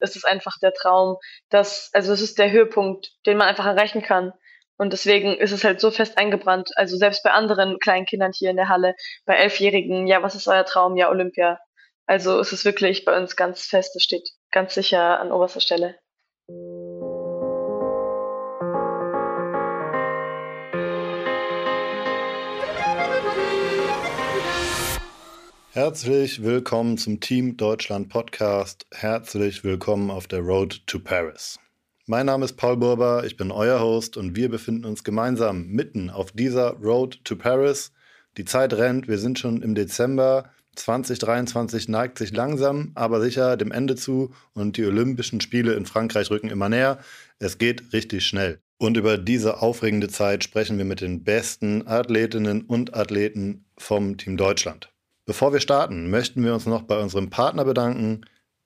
ist 0.00 0.16
es 0.16 0.24
einfach 0.24 0.58
der 0.60 0.72
Traum, 0.72 1.16
dass, 1.50 1.90
also 1.92 2.12
es 2.12 2.20
ist 2.20 2.38
der 2.38 2.50
Höhepunkt, 2.50 3.10
den 3.26 3.36
man 3.36 3.48
einfach 3.48 3.66
erreichen 3.66 4.02
kann. 4.02 4.32
Und 4.78 4.92
deswegen 4.92 5.34
ist 5.36 5.52
es 5.52 5.64
halt 5.64 5.80
so 5.80 5.90
fest 5.90 6.18
eingebrannt. 6.18 6.70
Also 6.76 6.96
selbst 6.96 7.22
bei 7.22 7.30
anderen 7.30 7.78
kleinen 7.78 8.06
Kindern 8.06 8.32
hier 8.34 8.50
in 8.50 8.56
der 8.56 8.68
Halle, 8.68 8.94
bei 9.24 9.36
Elfjährigen, 9.36 10.06
ja, 10.06 10.22
was 10.22 10.34
ist 10.34 10.48
euer 10.48 10.64
Traum? 10.64 10.96
Ja, 10.96 11.08
Olympia. 11.08 11.58
Also 12.06 12.38
es 12.38 12.52
ist 12.52 12.64
wirklich 12.64 13.04
bei 13.04 13.16
uns 13.16 13.36
ganz 13.36 13.66
fest, 13.66 13.96
es 13.96 14.02
steht 14.02 14.28
ganz 14.52 14.74
sicher 14.74 15.18
an 15.18 15.32
oberster 15.32 15.60
Stelle. 15.60 15.98
Herzlich 25.76 26.42
willkommen 26.42 26.96
zum 26.96 27.20
Team 27.20 27.58
Deutschland 27.58 28.08
Podcast. 28.08 28.86
Herzlich 28.92 29.62
willkommen 29.62 30.10
auf 30.10 30.26
der 30.26 30.40
Road 30.40 30.80
to 30.86 30.98
Paris. 30.98 31.58
Mein 32.06 32.24
Name 32.24 32.46
ist 32.46 32.54
Paul 32.54 32.78
Burber, 32.78 33.24
ich 33.26 33.36
bin 33.36 33.50
euer 33.50 33.78
Host 33.78 34.16
und 34.16 34.34
wir 34.36 34.48
befinden 34.48 34.86
uns 34.86 35.04
gemeinsam 35.04 35.66
mitten 35.66 36.08
auf 36.08 36.32
dieser 36.32 36.70
Road 36.78 37.22
to 37.24 37.36
Paris. 37.36 37.92
Die 38.38 38.46
Zeit 38.46 38.72
rennt, 38.72 39.06
wir 39.06 39.18
sind 39.18 39.38
schon 39.38 39.60
im 39.60 39.74
Dezember. 39.74 40.48
2023 40.76 41.90
neigt 41.90 42.16
sich 42.16 42.32
langsam, 42.32 42.92
aber 42.94 43.20
sicher 43.20 43.58
dem 43.58 43.70
Ende 43.70 43.96
zu 43.96 44.32
und 44.54 44.78
die 44.78 44.86
Olympischen 44.86 45.42
Spiele 45.42 45.74
in 45.74 45.84
Frankreich 45.84 46.30
rücken 46.30 46.48
immer 46.48 46.70
näher. 46.70 47.00
Es 47.38 47.58
geht 47.58 47.92
richtig 47.92 48.24
schnell. 48.24 48.60
Und 48.78 48.96
über 48.96 49.18
diese 49.18 49.60
aufregende 49.60 50.08
Zeit 50.08 50.42
sprechen 50.42 50.78
wir 50.78 50.86
mit 50.86 51.02
den 51.02 51.22
besten 51.22 51.86
Athletinnen 51.86 52.62
und 52.62 52.94
Athleten 52.94 53.66
vom 53.76 54.16
Team 54.16 54.38
Deutschland. 54.38 54.90
Bevor 55.28 55.52
wir 55.52 55.58
starten, 55.58 56.08
möchten 56.08 56.44
wir 56.44 56.54
uns 56.54 56.66
noch 56.66 56.82
bei 56.82 57.00
unserem 57.00 57.30
Partner 57.30 57.64
bedanken. 57.64 58.20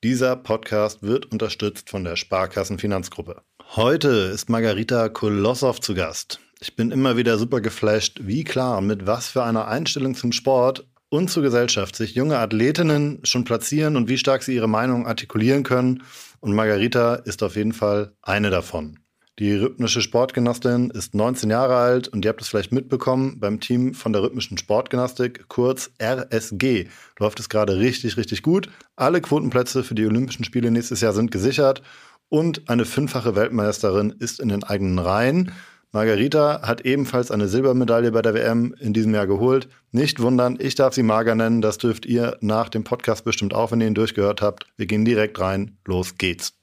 Dieser 0.05 0.37
Podcast 0.37 1.03
wird 1.03 1.33
unterstützt 1.33 1.89
von 1.89 2.05
der 2.05 2.17
Sparkassenfinanzgruppe. 2.17 3.41
Heute 3.77 4.09
ist 4.09 4.51
Margarita 4.51 5.09
Kolossow 5.09 5.81
zu 5.81 5.95
Gast. 5.95 6.39
Ich 6.61 6.77
bin 6.77 6.91
immer 6.91 7.17
wieder 7.17 7.39
super 7.39 7.63
geflasht, 7.63 8.21
wie 8.25 8.45
klar 8.45 8.77
und 8.77 8.89
mit 8.89 9.07
was 9.07 9.29
für 9.29 9.43
einer 9.43 9.69
Einstellung 9.69 10.15
zum 10.15 10.33
Sport 10.33 10.87
und 11.09 11.31
zur 11.31 11.43
Gesellschaft 11.43 11.97
sich 11.97 12.15
junge 12.15 12.37
Athletinnen 12.37 13.21
schon 13.25 13.45
platzieren 13.45 13.97
und 13.97 14.11
wie 14.11 14.19
stark 14.19 14.43
sie 14.43 14.55
ihre 14.55 14.69
Meinung 14.69 15.07
artikulieren 15.07 15.63
können. 15.63 16.03
Und 16.41 16.53
Margarita 16.53 17.15
ist 17.15 17.43
auf 17.43 17.57
jeden 17.57 17.73
Fall 17.73 18.13
eine 18.21 18.51
davon. 18.51 18.99
Die 19.39 19.55
rhythmische 19.55 20.03
Sportgymnastin 20.03 20.91
ist 20.91 21.15
19 21.15 21.49
Jahre 21.49 21.77
alt 21.77 22.09
und 22.09 22.25
ihr 22.25 22.29
habt 22.29 22.43
es 22.43 22.49
vielleicht 22.49 22.73
mitbekommen, 22.73 23.41
beim 23.41 23.59
Team 23.61 23.95
von 23.95 24.13
der 24.13 24.23
rhythmischen 24.23 24.59
Sportgymnastik, 24.59 25.49
kurz 25.49 25.91
RSG, 26.03 26.89
läuft 27.19 27.41
es 27.41 27.49
gerade 27.49 27.79
richtig, 27.79 28.19
richtig 28.19 28.43
gut. 28.43 28.69
Alle 28.97 29.21
Quotenplätze 29.21 29.83
für 29.83 29.95
die 29.95 30.07
Olympischen 30.07 30.45
Spiele 30.45 30.71
nächstes 30.71 31.01
Jahr 31.01 31.15
sind 31.15 31.31
gesichert 31.31 31.83
und 32.29 32.69
eine 32.69 32.85
fünffache 32.85 33.35
Weltmeisterin 33.35 34.11
ist 34.19 34.41
in 34.41 34.51
den 34.51 34.65
eigenen 34.65 34.99
Reihen. 34.99 35.53
Margarita 35.93 36.63
hat 36.63 36.83
ebenfalls 36.83 37.33
eine 37.33 37.49
Silbermedaille 37.49 38.13
bei 38.13 38.23
der 38.23 38.35
WM 38.35 38.75
in 38.79 38.93
diesem 38.93 39.13
Jahr 39.13 39.27
geholt. 39.27 39.69
Nicht 39.91 40.21
wundern, 40.21 40.57
ich 40.61 40.77
darf 40.77 40.95
sie 40.95 41.03
Marga 41.03 41.35
nennen. 41.35 41.63
Das 41.63 41.79
dürft 41.79 42.07
ihr 42.07 42.37
nach 42.41 42.69
dem 42.69 42.85
Podcast 42.85 43.25
bestimmt 43.25 43.55
auch, 43.55 43.73
wenn 43.73 43.81
ihr 43.81 43.89
ihn 43.89 43.95
durchgehört 43.95 44.41
habt. 44.41 44.67
Wir 44.77 44.87
gehen 44.87 45.05
direkt 45.05 45.41
rein. 45.41 45.79
Los 45.85 46.17
geht's. 46.17 46.55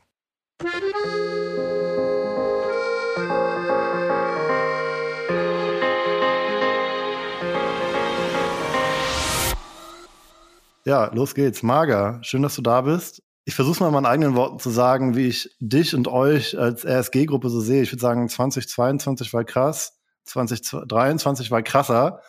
Ja, 10.87 11.11
los 11.13 11.35
geht's. 11.35 11.63
Marga, 11.63 12.23
schön, 12.23 12.43
dass 12.43 12.55
du 12.55 12.61
da 12.61 12.79
bist. 12.79 13.21
Ich 13.43 13.55
versuche 13.55 13.81
mal 13.81 13.87
in 13.87 13.93
meinen 13.93 14.05
eigenen 14.05 14.35
Worten 14.35 14.57
zu 14.57 14.69
sagen, 14.69 15.17
wie 15.17 15.27
ich 15.27 15.53
dich 15.59 15.93
und 15.93 16.07
euch 16.07 16.57
als 16.57 16.85
RSG-Gruppe 16.85 17.49
so 17.49 17.59
sehe. 17.59 17.81
Ich 17.81 17.91
würde 17.91 17.99
sagen, 17.99 18.29
2022 18.29 19.33
war 19.33 19.43
krass, 19.43 19.99
2023 20.23 21.51
war 21.51 21.61
krasser. 21.61 22.21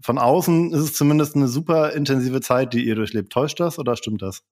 Von 0.00 0.18
außen 0.18 0.74
ist 0.74 0.80
es 0.80 0.94
zumindest 0.94 1.36
eine 1.36 1.46
super 1.46 1.92
intensive 1.92 2.40
Zeit, 2.40 2.72
die 2.72 2.84
ihr 2.84 2.96
durchlebt. 2.96 3.32
Täuscht 3.32 3.60
das 3.60 3.78
oder 3.78 3.94
stimmt 3.94 4.22
das? 4.22 4.42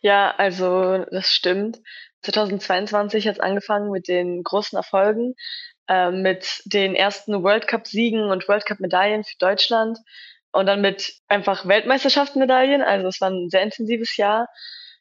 Ja, 0.00 0.32
also 0.36 1.04
das 1.10 1.32
stimmt. 1.32 1.80
2022 2.22 3.26
hat 3.26 3.34
es 3.34 3.40
angefangen 3.40 3.90
mit 3.90 4.06
den 4.06 4.44
großen 4.44 4.76
Erfolgen, 4.76 5.34
äh, 5.88 6.12
mit 6.12 6.62
den 6.66 6.94
ersten 6.94 7.42
World 7.42 7.66
Cup-Siegen 7.66 8.30
und 8.30 8.46
World 8.46 8.64
Cup-Medaillen 8.64 9.24
für 9.24 9.38
Deutschland. 9.40 9.98
Und 10.58 10.66
dann 10.66 10.80
mit 10.80 11.14
einfach 11.28 11.68
Weltmeisterschaftsmedaillen. 11.68 12.82
Also 12.82 13.06
es 13.06 13.20
war 13.20 13.30
ein 13.30 13.48
sehr 13.48 13.62
intensives 13.62 14.16
Jahr. 14.16 14.48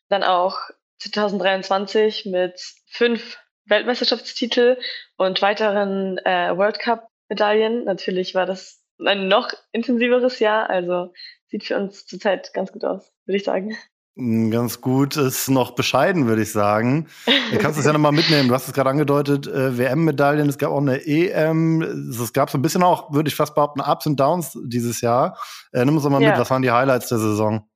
Dann 0.07 0.21
auch 0.21 0.59
2023 0.99 2.25
mit 2.25 2.61
fünf 2.85 3.39
Weltmeisterschaftstitel 3.65 4.77
und 5.17 5.41
weiteren 5.41 6.19
äh, 6.19 6.55
World 6.55 6.77
Cup 6.77 7.07
Medaillen. 7.27 7.85
Natürlich 7.85 8.35
war 8.35 8.45
das 8.45 8.83
ein 9.03 9.27
noch 9.27 9.51
intensiveres 9.71 10.37
Jahr. 10.37 10.69
Also 10.69 11.11
sieht 11.47 11.63
für 11.63 11.75
uns 11.75 12.05
zurzeit 12.05 12.53
ganz 12.53 12.71
gut 12.71 12.85
aus, 12.85 13.11
würde 13.25 13.37
ich 13.37 13.43
sagen. 13.43 13.75
Ganz 14.17 14.81
gut 14.81 15.15
ist 15.15 15.47
noch 15.47 15.71
bescheiden, 15.71 16.25
würde 16.25 16.41
ich 16.41 16.51
sagen. 16.51 17.07
Du 17.51 17.59
kannst 17.59 17.77
es 17.77 17.85
ja 17.85 17.93
nochmal 17.93 18.11
mitnehmen. 18.11 18.47
Du 18.47 18.55
hast 18.55 18.67
es 18.67 18.73
gerade 18.73 18.89
angedeutet, 18.89 19.45
äh, 19.45 19.77
WM-Medaillen, 19.77 20.49
es 20.49 20.57
gab 20.57 20.71
auch 20.71 20.81
eine 20.81 21.05
EM. 21.05 21.83
Es 22.09 22.33
gab 22.33 22.49
so 22.49 22.57
ein 22.57 22.63
bisschen 22.63 22.81
auch, 22.81 23.13
würde 23.13 23.29
ich 23.29 23.35
fast 23.35 23.53
behaupten, 23.53 23.79
Ups 23.79 24.07
und 24.07 24.19
Downs 24.19 24.57
dieses 24.63 25.01
Jahr. 25.01 25.37
Äh, 25.71 25.85
nimm 25.85 25.95
uns 25.95 26.03
doch 26.03 26.09
mal 26.09 26.21
ja. 26.21 26.31
mit, 26.31 26.39
was 26.39 26.49
waren 26.49 26.63
die 26.63 26.71
Highlights 26.71 27.09
der 27.09 27.19
Saison? 27.19 27.69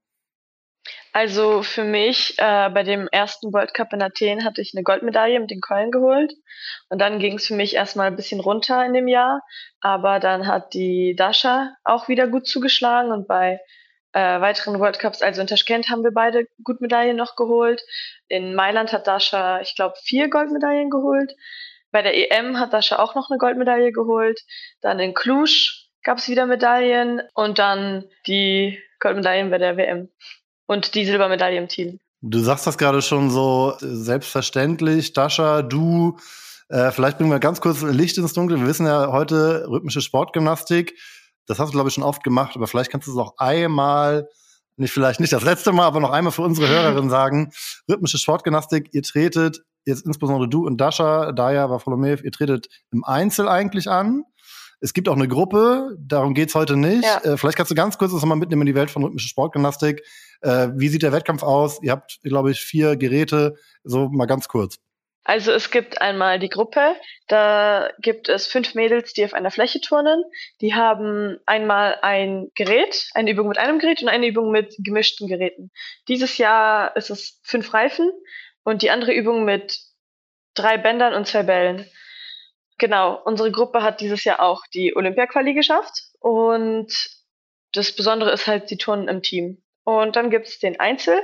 Also 1.14 1.62
für 1.62 1.84
mich, 1.84 2.36
äh, 2.40 2.70
bei 2.70 2.84
dem 2.84 3.08
ersten 3.12 3.54
World 3.54 3.76
Cup 3.76 3.94
in 3.94 4.02
Athen 4.02 4.44
hatte 4.44 4.62
ich 4.62 4.72
eine 4.74 4.84
Goldmedaille 4.84 5.40
mit 5.40 5.52
den 5.52 5.62
Keulen 5.62 5.92
geholt. 5.92 6.34
Und 6.90 7.00
dann 7.00 7.20
ging 7.20 7.36
es 7.36 7.46
für 7.46 7.56
mich 7.56 7.76
erstmal 7.76 8.08
ein 8.08 8.16
bisschen 8.16 8.40
runter 8.40 8.84
in 8.84 8.94
dem 8.94 9.08
Jahr. 9.08 9.42
Aber 9.80 10.20
dann 10.20 10.48
hat 10.48 10.74
die 10.74 11.16
Dasha 11.16 11.76
auch 11.84 12.08
wieder 12.08 12.28
gut 12.28 12.48
zugeschlagen 12.48 13.12
und 13.12 13.28
bei 13.28 13.60
äh, 14.14 14.42
weiteren 14.42 14.80
World 14.80 15.00
Cups, 15.00 15.22
also 15.22 15.42
in 15.42 15.48
Taschkent 15.48 15.90
haben 15.90 16.04
wir 16.04 16.12
beide 16.12 16.48
gut 16.64 16.82
Medaillen 16.82 17.16
noch 17.16 17.36
geholt. 17.36 17.82
In 18.28 18.56
Mailand 18.56 18.92
hat 18.94 19.08
Dasha, 19.08 19.62
ich 19.62 19.76
glaube, 19.76 19.96
vier 20.04 20.30
Goldmedaillen 20.30 20.90
geholt. 20.90 21.36
Bei 21.92 22.02
der 22.02 22.32
EM 22.32 22.60
hat 22.60 22.74
Dasha 22.74 23.00
auch 23.00 23.16
noch 23.16 23.30
eine 23.30 23.38
Goldmedaille 23.38 23.92
geholt. 23.92 24.42
Dann 24.82 25.00
in 25.00 25.14
Cluj 25.14 25.72
gab 26.04 26.18
es 26.18 26.28
wieder 26.28 26.46
Medaillen 26.46 27.22
und 27.34 27.60
dann 27.60 28.06
die 28.28 28.80
Goldmedaillen 29.00 29.50
bei 29.50 29.58
der 29.58 29.78
WM 29.78 30.10
und 30.68 30.96
die 30.96 31.06
Silbermedaille 31.06 31.58
im 31.58 31.68
Team. 31.68 32.00
Du 32.22 32.40
sagst 32.40 32.68
das 32.68 32.78
gerade 32.78 33.02
schon 33.02 33.30
so 33.30 33.76
selbstverständlich. 33.80 35.14
Dasha, 35.14 35.64
du, 35.64 36.18
äh, 36.70 36.92
vielleicht 36.92 37.18
bringen 37.18 37.32
wir 37.32 37.40
ganz 37.40 37.62
kurz 37.62 37.82
Licht 37.82 38.18
ins 38.18 38.34
Dunkel. 38.34 38.60
Wir 38.60 38.68
wissen 38.68 38.86
ja 38.86 39.12
heute 39.12 39.66
rhythmische 39.68 40.02
Sportgymnastik 40.02 40.98
das 41.52 41.60
hast 41.60 41.70
du, 41.70 41.74
glaube 41.74 41.90
ich, 41.90 41.96
schon 41.96 42.04
oft 42.04 42.24
gemacht, 42.24 42.56
aber 42.56 42.68
vielleicht 42.68 42.92
kannst 42.92 43.08
du 43.08 43.12
es 43.12 43.18
auch 43.18 43.38
einmal, 43.38 44.30
nicht 44.78 44.94
vielleicht 44.94 45.20
nicht 45.20 45.34
das 45.34 45.44
letzte 45.44 45.72
Mal, 45.72 45.86
aber 45.86 46.00
noch 46.00 46.12
einmal 46.12 46.32
für 46.32 46.42
unsere 46.44 46.68
Hörerinnen 46.70 47.10
sagen. 47.10 47.52
Rhythmische 47.90 48.18
Sportgymnastik, 48.18 48.90
ihr 48.94 49.04
tretet, 49.04 49.62
jetzt 49.86 50.06
insbesondere 50.06 50.50
du 50.50 50.66
und 50.66 50.80
Dasha, 50.80 51.32
Daya, 51.34 51.70
Varfolomev, 51.70 52.24
ihr 52.24 52.32
tretet 52.32 52.68
im 52.92 53.04
Einzel 53.04 53.48
eigentlich 53.48 53.90
an. 53.90 54.24
Es 54.80 54.94
gibt 54.94 55.10
auch 55.10 55.16
eine 55.16 55.28
Gruppe, 55.28 55.96
darum 56.00 56.34
geht's 56.34 56.56
heute 56.56 56.76
nicht. 56.76 57.04
Ja. 57.04 57.18
Äh, 57.18 57.38
vielleicht 57.38 57.58
kannst 57.58 57.70
du 57.70 57.76
ganz 57.76 57.98
kurz 57.98 58.14
das 58.14 58.22
nochmal 58.22 58.38
mitnehmen 58.38 58.64
in 58.64 58.68
die 58.68 58.76
Welt 58.76 58.90
von 58.90 59.04
rhythmischer 59.04 59.30
Sportgymnastik. 59.30 60.02
Äh, 60.42 60.70
wie 60.76 60.88
sieht 60.88 61.04
der 61.04 61.12
Wettkampf 61.12 61.44
aus? 61.44 61.80
Ihr 61.84 61.92
habt, 61.92 62.20
glaube 62.24 62.50
ich, 62.50 62.62
vier 62.62 62.96
Geräte. 62.96 63.56
So 63.84 64.10
mal 64.10 64.26
ganz 64.26 64.48
kurz. 64.48 64.78
Also 65.24 65.52
es 65.52 65.70
gibt 65.70 66.02
einmal 66.02 66.40
die 66.40 66.50
Gruppe, 66.50 66.96
da 67.28 67.92
gibt 68.00 68.28
es 68.28 68.48
fünf 68.48 68.74
Mädels, 68.74 69.14
die 69.14 69.24
auf 69.24 69.34
einer 69.34 69.52
Fläche 69.52 69.80
turnen. 69.80 70.24
Die 70.62 70.74
haben 70.74 71.38
einmal 71.46 72.00
ein 72.02 72.50
Gerät, 72.56 73.08
eine 73.14 73.30
Übung 73.30 73.48
mit 73.48 73.60
einem 73.60 73.78
Gerät 73.78 74.02
und 74.02 74.10
eine 74.10 74.28
Übung 74.28 74.52
mit 74.52 74.76
gemischten 74.80 75.28
Geräten. 75.28 75.72
Dieses 76.08 76.38
Jahr 76.38 76.96
ist 76.96 77.12
es 77.12 77.40
fünf 77.44 77.72
Reifen 77.74 78.12
und 78.64 78.82
die 78.82 78.90
andere 78.90 79.14
Übung 79.14 79.46
mit 79.46 79.80
drei 80.56 80.78
Bändern 80.78 81.14
und 81.14 81.28
zwei 81.28 81.44
Bällen. 81.44 81.88
Genau, 82.80 83.22
unsere 83.24 83.52
Gruppe 83.52 83.84
hat 83.84 84.02
dieses 84.02 84.24
Jahr 84.24 84.42
auch 84.42 84.64
die 84.74 84.96
Olympia-Quali 84.96 85.54
geschafft 85.54 86.02
und 86.20 86.92
das 87.74 87.96
Besondere 87.96 88.32
ist 88.32 88.48
halt, 88.48 88.72
die 88.72 88.78
turnen 88.78 89.08
im 89.08 89.22
Team. 89.22 89.64
Und 89.84 90.16
dann 90.16 90.32
gibt 90.32 90.48
es 90.48 90.60
den 90.60 90.80
Einzel, 90.80 91.22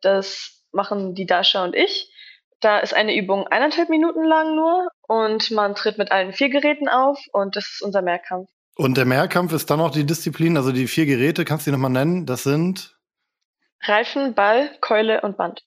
das 0.00 0.64
machen 0.72 1.14
die 1.14 1.26
Dasha 1.26 1.64
und 1.64 1.76
ich. 1.76 2.12
Da 2.60 2.78
ist 2.78 2.94
eine 2.94 3.16
Übung 3.16 3.46
eineinhalb 3.46 3.88
Minuten 3.88 4.24
lang 4.24 4.56
nur 4.56 4.88
und 5.06 5.50
man 5.50 5.74
tritt 5.74 5.98
mit 5.98 6.10
allen 6.10 6.32
vier 6.32 6.48
Geräten 6.48 6.88
auf 6.88 7.20
und 7.32 7.54
das 7.54 7.68
ist 7.74 7.82
unser 7.82 8.02
Mehrkampf. 8.02 8.48
Und 8.76 8.96
der 8.96 9.04
Mehrkampf 9.04 9.52
ist 9.52 9.70
dann 9.70 9.80
auch 9.80 9.90
die 9.90 10.06
Disziplin, 10.06 10.56
also 10.56 10.72
die 10.72 10.86
vier 10.86 11.06
Geräte, 11.06 11.44
kannst 11.44 11.66
du 11.66 11.70
die 11.70 11.76
nochmal 11.76 11.90
nennen? 11.90 12.26
Das 12.26 12.42
sind 12.42 12.96
Reifen, 13.82 14.34
Ball, 14.34 14.70
Keule 14.80 15.20
und 15.20 15.36
Band. 15.36 15.64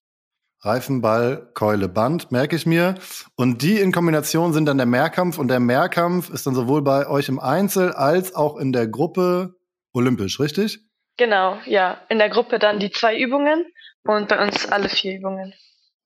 Reifen, 0.63 1.01
Ball, 1.01 1.49
Keule, 1.53 1.89
Band, 1.89 2.31
merke 2.31 2.55
ich 2.55 2.65
mir. 2.65 2.95
Und 3.35 3.63
die 3.63 3.79
in 3.79 3.91
Kombination 3.91 4.53
sind 4.53 4.65
dann 4.65 4.77
der 4.77 4.85
Mehrkampf 4.85 5.39
und 5.39 5.47
der 5.47 5.59
Mehrkampf 5.59 6.29
ist 6.29 6.45
dann 6.45 6.53
sowohl 6.53 6.83
bei 6.83 7.07
euch 7.07 7.29
im 7.29 7.39
Einzel 7.39 7.93
als 7.93 8.35
auch 8.35 8.57
in 8.57 8.71
der 8.71 8.87
Gruppe 8.87 9.55
olympisch, 9.93 10.39
richtig? 10.39 10.79
Genau, 11.17 11.57
ja. 11.65 11.99
In 12.09 12.19
der 12.19 12.29
Gruppe 12.29 12.59
dann 12.59 12.79
die 12.79 12.91
zwei 12.91 13.17
Übungen 13.17 13.65
und 14.03 14.27
bei 14.27 14.41
uns 14.41 14.67
alle 14.71 14.89
vier 14.89 15.17
Übungen. 15.17 15.53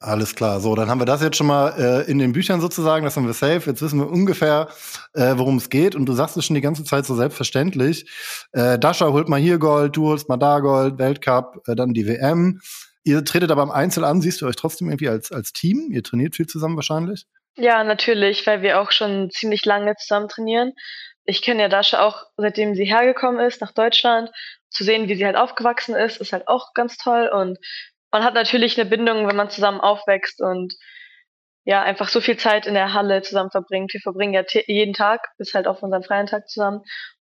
Alles 0.05 0.35
klar. 0.35 0.59
So, 0.59 0.75
dann 0.75 0.87
haben 0.87 1.01
wir 1.01 1.07
das 1.07 1.23
jetzt 1.23 1.35
schon 1.35 1.47
mal 1.47 1.69
äh, 1.79 2.11
in 2.11 2.19
den 2.19 2.31
Büchern 2.31 2.61
sozusagen, 2.61 3.05
das 3.05 3.17
haben 3.17 3.25
wir 3.25 3.33
safe. 3.33 3.67
Jetzt 3.67 3.81
wissen 3.81 3.97
wir 3.97 4.07
ungefähr, 4.07 4.67
äh, 5.13 5.33
worum 5.35 5.57
es 5.57 5.71
geht. 5.71 5.95
Und 5.95 6.05
du 6.05 6.13
sagst 6.13 6.37
es 6.37 6.45
schon 6.45 6.53
die 6.53 6.61
ganze 6.61 6.83
Zeit 6.83 7.07
so 7.07 7.15
selbstverständlich. 7.15 8.07
Äh, 8.51 8.77
Dasha 8.77 9.07
holt 9.07 9.29
mal 9.29 9.39
hier 9.39 9.57
Gold, 9.57 9.95
du 9.95 10.09
holst 10.09 10.29
mal 10.29 10.37
da 10.37 10.59
Gold, 10.59 10.99
Weltcup, 10.99 11.67
äh, 11.67 11.75
dann 11.75 11.95
die 11.95 12.05
WM. 12.05 12.61
Ihr 13.03 13.25
tretet 13.25 13.49
aber 13.49 13.63
im 13.63 13.71
Einzel 13.71 14.03
an, 14.03 14.21
siehst 14.21 14.41
du 14.41 14.45
euch 14.45 14.55
trotzdem 14.55 14.89
irgendwie 14.89 15.09
als, 15.09 15.31
als 15.31 15.53
Team? 15.53 15.89
Ihr 15.91 16.03
trainiert 16.03 16.35
viel 16.35 16.45
zusammen 16.45 16.75
wahrscheinlich? 16.75 17.25
Ja, 17.55 17.83
natürlich, 17.83 18.45
weil 18.45 18.61
wir 18.61 18.79
auch 18.81 18.91
schon 18.91 19.31
ziemlich 19.31 19.65
lange 19.65 19.95
zusammen 19.95 20.27
trainieren. 20.27 20.73
Ich 21.23 21.41
kenne 21.41 21.63
ja 21.63 21.67
Dasha 21.67 22.05
auch, 22.05 22.27
seitdem 22.37 22.75
sie 22.75 22.85
hergekommen 22.85 23.43
ist 23.43 23.59
nach 23.59 23.71
Deutschland. 23.71 24.29
Zu 24.69 24.83
sehen, 24.83 25.07
wie 25.09 25.15
sie 25.15 25.25
halt 25.25 25.35
aufgewachsen 25.35 25.95
ist, 25.95 26.17
ist 26.17 26.31
halt 26.31 26.47
auch 26.47 26.75
ganz 26.75 26.97
toll. 26.97 27.27
Und 27.33 27.57
man 28.15 28.23
hat 28.23 28.33
natürlich 28.33 28.79
eine 28.79 28.89
Bindung, 28.89 29.27
wenn 29.27 29.35
man 29.35 29.49
zusammen 29.49 29.81
aufwächst 29.81 30.41
und 30.41 30.73
ja, 31.65 31.83
einfach 31.83 32.07
so 32.07 32.21
viel 32.21 32.37
Zeit 32.37 32.65
in 32.65 32.73
der 32.73 32.93
Halle 32.93 33.23
zusammen 33.23 33.51
verbringt. 33.51 33.93
Wir 33.93 33.99
verbringen 33.99 34.33
ja 34.33 34.43
jeden 34.67 34.93
Tag, 34.93 35.19
bis 35.37 35.53
halt 35.53 35.67
auf 35.67 35.83
unseren 35.83 36.01
freien 36.01 36.25
Tag 36.25 36.47
zusammen. 36.47 36.79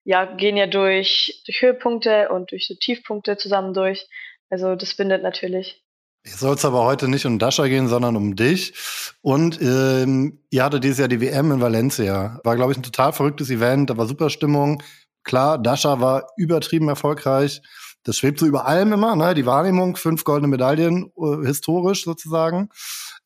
Ja, 0.05 0.25
gehen 0.25 0.57
ja 0.57 0.67
durch, 0.67 1.43
durch 1.45 1.61
Höhepunkte 1.61 2.31
und 2.31 2.53
durch 2.53 2.69
so 2.69 2.75
Tiefpunkte 2.75 3.37
zusammen 3.37 3.75
durch. 3.75 4.09
Also 4.49 4.77
das 4.77 4.95
bindet 4.95 5.23
natürlich. 5.23 5.85
Jetzt 6.25 6.41
soll 6.41 6.55
es 6.55 6.65
aber 6.65 6.83
heute 6.87 7.07
nicht 7.07 7.27
um 7.27 7.39
Dasha 7.39 7.67
gehen, 7.67 7.89
sondern 7.89 8.17
um 8.17 8.35
dich. 8.35 8.73
Und 9.21 9.61
ähm, 9.61 10.41
ihr 10.49 10.65
hattet 10.65 10.85
dieses 10.85 11.01
Jahr 11.01 11.09
die 11.09 11.21
WM 11.21 11.53
in 11.53 11.61
Valencia. 11.61 12.41
War, 12.45 12.57
glaube 12.57 12.73
ich, 12.73 12.79
ein 12.79 12.83
total 12.83 13.13
verrücktes 13.13 13.51
Event. 13.51 13.91
Da 13.91 13.99
war 13.99 14.07
super 14.07 14.31
Stimmung. 14.31 14.83
Klar, 15.23 15.59
Dasha 15.59 16.01
war 16.01 16.31
übertrieben 16.39 16.89
erfolgreich. 16.89 17.61
Das 18.09 18.17
schwebt 18.17 18.39
so 18.39 18.47
über 18.47 18.65
allem 18.65 18.95
immer, 18.95 19.15
ne? 19.17 19.35
Die 19.35 19.45
Wahrnehmung, 19.45 19.95
fünf 19.95 20.25
goldene 20.25 20.49
Medaillen, 20.49 21.13
äh, 21.19 21.47
historisch 21.47 22.05
sozusagen. 22.05 22.71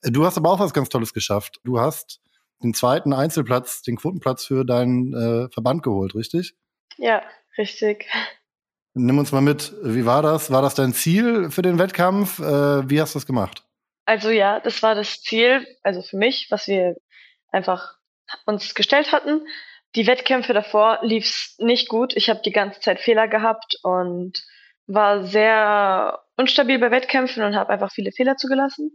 Du 0.02 0.26
hast 0.26 0.36
aber 0.36 0.50
auch 0.50 0.58
was 0.58 0.74
ganz 0.74 0.88
Tolles 0.88 1.14
geschafft. 1.14 1.60
Du 1.62 1.78
hast 1.78 2.20
den 2.64 2.74
zweiten 2.74 3.12
Einzelplatz, 3.12 3.82
den 3.82 3.94
Quotenplatz 3.94 4.44
für 4.44 4.64
deinen 4.64 5.14
äh, 5.14 5.48
Verband 5.50 5.84
geholt, 5.84 6.16
richtig? 6.16 6.56
Ja, 6.96 7.22
richtig. 7.56 8.08
Nimm 8.94 9.18
uns 9.18 9.30
mal 9.30 9.40
mit, 9.40 9.72
wie 9.84 10.04
war 10.04 10.20
das? 10.20 10.50
War 10.50 10.62
das 10.62 10.74
dein 10.74 10.92
Ziel 10.92 11.52
für 11.52 11.62
den 11.62 11.78
Wettkampf? 11.78 12.40
Äh, 12.40 12.90
wie 12.90 13.00
hast 13.00 13.14
du 13.14 13.20
das 13.20 13.26
gemacht? 13.26 13.64
Also 14.04 14.30
ja, 14.30 14.58
das 14.58 14.82
war 14.82 14.96
das 14.96 15.22
Ziel, 15.22 15.64
also 15.84 16.02
für 16.02 16.16
mich, 16.16 16.48
was 16.50 16.66
wir 16.66 16.96
einfach 17.52 17.98
uns 18.46 18.74
gestellt 18.74 19.12
hatten. 19.12 19.46
Die 19.94 20.08
Wettkämpfe 20.08 20.54
davor 20.54 20.98
lief 21.02 21.26
es 21.26 21.54
nicht 21.58 21.88
gut. 21.88 22.16
Ich 22.16 22.28
habe 22.28 22.40
die 22.44 22.50
ganze 22.50 22.80
Zeit 22.80 22.98
Fehler 22.98 23.28
gehabt 23.28 23.76
und 23.84 24.42
war 24.86 25.24
sehr 25.24 26.20
unstabil 26.36 26.78
bei 26.78 26.90
Wettkämpfen 26.90 27.42
und 27.42 27.54
habe 27.54 27.72
einfach 27.72 27.92
viele 27.92 28.12
Fehler 28.12 28.36
zugelassen. 28.36 28.94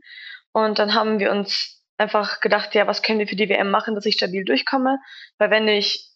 Und 0.51 0.79
dann 0.79 0.93
haben 0.93 1.19
wir 1.19 1.31
uns 1.31 1.83
einfach 1.97 2.39
gedacht, 2.39 2.75
ja, 2.75 2.87
was 2.87 3.01
können 3.01 3.19
wir 3.19 3.27
für 3.27 3.35
die 3.35 3.49
WM 3.49 3.71
machen, 3.71 3.95
dass 3.95 4.05
ich 4.05 4.15
stabil 4.15 4.43
durchkomme? 4.43 4.99
Weil 5.37 5.49
wenn 5.49 5.67
ich 5.67 6.09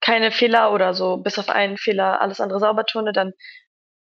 keine 0.00 0.30
Fehler 0.30 0.72
oder 0.72 0.94
so 0.94 1.18
bis 1.18 1.38
auf 1.38 1.50
einen 1.50 1.76
Fehler 1.76 2.20
alles 2.20 2.40
andere 2.40 2.58
sauber 2.58 2.86
turne, 2.86 3.12
dann 3.12 3.32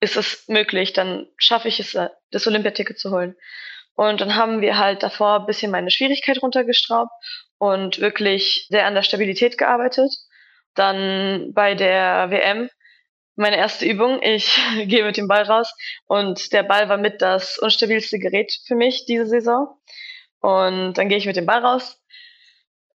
ist 0.00 0.16
es 0.16 0.48
möglich, 0.48 0.92
dann 0.92 1.28
schaffe 1.36 1.68
ich 1.68 1.80
es, 1.80 1.94
äh, 1.94 2.08
das 2.30 2.46
Olympiaticket 2.46 2.98
zu 2.98 3.10
holen. 3.10 3.36
Und 3.94 4.20
dann 4.20 4.36
haben 4.36 4.60
wir 4.60 4.78
halt 4.78 5.02
davor 5.02 5.40
ein 5.40 5.46
bisschen 5.46 5.70
meine 5.70 5.90
Schwierigkeit 5.90 6.42
runtergestraubt 6.42 7.12
und 7.58 8.00
wirklich 8.00 8.66
sehr 8.68 8.86
an 8.86 8.94
der 8.94 9.02
Stabilität 9.02 9.58
gearbeitet. 9.58 10.10
Dann 10.74 11.52
bei 11.52 11.74
der 11.74 12.30
WM 12.30 12.68
meine 13.36 13.56
erste 13.56 13.86
Übung. 13.86 14.20
Ich 14.22 14.58
gehe 14.86 15.04
mit 15.04 15.16
dem 15.16 15.28
Ball 15.28 15.42
raus 15.42 15.72
und 16.06 16.52
der 16.52 16.62
Ball 16.62 16.88
war 16.88 16.98
mit 16.98 17.22
das 17.22 17.58
unstabilste 17.58 18.18
Gerät 18.18 18.52
für 18.66 18.74
mich 18.74 19.04
diese 19.06 19.26
Saison. 19.26 19.68
Und 20.40 20.94
dann 20.94 21.08
gehe 21.08 21.18
ich 21.18 21.26
mit 21.26 21.36
dem 21.36 21.46
Ball 21.46 21.64
raus 21.64 22.02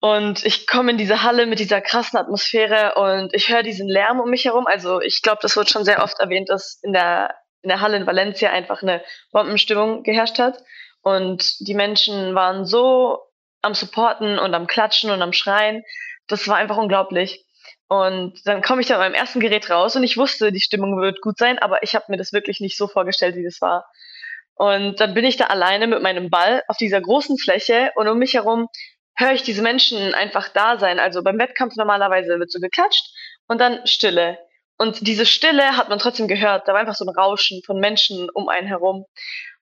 und 0.01 0.45
ich 0.45 0.67
komme 0.67 0.91
in 0.91 0.99
diese 0.99 1.23
Halle 1.23 1.47
mit 1.47 1.59
dieser 1.59 1.81
krassen 1.81 2.19
Atmosphäre 2.19 2.95
und 2.95 3.33
ich 3.35 3.49
höre 3.49 3.63
diesen 3.63 3.89
Lärm 3.89 4.21
um 4.21 4.31
mich 4.31 4.45
herum. 4.45 4.67
Also 4.67 5.01
ich 5.01 5.23
glaube, 5.23 5.39
das 5.43 5.57
wird 5.57 5.71
schon 5.71 5.85
sehr 5.85 6.03
oft 6.03 6.19
erwähnt, 6.21 6.51
dass 6.51 6.79
in 6.83 6.93
der, 6.93 7.35
in 7.63 7.69
der 7.69 7.81
Halle 7.81 7.97
in 7.97 8.07
Valencia 8.07 8.51
einfach 8.51 8.83
eine 8.83 9.03
Bombenstimmung 9.33 10.03
geherrscht 10.03 10.39
hat. 10.39 10.63
Und 11.03 11.67
die 11.67 11.75
Menschen 11.75 12.35
waren 12.35 12.67
so 12.67 13.21
am 13.63 13.75
Supporten 13.75 14.39
und 14.39 14.55
am 14.55 14.67
Klatschen 14.67 15.11
und 15.11 15.23
am 15.23 15.33
Schreien. 15.33 15.83
Das 16.27 16.47
war 16.47 16.57
einfach 16.57 16.77
unglaublich. 16.77 17.46
Und 17.89 18.45
dann 18.47 18.63
komme 18.63 18.81
ich 18.81 18.89
da 18.89 18.99
beim 18.99 19.15
ersten 19.15 19.39
Gerät 19.39 19.71
raus 19.71 19.95
und 19.95 20.03
ich 20.03 20.17
wusste, 20.17 20.51
die 20.51 20.61
Stimmung 20.61 21.01
wird 21.01 21.21
gut 21.21 21.39
sein, 21.39 21.59
aber 21.59 21.83
ich 21.83 21.95
habe 21.95 22.07
mir 22.09 22.17
das 22.17 22.33
wirklich 22.33 22.61
nicht 22.61 22.77
so 22.77 22.89
vorgestellt, 22.89 23.37
wie 23.37 23.45
das 23.45 23.61
war. 23.61 23.87
Und 24.57 25.01
dann 25.01 25.15
bin 25.15 25.25
ich 25.25 25.37
da 25.37 25.47
alleine 25.47 25.87
mit 25.87 26.03
meinem 26.03 26.31
Ball 26.31 26.63
auf 26.67 26.77
dieser 26.79 27.01
großen 27.01 27.39
Fläche 27.39 27.93
und 27.95 28.09
um 28.09 28.19
mich 28.19 28.35
herum 28.35 28.69
höre 29.15 29.33
ich 29.33 29.43
diese 29.43 29.63
Menschen 29.63 30.15
einfach 30.15 30.49
da 30.49 30.79
sein. 30.79 30.99
Also 30.99 31.23
beim 31.23 31.39
Wettkampf 31.39 31.77
normalerweise 31.77 32.39
wird 32.39 32.51
so 32.51 32.59
geklatscht 32.61 33.05
und 33.47 33.61
dann 33.61 33.87
Stille. 33.87 34.39
Und 34.79 35.07
diese 35.07 35.25
Stille 35.25 35.77
hat 35.77 35.89
man 35.89 35.99
trotzdem 35.99 36.29
gehört. 36.29 36.67
Da 36.67 36.73
war 36.73 36.81
einfach 36.81 36.95
so 36.95 37.05
ein 37.05 37.15
Rauschen 37.15 37.63
von 37.65 37.79
Menschen 37.79 38.29
um 38.31 38.49
einen 38.49 38.67
herum. 38.67 39.07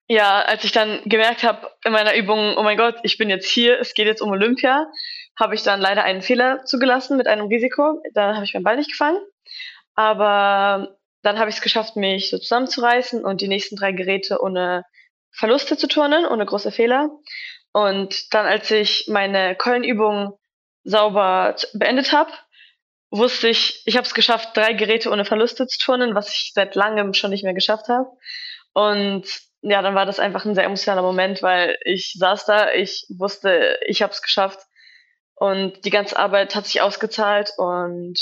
Ja, 0.07 0.41
als 0.41 0.65
ich 0.65 0.73
dann 0.73 1.01
gemerkt 1.05 1.45
habe 1.45 1.71
in 1.85 1.93
meiner 1.93 2.15
Übung, 2.15 2.57
oh 2.57 2.63
mein 2.63 2.77
Gott, 2.77 2.97
ich 3.05 3.17
bin 3.17 3.31
jetzt 3.31 3.49
hier, 3.49 3.79
es 3.81 3.95
geht 3.95 4.07
jetzt 4.07 4.23
um 4.23 4.31
Olympia, 4.31 4.87
habe 5.39 5.55
ich 5.55 5.63
dann 5.63 5.81
leider 5.81 6.05
einen 6.05 6.23
Fehler 6.23 6.65
zugelassen 6.65 7.17
mit 7.17 7.27
einem 7.27 7.47
Risiko. 7.47 8.01
Da 8.13 8.35
habe 8.35 8.45
ich 8.45 8.55
meinen 8.55 8.65
Ball 8.65 8.77
nicht 8.77 8.91
gefangen. 8.91 9.19
Aber 9.95 10.97
dann 11.23 11.39
habe 11.39 11.51
ich 11.51 11.57
es 11.57 11.63
geschafft, 11.63 11.97
mich 11.97 12.31
so 12.31 12.39
zusammenzureißen 12.39 13.25
und 13.25 13.41
die 13.41 13.49
nächsten 13.49 13.77
drei 13.77 13.93
Geräte 13.93 14.41
ohne 14.41 14.85
Verluste 15.33 15.77
zu 15.77 15.89
turnen, 15.89 16.27
ohne 16.27 16.47
große 16.47 16.71
Fehler. 16.71 17.11
Und 17.73 18.33
dann, 18.33 18.47
als 18.47 18.71
ich 18.71 19.09
meine 19.09 19.57
Keulenübung 19.57 20.39
sauber 20.85 21.57
beendet 21.73 22.13
habe, 22.13 22.31
wusste 23.11 23.49
ich, 23.49 23.83
ich 23.87 23.97
habe 23.97 24.07
es 24.07 24.15
geschafft, 24.15 24.57
drei 24.57 24.75
Geräte 24.75 25.11
ohne 25.11 25.25
Verluste 25.25 25.67
zu 25.67 25.79
turnen, 25.79 26.15
was 26.15 26.29
ich 26.29 26.53
seit 26.55 26.75
langem 26.75 27.15
schon 27.15 27.31
nicht 27.31 27.45
mehr 27.45 27.55
geschafft 27.55 27.89
habe. 27.89 28.09
Und 28.73 29.25
ja, 29.63 29.83
dann 29.83 29.95
war 29.95 30.05
das 30.05 30.21
einfach 30.21 30.45
ein 30.45 30.55
sehr 30.55 30.65
emotionaler 30.65 31.03
Moment, 31.03 31.43
weil 31.43 31.79
ich 31.85 32.15
saß 32.19 32.45
da, 32.45 32.73
ich 32.73 33.07
wusste, 33.09 33.79
ich 33.87 34.03
habe 34.03 34.13
es 34.13 34.21
geschafft 34.21 34.61
und 35.35 35.85
die 35.85 35.91
ganze 35.91 36.17
Arbeit 36.17 36.55
hat 36.55 36.67
sich 36.67 36.81
ausgezahlt 36.81 37.53
und 37.57 38.19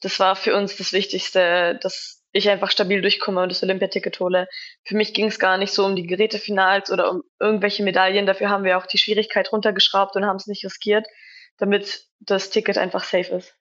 das 0.00 0.18
war 0.20 0.36
für 0.36 0.56
uns 0.56 0.76
das 0.76 0.92
Wichtigste, 0.92 1.78
dass 1.80 2.22
ich 2.32 2.48
einfach 2.48 2.70
stabil 2.70 3.02
durchkomme 3.02 3.42
und 3.42 3.50
das 3.50 3.62
Olympiaticket 3.62 4.18
hole. 4.18 4.48
Für 4.84 4.96
mich 4.96 5.14
ging 5.14 5.26
es 5.26 5.38
gar 5.38 5.58
nicht 5.58 5.72
so 5.72 5.84
um 5.84 5.96
die 5.96 6.06
Gerätefinals 6.06 6.90
oder 6.90 7.10
um 7.10 7.22
irgendwelche 7.38 7.82
Medaillen. 7.82 8.26
Dafür 8.26 8.48
haben 8.48 8.64
wir 8.64 8.78
auch 8.78 8.86
die 8.86 8.98
Schwierigkeit 8.98 9.52
runtergeschraubt 9.52 10.16
und 10.16 10.24
haben 10.24 10.36
es 10.36 10.46
nicht 10.46 10.64
riskiert, 10.64 11.06
damit 11.58 12.06
das 12.20 12.50
Ticket 12.50 12.78
einfach 12.78 13.04
safe 13.04 13.34
ist. 13.36 13.54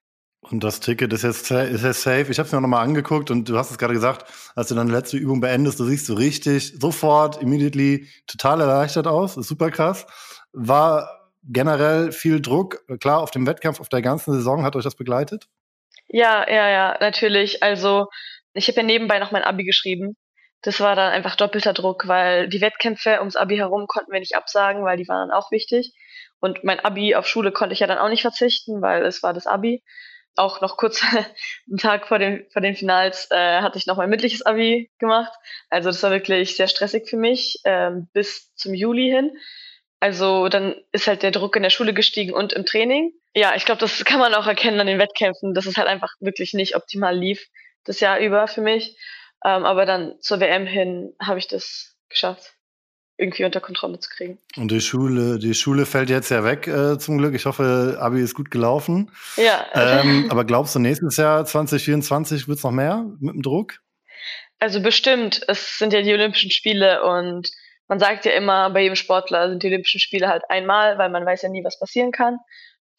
Und 0.49 0.63
das 0.63 0.79
Ticket 0.79 1.13
ist 1.13 1.21
jetzt, 1.23 1.51
ist 1.51 1.83
jetzt 1.83 2.01
safe. 2.01 2.31
Ich 2.31 2.39
habe 2.39 2.47
es 2.47 2.51
mir 2.51 2.57
auch 2.57 2.63
nochmal 2.63 2.83
angeguckt 2.83 3.29
und 3.29 3.47
du 3.47 3.57
hast 3.57 3.69
es 3.69 3.77
gerade 3.77 3.93
gesagt, 3.93 4.25
als 4.55 4.69
du 4.69 4.75
deine 4.75 4.91
letzte 4.91 5.17
Übung 5.17 5.39
beendest, 5.39 5.79
du 5.79 5.85
siehst 5.85 6.07
so 6.07 6.15
richtig, 6.15 6.73
sofort, 6.79 7.41
immediately, 7.41 8.07
total 8.25 8.61
erleichtert 8.61 9.05
aus. 9.05 9.37
ist 9.37 9.47
super 9.47 9.69
krass. 9.69 10.07
War 10.51 11.20
generell 11.43 12.11
viel 12.11 12.41
Druck? 12.41 12.83
Klar, 12.99 13.21
auf 13.21 13.31
dem 13.31 13.47
Wettkampf, 13.47 13.79
auf 13.79 13.89
der 13.89 14.01
ganzen 14.01 14.33
Saison 14.33 14.63
hat 14.63 14.75
euch 14.75 14.83
das 14.83 14.95
begleitet? 14.95 15.47
Ja, 16.07 16.47
ja, 16.49 16.69
ja, 16.69 16.97
natürlich. 16.99 17.63
Also 17.63 18.07
ich 18.53 18.67
habe 18.67 18.77
ja 18.81 18.83
nebenbei 18.83 19.19
noch 19.19 19.31
mein 19.31 19.43
Abi 19.43 19.63
geschrieben. 19.63 20.17
Das 20.61 20.79
war 20.79 20.95
dann 20.95 21.11
einfach 21.11 21.35
doppelter 21.35 21.73
Druck, 21.73 22.07
weil 22.07 22.47
die 22.47 22.61
Wettkämpfe 22.61 23.19
ums 23.19 23.35
Abi 23.35 23.57
herum 23.57 23.87
konnten 23.87 24.11
wir 24.11 24.19
nicht 24.19 24.35
absagen, 24.35 24.83
weil 24.83 24.97
die 24.97 25.07
waren 25.07 25.29
dann 25.29 25.37
auch 25.37 25.51
wichtig. 25.51 25.93
Und 26.39 26.63
mein 26.63 26.79
Abi 26.79 27.15
auf 27.15 27.27
Schule 27.27 27.51
konnte 27.51 27.73
ich 27.73 27.79
ja 27.79 27.87
dann 27.87 27.97
auch 27.97 28.09
nicht 28.09 28.21
verzichten, 28.21 28.81
weil 28.81 29.03
es 29.05 29.23
war 29.23 29.33
das 29.33 29.47
Abi. 29.47 29.83
Auch 30.35 30.61
noch 30.61 30.77
kurz 30.77 31.03
einen 31.67 31.77
Tag 31.77 32.07
vor, 32.07 32.19
dem, 32.19 32.45
vor 32.51 32.61
den 32.61 32.75
Finals 32.75 33.29
äh, 33.31 33.61
hatte 33.61 33.77
ich 33.77 33.87
noch 33.87 33.97
mein 33.97 34.09
mündliches 34.09 34.45
Abi 34.45 34.91
gemacht. 34.99 35.31
Also 35.69 35.89
das 35.89 36.03
war 36.03 36.11
wirklich 36.11 36.55
sehr 36.55 36.67
stressig 36.67 37.09
für 37.09 37.17
mich 37.17 37.59
ähm, 37.63 38.09
bis 38.13 38.53
zum 38.55 38.73
Juli 38.73 39.09
hin. 39.09 39.31
Also 40.01 40.49
dann 40.49 40.75
ist 40.91 41.07
halt 41.07 41.21
der 41.21 41.29
Druck 41.29 41.55
in 41.55 41.61
der 41.61 41.69
Schule 41.69 41.93
gestiegen 41.93 42.33
und 42.33 42.53
im 42.53 42.65
Training. 42.65 43.13
Ja, 43.35 43.53
ich 43.55 43.65
glaube, 43.65 43.79
das 43.79 44.03
kann 44.03 44.19
man 44.19 44.33
auch 44.33 44.47
erkennen 44.47 44.79
an 44.79 44.87
den 44.87 44.97
Wettkämpfen, 44.99 45.53
dass 45.53 45.67
es 45.67 45.77
halt 45.77 45.87
einfach 45.87 46.11
wirklich 46.19 46.53
nicht 46.53 46.75
optimal 46.75 47.15
lief 47.15 47.47
das 47.83 47.99
Jahr 47.99 48.19
über 48.19 48.47
für 48.47 48.61
mich. 48.61 48.97
Ähm, 49.45 49.63
aber 49.63 49.85
dann 49.85 50.15
zur 50.19 50.39
WM 50.39 50.65
hin 50.65 51.13
habe 51.21 51.37
ich 51.37 51.47
das 51.47 51.95
geschafft, 52.09 52.55
irgendwie 53.17 53.45
unter 53.45 53.59
Kontrolle 53.59 53.99
zu 53.99 54.09
kriegen. 54.09 54.39
Und 54.57 54.71
die 54.71 54.81
Schule, 54.81 55.37
die 55.37 55.53
Schule 55.53 55.85
fällt 55.85 56.09
jetzt 56.09 56.29
ja 56.29 56.43
weg, 56.43 56.67
äh, 56.67 56.97
zum 56.97 57.19
Glück. 57.19 57.35
Ich 57.35 57.45
hoffe, 57.45 57.97
Abi 57.99 58.21
ist 58.21 58.33
gut 58.33 58.49
gelaufen. 58.49 59.11
Ja. 59.37 59.67
Ähm, 59.73 60.27
aber 60.31 60.45
glaubst 60.45 60.73
du, 60.73 60.79
nächstes 60.79 61.17
Jahr 61.17 61.45
2024 61.45 62.47
wird 62.47 62.57
es 62.57 62.63
noch 62.63 62.71
mehr 62.71 63.05
mit 63.19 63.35
dem 63.35 63.43
Druck? 63.43 63.79
Also 64.57 64.81
bestimmt. 64.81 65.41
Es 65.47 65.77
sind 65.77 65.93
ja 65.93 66.01
die 66.01 66.13
Olympischen 66.13 66.51
Spiele 66.51 67.03
und 67.03 67.51
man 67.91 67.99
sagt 67.99 68.23
ja 68.23 68.31
immer, 68.31 68.69
bei 68.69 68.83
jedem 68.83 68.95
Sportler 68.95 69.49
sind 69.49 69.63
die 69.63 69.67
Olympischen 69.67 69.99
Spiele 69.99 70.29
halt 70.29 70.43
einmal, 70.47 70.97
weil 70.97 71.09
man 71.09 71.25
weiß 71.25 71.41
ja 71.41 71.49
nie, 71.49 71.65
was 71.65 71.77
passieren 71.77 72.13
kann. 72.13 72.39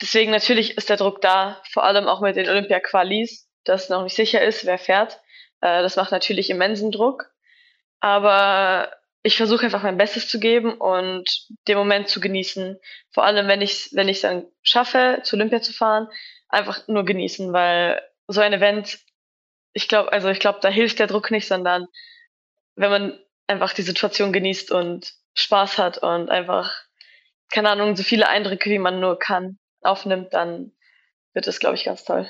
Deswegen 0.02 0.30
natürlich 0.30 0.76
ist 0.76 0.90
der 0.90 0.98
Druck 0.98 1.22
da, 1.22 1.62
vor 1.72 1.84
allem 1.84 2.08
auch 2.08 2.20
mit 2.20 2.36
den 2.36 2.46
Olympia-Qualis, 2.46 3.48
dass 3.64 3.88
noch 3.88 4.02
nicht 4.02 4.14
sicher 4.14 4.42
ist, 4.42 4.66
wer 4.66 4.76
fährt. 4.76 5.18
Äh, 5.62 5.80
das 5.80 5.96
macht 5.96 6.12
natürlich 6.12 6.50
immensen 6.50 6.92
Druck. 6.92 7.24
Aber 8.00 8.92
ich 9.22 9.38
versuche 9.38 9.64
einfach 9.64 9.82
mein 9.82 9.96
Bestes 9.96 10.28
zu 10.28 10.38
geben 10.38 10.74
und 10.74 11.24
den 11.68 11.78
Moment 11.78 12.10
zu 12.10 12.20
genießen. 12.20 12.78
Vor 13.12 13.24
allem, 13.24 13.48
wenn 13.48 13.62
ich 13.62 13.88
wenn 13.92 14.10
ich 14.10 14.20
dann 14.20 14.44
schaffe, 14.62 15.20
zu 15.22 15.36
Olympia 15.36 15.62
zu 15.62 15.72
fahren, 15.72 16.06
einfach 16.50 16.86
nur 16.86 17.06
genießen, 17.06 17.50
weil 17.54 17.98
so 18.28 18.42
ein 18.42 18.52
Event, 18.52 18.98
ich 19.72 19.88
glaube, 19.88 20.12
also 20.12 20.28
ich 20.28 20.38
glaube, 20.38 20.58
da 20.60 20.68
hilft 20.68 20.98
der 20.98 21.06
Druck 21.06 21.30
nicht, 21.30 21.48
sondern 21.48 21.86
wenn 22.76 22.90
man 22.90 23.18
einfach 23.46 23.72
die 23.72 23.82
Situation 23.82 24.32
genießt 24.32 24.70
und 24.70 25.14
Spaß 25.34 25.78
hat 25.78 25.98
und 25.98 26.30
einfach, 26.30 26.72
keine 27.52 27.70
Ahnung, 27.70 27.96
so 27.96 28.02
viele 28.02 28.28
Eindrücke, 28.28 28.70
wie 28.70 28.78
man 28.78 29.00
nur 29.00 29.18
kann, 29.18 29.58
aufnimmt, 29.80 30.32
dann 30.32 30.72
wird 31.34 31.46
es, 31.46 31.60
glaube 31.60 31.76
ich, 31.76 31.84
ganz 31.84 32.04
toll. 32.04 32.28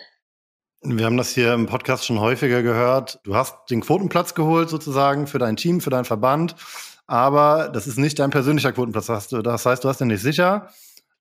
Wir 0.84 1.06
haben 1.06 1.16
das 1.16 1.32
hier 1.32 1.52
im 1.54 1.66
Podcast 1.66 2.06
schon 2.06 2.18
häufiger 2.18 2.62
gehört. 2.62 3.20
Du 3.22 3.36
hast 3.36 3.70
den 3.70 3.82
Quotenplatz 3.82 4.34
geholt 4.34 4.68
sozusagen 4.68 5.28
für 5.28 5.38
dein 5.38 5.56
Team, 5.56 5.80
für 5.80 5.90
deinen 5.90 6.04
Verband. 6.04 6.56
Aber 7.06 7.68
das 7.68 7.86
ist 7.86 7.98
nicht 7.98 8.18
dein 8.18 8.30
persönlicher 8.30 8.72
Quotenplatz. 8.72 9.06
Das 9.06 9.66
heißt, 9.66 9.84
du 9.84 9.88
hast 9.88 10.00
den 10.00 10.08
nicht 10.08 10.22
sicher. 10.22 10.70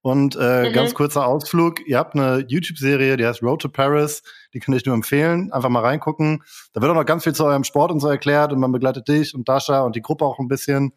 Und 0.03 0.35
äh, 0.35 0.69
mhm. 0.69 0.73
ganz 0.73 0.95
kurzer 0.95 1.27
Ausflug. 1.27 1.85
Ihr 1.87 1.99
habt 1.99 2.15
eine 2.15 2.43
YouTube-Serie, 2.47 3.17
die 3.17 3.25
heißt 3.25 3.43
Road 3.43 3.61
to 3.61 3.69
Paris. 3.69 4.23
Die 4.53 4.59
kann 4.59 4.73
ich 4.73 4.85
nur 4.85 4.95
empfehlen. 4.95 5.51
Einfach 5.51 5.69
mal 5.69 5.81
reingucken. 5.81 6.43
Da 6.73 6.81
wird 6.81 6.91
auch 6.91 6.95
noch 6.95 7.05
ganz 7.05 7.23
viel 7.23 7.35
zu 7.35 7.45
eurem 7.45 7.63
Sport 7.63 7.91
und 7.91 7.99
so 7.99 8.07
erklärt. 8.07 8.51
Und 8.51 8.59
man 8.59 8.71
begleitet 8.71 9.07
dich 9.07 9.35
und 9.35 9.47
Dasha 9.47 9.81
und 9.81 9.95
die 9.95 10.01
Gruppe 10.01 10.25
auch 10.25 10.39
ein 10.39 10.47
bisschen. 10.47 10.93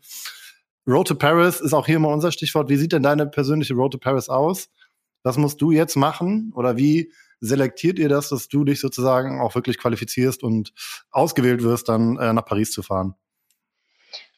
Road 0.87 1.09
to 1.09 1.15
Paris 1.15 1.61
ist 1.61 1.75
auch 1.75 1.87
hier 1.87 1.97
immer 1.97 2.09
unser 2.09 2.33
Stichwort. 2.33 2.69
Wie 2.69 2.77
sieht 2.77 2.93
denn 2.93 3.03
deine 3.03 3.27
persönliche 3.27 3.75
Road 3.75 3.93
to 3.93 3.99
Paris 3.99 4.29
aus? 4.29 4.71
Was 5.23 5.37
musst 5.37 5.61
du 5.61 5.71
jetzt 5.71 5.97
machen? 5.97 6.53
Oder 6.55 6.77
wie 6.77 7.13
selektiert 7.41 7.99
ihr 7.99 8.09
das, 8.09 8.31
dass 8.31 8.49
du 8.49 8.65
dich 8.65 8.81
sozusagen 8.81 9.41
auch 9.41 9.55
wirklich 9.55 9.79
qualifizierst 9.79 10.43
und 10.43 10.73
ausgewählt 11.11 11.63
wirst, 11.63 11.89
dann 11.89 12.19
äh, 12.19 12.33
nach 12.33 12.45
Paris 12.45 12.73
zu 12.73 12.83
fahren? 12.83 13.15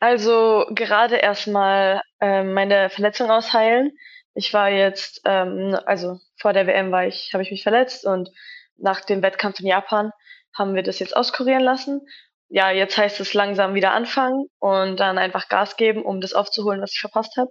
Also 0.00 0.66
gerade 0.70 1.16
erstmal 1.16 2.00
äh, 2.20 2.42
meine 2.42 2.90
Verletzung 2.90 3.30
ausheilen. 3.30 3.92
Ich 4.36 4.52
war 4.52 4.68
jetzt, 4.68 5.22
ähm, 5.24 5.76
also 5.86 6.20
vor 6.36 6.52
der 6.52 6.66
WM 6.66 6.92
war 6.92 7.06
ich, 7.06 7.30
habe 7.32 7.42
ich 7.42 7.50
mich 7.50 7.62
verletzt 7.62 8.04
und 8.04 8.30
nach 8.76 9.00
dem 9.00 9.22
Wettkampf 9.22 9.60
in 9.60 9.66
Japan 9.66 10.12
haben 10.54 10.74
wir 10.74 10.82
das 10.82 10.98
jetzt 10.98 11.16
auskurieren 11.16 11.62
lassen. 11.62 12.02
Ja, 12.48 12.70
jetzt 12.70 12.98
heißt 12.98 13.18
es 13.20 13.32
langsam 13.32 13.74
wieder 13.74 13.94
anfangen 13.94 14.46
und 14.58 15.00
dann 15.00 15.16
einfach 15.16 15.48
Gas 15.48 15.76
geben, 15.76 16.04
um 16.04 16.20
das 16.20 16.34
aufzuholen, 16.34 16.82
was 16.82 16.92
ich 16.92 17.00
verpasst 17.00 17.36
habe. 17.38 17.50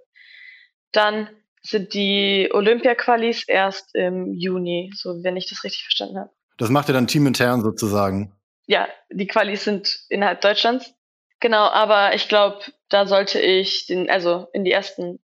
Dann 0.91 1.27
sind 1.63 1.95
die 1.95 2.49
Olympia-Qualis 2.53 3.47
erst 3.47 3.95
im 3.95 4.31
Juni, 4.33 4.91
so 4.95 5.23
wenn 5.23 5.35
ich 5.37 5.49
das 5.49 5.63
richtig 5.63 5.83
verstanden 5.83 6.19
habe. 6.19 6.29
Das 6.57 6.69
macht 6.69 6.87
ihr 6.87 6.93
dann 6.93 7.07
teamintern 7.07 7.61
sozusagen? 7.61 8.31
Ja, 8.67 8.87
die 9.09 9.27
Qualis 9.27 9.63
sind 9.63 10.05
innerhalb 10.09 10.41
Deutschlands. 10.41 10.93
Genau, 11.39 11.67
aber 11.67 12.13
ich 12.13 12.29
glaube, 12.29 12.59
da 12.89 13.07
sollte 13.07 13.39
ich 13.39 13.87
den, 13.87 14.09
also 14.09 14.47
in 14.53 14.63
die 14.63 14.71
ersten 14.71 15.19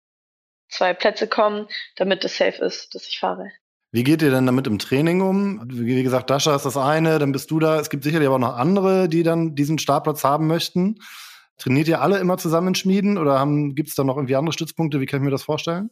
zwei 0.68 0.94
Plätze 0.94 1.26
kommen, 1.26 1.66
damit 1.96 2.24
es 2.24 2.36
safe 2.36 2.64
ist, 2.64 2.94
dass 2.94 3.06
ich 3.08 3.18
fahre. 3.18 3.50
Wie 3.90 4.04
geht 4.04 4.20
ihr 4.20 4.30
denn 4.30 4.44
damit 4.44 4.66
im 4.66 4.78
Training 4.78 5.22
um? 5.22 5.62
Wie 5.66 6.02
gesagt, 6.02 6.28
Dasha 6.28 6.54
ist 6.54 6.66
das 6.66 6.76
eine, 6.76 7.18
dann 7.18 7.32
bist 7.32 7.50
du 7.50 7.58
da. 7.58 7.80
Es 7.80 7.88
gibt 7.88 8.04
sicherlich 8.04 8.26
aber 8.26 8.36
auch 8.36 8.40
noch 8.40 8.56
andere, 8.56 9.08
die 9.08 9.22
dann 9.22 9.54
diesen 9.54 9.78
Startplatz 9.78 10.24
haben 10.24 10.46
möchten. 10.46 10.98
Trainiert 11.56 11.88
ihr 11.88 12.02
alle 12.02 12.18
immer 12.18 12.36
zusammen 12.36 12.68
in 12.68 12.74
Schmieden 12.74 13.16
oder 13.16 13.44
gibt 13.74 13.88
es 13.88 13.94
da 13.94 14.04
noch 14.04 14.16
irgendwie 14.16 14.36
andere 14.36 14.52
Stützpunkte? 14.52 15.00
Wie 15.00 15.06
kann 15.06 15.20
ich 15.20 15.24
mir 15.24 15.30
das 15.30 15.42
vorstellen? 15.42 15.90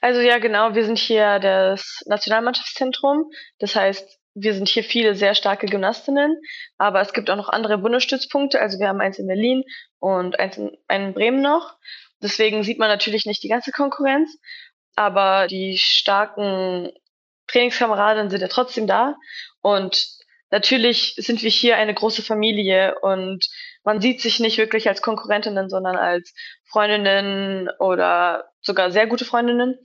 Also 0.00 0.20
ja, 0.20 0.38
genau, 0.38 0.74
wir 0.74 0.84
sind 0.84 0.98
hier 0.98 1.38
das 1.38 2.02
Nationalmannschaftszentrum. 2.06 3.30
Das 3.58 3.74
heißt, 3.74 4.20
wir 4.34 4.54
sind 4.54 4.68
hier 4.68 4.84
viele 4.84 5.14
sehr 5.14 5.34
starke 5.34 5.66
Gymnastinnen, 5.66 6.36
aber 6.76 7.00
es 7.00 7.14
gibt 7.14 7.30
auch 7.30 7.36
noch 7.36 7.48
andere 7.48 7.78
Bundesstützpunkte. 7.78 8.60
Also 8.60 8.78
wir 8.78 8.88
haben 8.88 9.00
eins 9.00 9.18
in 9.18 9.26
Berlin 9.26 9.64
und 9.98 10.38
eins 10.38 10.58
in, 10.58 10.76
einen 10.88 11.08
in 11.08 11.14
Bremen 11.14 11.40
noch. 11.40 11.76
Deswegen 12.22 12.62
sieht 12.62 12.78
man 12.78 12.88
natürlich 12.88 13.26
nicht 13.26 13.42
die 13.42 13.48
ganze 13.48 13.72
Konkurrenz, 13.72 14.38
aber 14.94 15.46
die 15.46 15.76
starken 15.78 16.90
Trainingskameraden 17.46 18.30
sind 18.30 18.40
ja 18.40 18.48
trotzdem 18.48 18.86
da. 18.86 19.16
Und 19.60 20.08
natürlich 20.50 21.14
sind 21.16 21.42
wir 21.42 21.50
hier 21.50 21.76
eine 21.76 21.94
große 21.94 22.22
Familie 22.22 22.98
und 23.00 23.46
man 23.84 24.00
sieht 24.00 24.20
sich 24.20 24.40
nicht 24.40 24.58
wirklich 24.58 24.88
als 24.88 25.02
Konkurrentinnen, 25.02 25.68
sondern 25.68 25.96
als 25.96 26.34
Freundinnen 26.64 27.68
oder 27.78 28.50
sogar 28.60 28.90
sehr 28.90 29.06
gute 29.06 29.24
Freundinnen. 29.24 29.78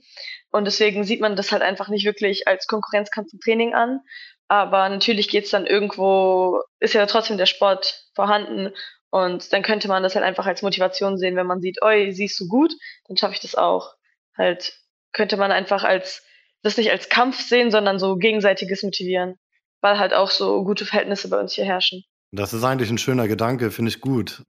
Und 0.50 0.64
deswegen 0.64 1.04
sieht 1.04 1.20
man 1.20 1.36
das 1.36 1.52
halt 1.52 1.62
einfach 1.62 1.88
nicht 1.88 2.04
wirklich 2.04 2.48
als 2.48 2.66
Konkurrenzkampf 2.66 3.32
im 3.32 3.40
Training 3.40 3.74
an. 3.74 4.00
Aber 4.48 4.88
natürlich 4.88 5.28
geht's 5.28 5.50
dann 5.50 5.66
irgendwo, 5.66 6.60
ist 6.78 6.94
ja 6.94 7.06
trotzdem 7.06 7.38
der 7.38 7.46
Sport 7.46 8.04
vorhanden. 8.14 8.74
Und 9.12 9.52
dann 9.52 9.62
könnte 9.62 9.88
man 9.88 10.02
das 10.02 10.14
halt 10.14 10.24
einfach 10.24 10.46
als 10.46 10.62
Motivation 10.62 11.18
sehen, 11.18 11.36
wenn 11.36 11.46
man 11.46 11.60
sieht, 11.60 11.82
oi, 11.82 12.12
siehst 12.12 12.40
du 12.40 12.48
gut, 12.48 12.72
dann 13.06 13.18
schaffe 13.18 13.34
ich 13.34 13.40
das 13.40 13.54
auch. 13.54 13.92
Halt 14.38 14.72
könnte 15.12 15.36
man 15.36 15.52
einfach 15.52 15.84
als, 15.84 16.22
das 16.62 16.78
nicht 16.78 16.90
als 16.90 17.10
Kampf 17.10 17.38
sehen, 17.38 17.70
sondern 17.70 17.98
so 17.98 18.16
gegenseitiges 18.16 18.82
Motivieren. 18.82 19.34
Weil 19.82 19.98
halt 19.98 20.14
auch 20.14 20.30
so 20.30 20.64
gute 20.64 20.86
Verhältnisse 20.86 21.28
bei 21.28 21.38
uns 21.38 21.52
hier 21.52 21.66
herrschen. 21.66 22.04
Das 22.30 22.54
ist 22.54 22.64
eigentlich 22.64 22.88
ein 22.88 22.96
schöner 22.96 23.28
Gedanke, 23.28 23.70
finde 23.70 23.90
ich 23.90 24.00
gut. 24.00 24.44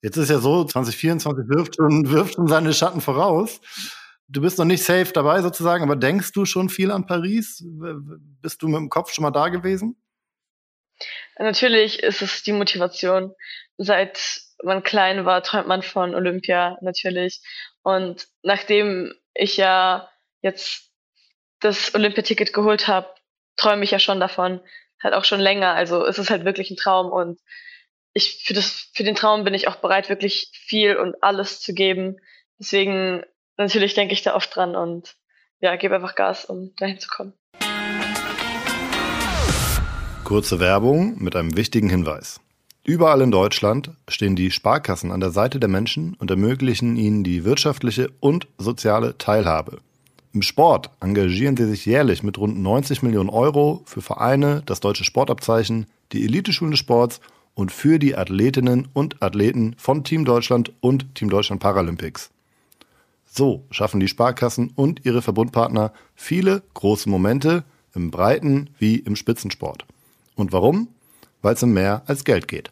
Jetzt 0.00 0.16
ist 0.16 0.30
ja 0.30 0.38
so, 0.38 0.64
2024 0.64 1.44
wirft 1.50 1.76
schon, 1.76 2.10
wirft 2.10 2.36
schon 2.36 2.48
seine 2.48 2.72
Schatten 2.72 3.02
voraus. 3.02 3.60
Du 4.26 4.40
bist 4.40 4.56
noch 4.56 4.64
nicht 4.64 4.84
safe 4.84 5.12
dabei 5.12 5.42
sozusagen, 5.42 5.84
aber 5.84 5.96
denkst 5.96 6.32
du 6.32 6.46
schon 6.46 6.70
viel 6.70 6.90
an 6.92 7.04
Paris? 7.04 7.62
Bist 8.40 8.62
du 8.62 8.68
mit 8.68 8.76
dem 8.76 8.88
Kopf 8.88 9.12
schon 9.12 9.24
mal 9.24 9.30
da 9.32 9.50
gewesen? 9.50 9.96
Natürlich 11.38 12.02
ist 12.02 12.22
es 12.22 12.42
die 12.42 12.52
Motivation. 12.52 13.34
Seit 13.76 14.42
man 14.62 14.82
klein 14.82 15.24
war, 15.24 15.42
träumt 15.42 15.68
man 15.68 15.82
von 15.82 16.14
Olympia 16.14 16.78
natürlich. 16.80 17.40
Und 17.82 18.26
nachdem 18.42 19.14
ich 19.34 19.56
ja 19.56 20.10
jetzt 20.42 20.90
das 21.60 21.94
Olympiaticket 21.94 22.52
geholt 22.52 22.88
habe, 22.88 23.08
träume 23.56 23.84
ich 23.84 23.90
ja 23.90 23.98
schon 23.98 24.20
davon, 24.20 24.60
halt 25.02 25.14
auch 25.14 25.24
schon 25.24 25.40
länger. 25.40 25.74
Also 25.74 26.04
es 26.04 26.18
ist 26.18 26.30
halt 26.30 26.44
wirklich 26.44 26.70
ein 26.70 26.76
Traum 26.76 27.10
und 27.10 27.40
ich 28.14 28.42
für 28.44 28.54
das 28.54 28.90
für 28.94 29.04
den 29.04 29.14
Traum 29.14 29.44
bin 29.44 29.54
ich 29.54 29.68
auch 29.68 29.76
bereit, 29.76 30.08
wirklich 30.08 30.50
viel 30.52 30.96
und 30.96 31.22
alles 31.22 31.60
zu 31.60 31.72
geben. 31.72 32.16
Deswegen 32.58 33.24
natürlich 33.56 33.94
denke 33.94 34.12
ich 34.14 34.22
da 34.22 34.34
oft 34.34 34.54
dran 34.54 34.74
und 34.74 35.14
ja, 35.60 35.76
gebe 35.76 35.94
einfach 35.94 36.14
Gas, 36.14 36.44
um 36.44 36.74
dahin 36.76 36.98
zu 36.98 37.08
kommen. 37.08 37.37
Kurze 40.28 40.60
Werbung 40.60 41.14
mit 41.22 41.34
einem 41.36 41.56
wichtigen 41.56 41.88
Hinweis. 41.88 42.38
Überall 42.84 43.22
in 43.22 43.30
Deutschland 43.30 43.92
stehen 44.08 44.36
die 44.36 44.50
Sparkassen 44.50 45.10
an 45.10 45.20
der 45.20 45.30
Seite 45.30 45.58
der 45.58 45.70
Menschen 45.70 46.16
und 46.18 46.30
ermöglichen 46.30 46.96
ihnen 46.96 47.24
die 47.24 47.46
wirtschaftliche 47.46 48.10
und 48.20 48.46
soziale 48.58 49.16
Teilhabe. 49.16 49.78
Im 50.34 50.42
Sport 50.42 50.90
engagieren 51.00 51.56
sie 51.56 51.64
sich 51.64 51.86
jährlich 51.86 52.22
mit 52.22 52.36
rund 52.36 52.58
90 52.58 53.02
Millionen 53.02 53.30
Euro 53.30 53.80
für 53.86 54.02
Vereine, 54.02 54.62
das 54.66 54.80
deutsche 54.80 55.04
Sportabzeichen, 55.04 55.86
die 56.12 56.22
Eliteschulen 56.24 56.72
des 56.72 56.80
Sports 56.80 57.22
und 57.54 57.72
für 57.72 57.98
die 57.98 58.14
Athletinnen 58.14 58.88
und 58.92 59.22
Athleten 59.22 59.76
von 59.78 60.04
Team 60.04 60.26
Deutschland 60.26 60.72
und 60.80 61.14
Team 61.14 61.30
Deutschland 61.30 61.62
Paralympics. 61.62 62.28
So 63.24 63.64
schaffen 63.70 63.98
die 63.98 64.08
Sparkassen 64.08 64.72
und 64.74 65.06
ihre 65.06 65.22
Verbundpartner 65.22 65.94
viele 66.14 66.62
große 66.74 67.08
Momente 67.08 67.64
im 67.94 68.10
Breiten 68.10 68.68
wie 68.78 68.96
im 68.96 69.16
Spitzensport. 69.16 69.86
Und 70.38 70.52
warum? 70.52 70.94
Weil 71.42 71.54
es 71.54 71.62
um 71.64 71.72
mehr 71.72 72.02
als 72.06 72.24
Geld 72.24 72.46
geht. 72.46 72.70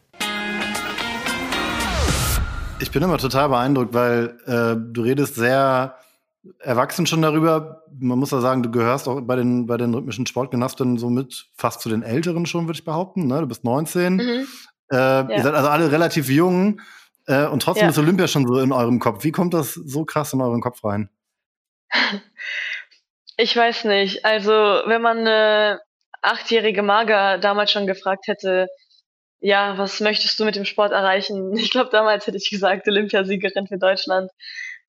Ich 2.79 2.91
bin 2.91 3.03
immer 3.03 3.17
total 3.17 3.49
beeindruckt, 3.49 3.93
weil 3.93 4.37
äh, 4.45 4.75
du 4.77 5.01
redest 5.01 5.35
sehr 5.35 5.97
erwachsen 6.59 7.05
schon 7.05 7.21
darüber. 7.21 7.83
Man 7.99 8.19
muss 8.19 8.31
ja 8.31 8.39
sagen, 8.39 8.63
du 8.63 8.71
gehörst 8.71 9.09
auch 9.09 9.19
bei 9.19 9.35
den, 9.35 9.67
bei 9.67 9.75
den 9.75 9.93
rhythmischen 9.93 10.25
Sportgymnastinnen 10.25 10.97
so 10.97 11.09
mit 11.09 11.47
fast 11.57 11.81
zu 11.81 11.89
den 11.89 12.03
Älteren 12.03 12.45
schon, 12.45 12.67
würde 12.67 12.77
ich 12.77 12.85
behaupten. 12.85 13.27
Ne? 13.27 13.41
Du 13.41 13.47
bist 13.47 13.65
19. 13.65 14.15
Mhm. 14.15 14.21
Äh, 14.89 14.95
ja. 14.95 15.29
Ihr 15.29 15.43
seid 15.43 15.53
also 15.53 15.67
alle 15.67 15.91
relativ 15.91 16.29
jung. 16.29 16.79
Äh, 17.25 17.47
und 17.47 17.61
trotzdem 17.63 17.87
ja. 17.87 17.89
ist 17.89 17.97
Olympia 17.97 18.29
schon 18.29 18.47
so 18.47 18.59
in 18.59 18.71
eurem 18.71 18.99
Kopf. 18.99 19.25
Wie 19.25 19.33
kommt 19.33 19.53
das 19.53 19.73
so 19.73 20.05
krass 20.05 20.31
in 20.31 20.39
euren 20.39 20.61
Kopf 20.61 20.83
rein? 20.85 21.09
Ich 23.39 23.55
weiß 23.55 23.83
nicht. 23.83 24.25
Also, 24.25 24.51
wenn 24.51 24.99
man 25.03 25.19
eine 25.19 25.79
achtjährige 26.27 26.81
Mager 26.83 27.37
damals 27.37 27.71
schon 27.71 27.87
gefragt 27.87 28.27
hätte, 28.27 28.67
ja, 29.39 29.77
was 29.77 29.99
möchtest 29.99 30.39
du 30.39 30.45
mit 30.45 30.55
dem 30.55 30.65
Sport 30.65 30.91
erreichen? 30.91 31.53
Ich 31.57 31.71
glaube, 31.71 31.89
damals 31.91 32.27
hätte 32.27 32.37
ich 32.37 32.49
gesagt, 32.49 32.87
Olympiasiegerin 32.87 33.67
für 33.67 33.77
Deutschland. 33.77 34.31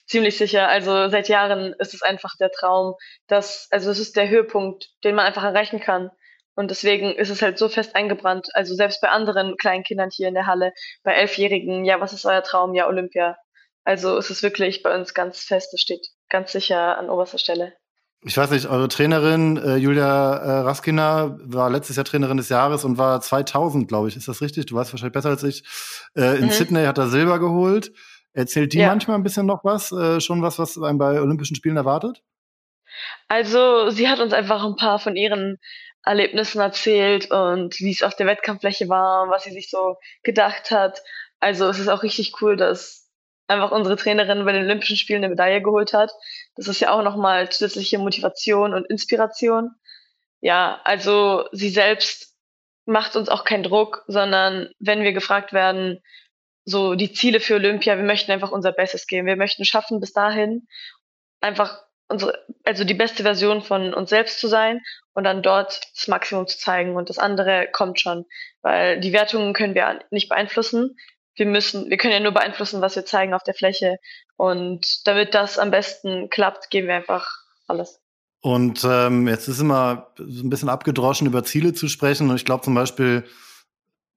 Ziemlich 0.07 0.38
sicher. 0.38 0.68
Also 0.68 1.09
seit 1.09 1.28
Jahren 1.28 1.75
ist 1.78 1.95
es 1.95 2.02
einfach 2.02 2.35
der 2.40 2.50
Traum, 2.50 2.95
dass, 3.26 3.68
also 3.71 3.90
es 3.90 3.99
ist 3.99 4.16
der 4.16 4.28
Höhepunkt, 4.28 4.90
den 5.04 5.14
man 5.14 5.26
einfach 5.26 5.45
erreichen 5.45 5.80
kann. 5.80 6.11
Und 6.54 6.71
deswegen 6.71 7.14
ist 7.14 7.30
es 7.30 7.42
halt 7.42 7.59
so 7.59 7.68
fest 7.68 7.95
eingebrannt. 7.95 8.49
Also 8.54 8.75
selbst 8.75 9.00
bei 9.00 9.11
anderen 9.11 9.57
kleinen 9.59 9.85
Kindern 9.85 10.11
hier 10.11 10.28
in 10.28 10.35
der 10.35 10.47
Halle, 10.47 10.73
bei 11.04 11.12
Elfjährigen, 11.14 11.85
ja, 11.85 12.00
was 12.00 12.12
ist 12.12 12.26
euer 12.26 12.42
Traum? 12.42 12.75
Ja, 12.75 12.88
Olympia. 12.88 13.37
Also 13.85 14.18
es 14.18 14.30
ist 14.30 14.42
wirklich 14.42 14.83
bei 14.83 14.95
uns 14.95 15.14
ganz 15.14 15.45
fest, 15.45 15.73
es 15.73 15.80
steht 15.80 16.07
ganz 16.28 16.52
sicher 16.52 16.99
an 16.99 17.11
oberster 17.11 17.38
Stelle. 17.38 17.77
Ich 18.25 18.37
weiß 18.37 18.50
nicht, 18.50 18.66
eure 18.66 18.88
Trainerin 18.88 19.56
äh, 19.58 19.76
Julia 19.76 20.37
äh, 20.37 20.50
Raskina 20.60 21.38
war 21.40 21.70
letztes 21.70 21.96
Jahr 21.96 22.04
Trainerin 22.04 22.37
des 22.37 22.48
Jahres 22.48 22.84
und 22.84 22.98
war 22.98 23.20
2000, 23.20 23.87
glaube 23.87 24.08
ich. 24.08 24.16
Ist 24.16 24.26
das 24.26 24.42
richtig? 24.42 24.66
Du 24.66 24.75
weißt 24.75 24.92
wahrscheinlich 24.92 25.12
besser 25.12 25.28
als 25.28 25.44
ich. 25.44 25.62
Äh, 26.16 26.38
in 26.38 26.46
mhm. 26.46 26.50
Sydney 26.50 26.84
hat 26.84 26.98
er 26.98 27.08
Silber 27.08 27.38
geholt. 27.38 27.92
Erzählt 28.32 28.72
die 28.72 28.78
ja. 28.78 28.88
manchmal 28.88 29.16
ein 29.16 29.22
bisschen 29.22 29.46
noch 29.46 29.64
was? 29.64 29.92
Äh, 29.92 30.20
schon 30.20 30.42
was, 30.42 30.58
was 30.58 30.76
einem 30.82 30.98
bei 30.98 31.20
Olympischen 31.20 31.54
Spielen 31.54 31.76
erwartet? 31.76 32.22
Also, 33.28 33.90
sie 33.90 34.08
hat 34.08 34.18
uns 34.18 34.32
einfach 34.32 34.64
ein 34.64 34.76
paar 34.76 34.98
von 34.98 35.14
ihren 35.14 35.58
Erlebnissen 36.04 36.60
erzählt 36.60 37.30
und 37.30 37.78
wie 37.78 37.92
es 37.92 38.02
auf 38.02 38.16
der 38.16 38.26
Wettkampffläche 38.26 38.88
war 38.88 39.22
und 39.22 39.30
was 39.30 39.44
sie 39.44 39.52
sich 39.52 39.70
so 39.70 39.96
gedacht 40.25 40.72
hat. 40.72 41.00
Also, 41.38 41.68
es 41.68 41.78
ist 41.78 41.88
auch 41.88 42.02
richtig 42.02 42.42
cool, 42.42 42.56
dass 42.56 43.07
einfach 43.49 43.73
unsere 43.73 43.97
Trainerin 43.97 44.45
bei 44.45 44.52
den 44.52 44.64
Olympischen 44.64 44.97
Spielen 44.97 45.25
eine 45.25 45.31
Medaille 45.31 45.62
geholt 45.62 45.95
hat. 45.95 46.12
Das 46.55 46.69
ist 46.69 46.81
ja 46.81 46.93
auch 46.93 47.02
nochmal 47.02 47.49
zusätzliche 47.49 47.99
Motivation 47.99 48.75
und 48.75 48.87
Inspiration. 48.87 49.71
Ja, 50.40 50.81
also 50.85 51.49
sie 51.52 51.71
selbst 51.71 52.37
macht 52.85 53.17
uns 53.17 53.28
auch 53.28 53.45
keinen 53.45 53.64
Druck, 53.64 54.05
sondern 54.07 54.71
wenn 54.78 55.02
wir 55.02 55.12
gefragt 55.12 55.52
werden, 55.52 56.00
so 56.64 56.95
die 56.95 57.12
Ziele 57.12 57.40
für 57.40 57.55
Olympia, 57.55 57.97
wir 57.97 58.05
möchten 58.05 58.31
einfach 58.31 58.52
unser 58.52 58.73
Bestes 58.73 59.07
geben. 59.07 59.26
Wir 59.26 59.37
möchten 59.37 59.64
schaffen, 59.64 60.00
bis 60.00 60.12
dahin 60.12 60.69
einfach 61.40 61.83
unsere, 62.09 62.45
also 62.64 62.85
die 62.85 62.95
beste 62.95 63.23
Version 63.23 63.62
von 63.62 63.95
uns 63.95 64.11
selbst 64.11 64.40
zu 64.40 64.49
sein 64.49 64.83
und 65.14 65.25
dann 65.25 65.43
dort 65.43 65.81
das 65.95 66.09
Maximum 66.09 66.47
zu 66.47 66.59
zeigen 66.59 66.97
und 66.97 67.09
das 67.09 67.19
andere 67.19 67.69
kommt 67.73 68.00
schon, 68.00 68.26
weil 68.62 69.00
die 69.00 69.12
Wertungen 69.12 69.55
können 69.55 69.75
wir 69.75 70.00
nicht 70.11 70.28
beeinflussen 70.28 70.97
wir 71.38 71.47
müssen, 71.47 71.88
wir 71.88 71.97
können 71.97 72.12
ja 72.12 72.21
nur 72.21 72.33
beeinflussen, 72.33 72.80
was 72.80 72.97
wir 72.97 73.04
zeigen 73.04 73.35
auf 73.35 73.42
der 73.42 73.54
Fläche. 73.54 73.97
Und 74.37 75.07
damit 75.07 75.35
das 75.35 75.59
am 75.59 75.71
besten 75.71 76.28
klappt, 76.30 76.71
geben 76.71 76.88
wir 76.88 76.97
einfach 76.97 77.28
alles. 77.66 78.00
Und 78.40 78.85
ähm, 78.85 79.26
jetzt 79.26 79.49
ist 79.49 79.61
immer 79.61 80.12
so 80.16 80.45
ein 80.45 80.50
bisschen 80.50 80.68
abgedroschen, 80.68 81.26
über 81.26 81.45
Ziele 81.45 81.73
zu 81.73 81.88
sprechen. 81.88 82.30
Und 82.30 82.37
ich 82.37 82.45
glaube 82.45 82.64
zum 82.64 82.75
Beispiel, 82.75 83.25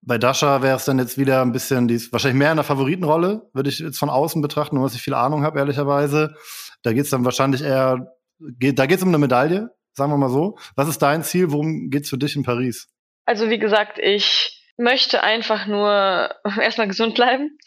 bei 0.01 0.18
Dasha 0.18 0.62
wäre 0.62 0.78
es 0.78 0.86
dann 0.86 1.00
jetzt 1.00 1.18
wieder 1.18 1.42
ein 1.42 1.51
bisschen, 1.51 1.88
die 1.88 1.96
ist 1.96 2.12
wahrscheinlich 2.12 2.40
mehr 2.40 2.51
in 2.51 2.58
der 2.58 2.63
Favoritenrolle, 2.63 3.50
würde 3.54 3.70
ich 3.70 3.80
jetzt 3.80 4.00
von 4.00 4.10
außen 4.10 4.42
betrachten, 4.42 4.75
nur 4.75 4.86
dass 4.86 4.96
ich 4.96 5.01
viel 5.01 5.13
Ahnung 5.13 5.44
habe, 5.44 5.60
ehrlicherweise. 5.60 6.36
Da 6.84 6.94
geht 6.94 7.06
es 7.06 7.12
dann 7.12 7.25
wahrscheinlich 7.25 7.62
eher, 7.62 8.16
geht, 8.40 8.80
da 8.80 8.86
geht 8.86 8.98
es 8.98 9.04
um 9.04 9.10
eine 9.10 9.20
Medaille, 9.20 9.70
sagen 9.94 10.12
wir 10.12 10.18
mal 10.18 10.30
so. 10.30 10.58
Was 10.75 10.88
ist 10.88 11.00
dein 11.00 11.24
Ziel? 11.24 11.51
Worum 11.51 11.90
geht 11.90 12.04
es 12.04 12.10
für 12.10 12.18
dich 12.18 12.36
in 12.36 12.44
Paris? 12.44 12.88
Also 13.25 13.50
wie 13.50 13.60
gesagt, 13.60 14.00
ich 14.00 14.61
möchte 14.78 15.24
einfach 15.24 15.66
nur 15.66 16.36
erstmal 16.62 16.88
gesund 16.88 17.16
bleiben 17.16 17.58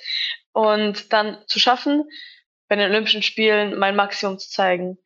und 0.53 1.13
dann 1.13 1.39
zu 1.47 1.59
schaffen, 1.59 2.05
bei 2.69 2.77
den 2.77 2.91
Olympischen 2.91 3.23
Spielen 3.23 3.79
mein 3.79 3.97
Maximum 3.97 4.39
zu 4.39 4.49
zeigen. 4.49 4.99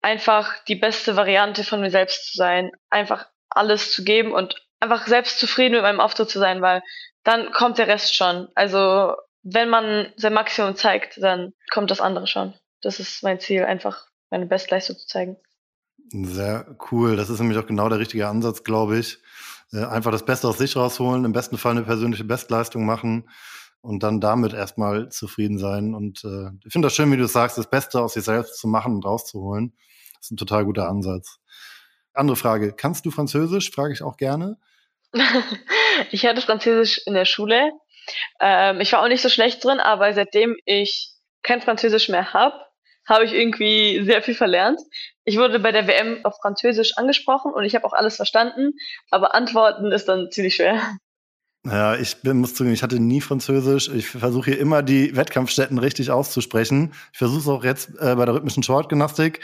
Einfach 0.00 0.64
die 0.64 0.74
beste 0.74 1.16
Variante 1.16 1.64
von 1.64 1.80
mir 1.80 1.90
selbst 1.90 2.32
zu 2.32 2.36
sein, 2.36 2.72
einfach 2.90 3.26
alles 3.50 3.92
zu 3.92 4.04
geben 4.04 4.32
und 4.32 4.56
einfach 4.80 5.06
selbst 5.06 5.38
zufrieden 5.38 5.74
mit 5.74 5.82
meinem 5.82 6.00
Auftritt 6.00 6.30
zu 6.30 6.38
sein, 6.38 6.60
weil 6.60 6.82
dann 7.22 7.52
kommt 7.52 7.78
der 7.78 7.86
Rest 7.86 8.16
schon. 8.16 8.48
Also 8.54 9.14
wenn 9.42 9.68
man 9.68 10.12
sein 10.16 10.32
Maximum 10.32 10.74
zeigt, 10.76 11.22
dann 11.22 11.52
kommt 11.70 11.90
das 11.90 12.00
andere 12.00 12.26
schon. 12.26 12.54
Das 12.80 12.98
ist 12.98 13.22
mein 13.22 13.38
Ziel, 13.38 13.64
einfach 13.64 14.06
meine 14.30 14.46
Bestleistung 14.46 14.96
zu 14.96 15.06
zeigen. 15.06 15.36
Sehr 16.10 16.76
cool. 16.90 17.16
Das 17.16 17.30
ist 17.30 17.38
nämlich 17.38 17.58
auch 17.58 17.66
genau 17.66 17.88
der 17.88 17.98
richtige 17.98 18.26
Ansatz, 18.28 18.64
glaube 18.64 18.98
ich. 18.98 19.18
Äh, 19.72 19.84
einfach 19.84 20.10
das 20.10 20.24
Beste 20.24 20.48
aus 20.48 20.58
sich 20.58 20.76
rausholen, 20.76 21.24
im 21.24 21.32
besten 21.32 21.58
Fall 21.58 21.72
eine 21.72 21.82
persönliche 21.82 22.24
Bestleistung 22.24 22.84
machen 22.84 23.28
und 23.80 24.02
dann 24.02 24.20
damit 24.20 24.52
erstmal 24.52 25.08
zufrieden 25.08 25.58
sein. 25.58 25.94
Und 25.94 26.24
äh, 26.24 26.50
ich 26.64 26.72
finde 26.72 26.86
das 26.86 26.94
schön, 26.94 27.10
wie 27.12 27.16
du 27.16 27.26
sagst, 27.26 27.58
das 27.58 27.68
Beste 27.68 28.00
aus 28.00 28.14
sich 28.14 28.24
selbst 28.24 28.58
zu 28.58 28.68
machen 28.68 28.94
und 28.94 29.04
rauszuholen. 29.04 29.74
Das 30.14 30.26
ist 30.26 30.30
ein 30.32 30.36
total 30.36 30.64
guter 30.64 30.88
Ansatz. 30.88 31.38
Andere 32.14 32.36
Frage, 32.36 32.72
kannst 32.74 33.06
du 33.06 33.10
Französisch? 33.10 33.70
Frage 33.70 33.92
ich 33.92 34.02
auch 34.02 34.16
gerne. 34.16 34.58
ich 36.10 36.26
hatte 36.26 36.42
Französisch 36.42 37.00
in 37.06 37.14
der 37.14 37.24
Schule. 37.24 37.72
Ähm, 38.40 38.80
ich 38.80 38.92
war 38.92 39.02
auch 39.02 39.08
nicht 39.08 39.22
so 39.22 39.28
schlecht 39.28 39.64
drin, 39.64 39.80
aber 39.80 40.12
seitdem 40.12 40.56
ich 40.64 41.10
kein 41.42 41.60
Französisch 41.60 42.08
mehr 42.08 42.32
habe, 42.32 42.54
habe 43.08 43.24
ich 43.24 43.32
irgendwie 43.32 44.04
sehr 44.04 44.22
viel 44.22 44.34
verlernt. 44.34 44.80
Ich 45.24 45.36
wurde 45.38 45.60
bei 45.60 45.72
der 45.72 45.86
WM 45.86 46.24
auf 46.24 46.36
Französisch 46.40 46.96
angesprochen 46.96 47.52
und 47.52 47.64
ich 47.64 47.74
habe 47.74 47.84
auch 47.86 47.92
alles 47.92 48.16
verstanden, 48.16 48.72
aber 49.10 49.34
Antworten 49.34 49.92
ist 49.92 50.08
dann 50.08 50.30
ziemlich 50.30 50.56
schwer. 50.56 50.80
Ja, 51.64 51.94
ich 51.94 52.16
bin, 52.22 52.38
muss 52.38 52.54
zugeben, 52.54 52.74
ich 52.74 52.82
hatte 52.82 52.98
nie 52.98 53.20
Französisch. 53.20 53.88
Ich 53.88 54.08
versuche 54.08 54.50
hier 54.50 54.58
immer 54.58 54.82
die 54.82 55.14
Wettkampfstätten 55.14 55.78
richtig 55.78 56.10
auszusprechen. 56.10 56.92
Ich 57.12 57.18
versuche 57.18 57.38
es 57.38 57.48
auch 57.48 57.62
jetzt 57.62 57.90
äh, 58.00 58.16
bei 58.16 58.24
der 58.24 58.34
rhythmischen 58.34 58.64
Shortgymnastik. 58.64 59.40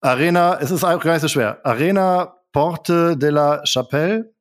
Arena, 0.00 0.58
es 0.60 0.72
ist 0.72 0.82
auch 0.82 1.00
gar 1.00 1.12
nicht 1.12 1.22
so 1.22 1.28
schwer. 1.28 1.64
Arena 1.64 2.34
Porte 2.52 3.16
de 3.16 3.30
la 3.30 3.62
Chapelle, 3.64 4.31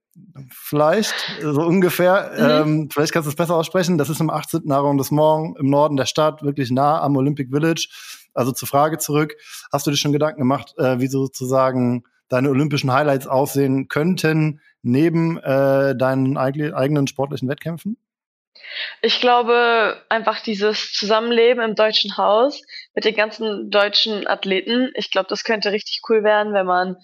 vielleicht, 0.51 1.13
so 1.41 1.61
ungefähr. 1.61 2.31
Mhm. 2.65 2.71
Ähm, 2.83 2.89
vielleicht 2.91 3.13
kannst 3.13 3.27
du 3.27 3.31
es 3.31 3.35
besser 3.35 3.55
aussprechen. 3.55 3.97
Das 3.97 4.09
ist 4.09 4.19
im 4.19 4.29
18. 4.29 4.71
Arrondissement 4.71 5.57
im 5.59 5.69
Norden 5.69 5.97
der 5.97 6.05
Stadt, 6.05 6.43
wirklich 6.43 6.71
nah 6.71 7.01
am 7.01 7.15
Olympic 7.17 7.49
Village. 7.51 7.87
Also 8.33 8.51
zur 8.51 8.67
Frage 8.67 8.97
zurück, 8.97 9.35
hast 9.71 9.87
du 9.87 9.91
dir 9.91 9.97
schon 9.97 10.13
Gedanken 10.13 10.39
gemacht, 10.39 10.73
äh, 10.77 10.99
wie 10.99 11.07
sozusagen 11.07 12.03
deine 12.29 12.49
olympischen 12.49 12.93
Highlights 12.93 13.27
aussehen 13.27 13.89
könnten, 13.89 14.61
neben 14.83 15.37
äh, 15.37 15.95
deinen 15.95 16.37
eigenen 16.37 17.07
sportlichen 17.07 17.49
Wettkämpfen? 17.49 17.97
Ich 19.01 19.19
glaube, 19.19 20.01
einfach 20.07 20.41
dieses 20.41 20.93
Zusammenleben 20.93 21.61
im 21.63 21.75
deutschen 21.75 22.15
Haus 22.17 22.61
mit 22.95 23.05
den 23.05 23.15
ganzen 23.15 23.69
deutschen 23.69 24.27
Athleten, 24.27 24.91
ich 24.95 25.11
glaube, 25.11 25.27
das 25.29 25.43
könnte 25.43 25.71
richtig 25.71 26.01
cool 26.07 26.23
werden, 26.23 26.53
wenn 26.53 26.65
man 26.65 26.95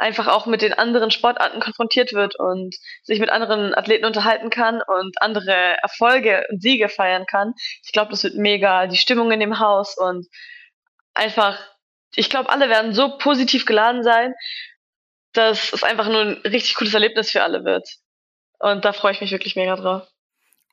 einfach 0.00 0.28
auch 0.28 0.46
mit 0.46 0.62
den 0.62 0.72
anderen 0.72 1.10
Sportarten 1.10 1.60
konfrontiert 1.60 2.12
wird 2.14 2.34
und 2.34 2.74
sich 3.02 3.20
mit 3.20 3.28
anderen 3.28 3.74
Athleten 3.74 4.06
unterhalten 4.06 4.48
kann 4.48 4.82
und 4.82 5.20
andere 5.20 5.76
Erfolge 5.82 6.46
und 6.50 6.62
Siege 6.62 6.88
feiern 6.88 7.26
kann. 7.26 7.52
Ich 7.84 7.92
glaube, 7.92 8.10
das 8.10 8.24
wird 8.24 8.34
mega. 8.34 8.86
Die 8.86 8.96
Stimmung 8.96 9.30
in 9.30 9.40
dem 9.40 9.58
Haus 9.58 9.96
und 9.98 10.26
einfach, 11.12 11.58
ich 12.14 12.30
glaube, 12.30 12.48
alle 12.48 12.70
werden 12.70 12.94
so 12.94 13.18
positiv 13.18 13.66
geladen 13.66 14.02
sein, 14.02 14.34
dass 15.34 15.72
es 15.72 15.84
einfach 15.84 16.08
nur 16.08 16.22
ein 16.22 16.32
richtig 16.44 16.76
cooles 16.76 16.94
Erlebnis 16.94 17.30
für 17.30 17.42
alle 17.42 17.64
wird. 17.64 17.86
Und 18.58 18.86
da 18.86 18.92
freue 18.94 19.12
ich 19.12 19.20
mich 19.20 19.32
wirklich 19.32 19.54
mega 19.54 19.76
drauf. 19.76 20.09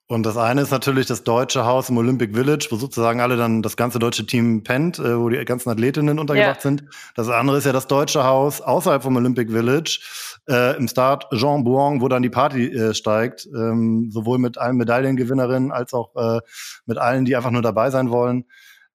Und 0.09 0.25
das 0.25 0.37
eine 0.37 0.61
ist 0.61 0.71
natürlich 0.71 1.05
das 1.05 1.23
deutsche 1.25 1.65
Haus 1.65 1.89
im 1.89 1.97
Olympic 1.97 2.33
Village, 2.33 2.67
wo 2.71 2.77
sozusagen 2.77 3.19
alle 3.19 3.35
dann 3.35 3.61
das 3.61 3.75
ganze 3.75 3.99
deutsche 3.99 4.25
Team 4.25 4.63
pennt, 4.63 4.99
äh, 4.99 5.19
wo 5.19 5.27
die 5.27 5.43
ganzen 5.43 5.69
Athletinnen 5.69 6.17
untergebracht 6.17 6.55
ja. 6.55 6.61
sind. 6.61 6.85
Das 7.15 7.27
andere 7.27 7.57
ist 7.57 7.65
ja 7.65 7.73
das 7.73 7.87
deutsche 7.87 8.23
Haus 8.23 8.61
außerhalb 8.61 9.03
vom 9.03 9.17
Olympic 9.17 9.51
Village, 9.51 9.99
äh, 10.47 10.77
im 10.77 10.87
Start 10.87 11.27
Jean 11.33 11.65
Bouang, 11.65 11.99
wo 11.99 12.07
dann 12.07 12.23
die 12.23 12.29
Party 12.29 12.67
äh, 12.67 12.93
steigt, 12.93 13.47
ähm, 13.47 14.09
sowohl 14.09 14.37
mit 14.37 14.57
allen 14.57 14.77
Medaillengewinnerinnen 14.77 15.73
als 15.73 15.93
auch 15.93 16.15
äh, 16.15 16.39
mit 16.85 16.97
allen, 16.97 17.25
die 17.25 17.35
einfach 17.35 17.51
nur 17.51 17.61
dabei 17.61 17.89
sein 17.89 18.09
wollen. 18.09 18.45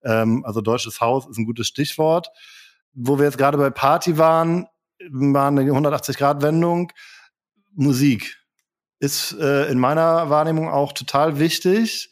Ähm, 0.02 0.42
also 0.46 0.62
deutsches 0.62 1.02
Haus 1.02 1.28
ist 1.28 1.36
ein 1.36 1.44
gutes 1.44 1.66
Stichwort. 1.66 2.28
Wo 2.94 3.18
wir 3.18 3.26
jetzt 3.26 3.36
gerade 3.36 3.58
bei 3.58 3.68
Party 3.68 4.16
waren, 4.16 4.66
war 5.10 5.48
eine 5.48 5.62
180-Grad-Wendung. 5.62 6.90
Musik 7.74 8.41
ist 9.02 9.32
äh, 9.32 9.66
in 9.66 9.78
meiner 9.78 10.30
Wahrnehmung 10.30 10.68
auch 10.68 10.92
total 10.92 11.40
wichtig. 11.40 12.10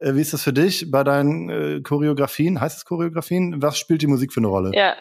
Äh, 0.00 0.14
wie 0.14 0.20
ist 0.20 0.32
das 0.32 0.42
für 0.42 0.52
dich 0.52 0.90
bei 0.90 1.04
deinen 1.04 1.48
äh, 1.48 1.80
Choreografien? 1.82 2.60
Heißt 2.60 2.78
es 2.78 2.84
Choreografien? 2.84 3.62
Was 3.62 3.78
spielt 3.78 4.02
die 4.02 4.08
Musik 4.08 4.32
für 4.32 4.40
eine 4.40 4.48
Rolle? 4.48 4.72
Ja, 4.74 4.96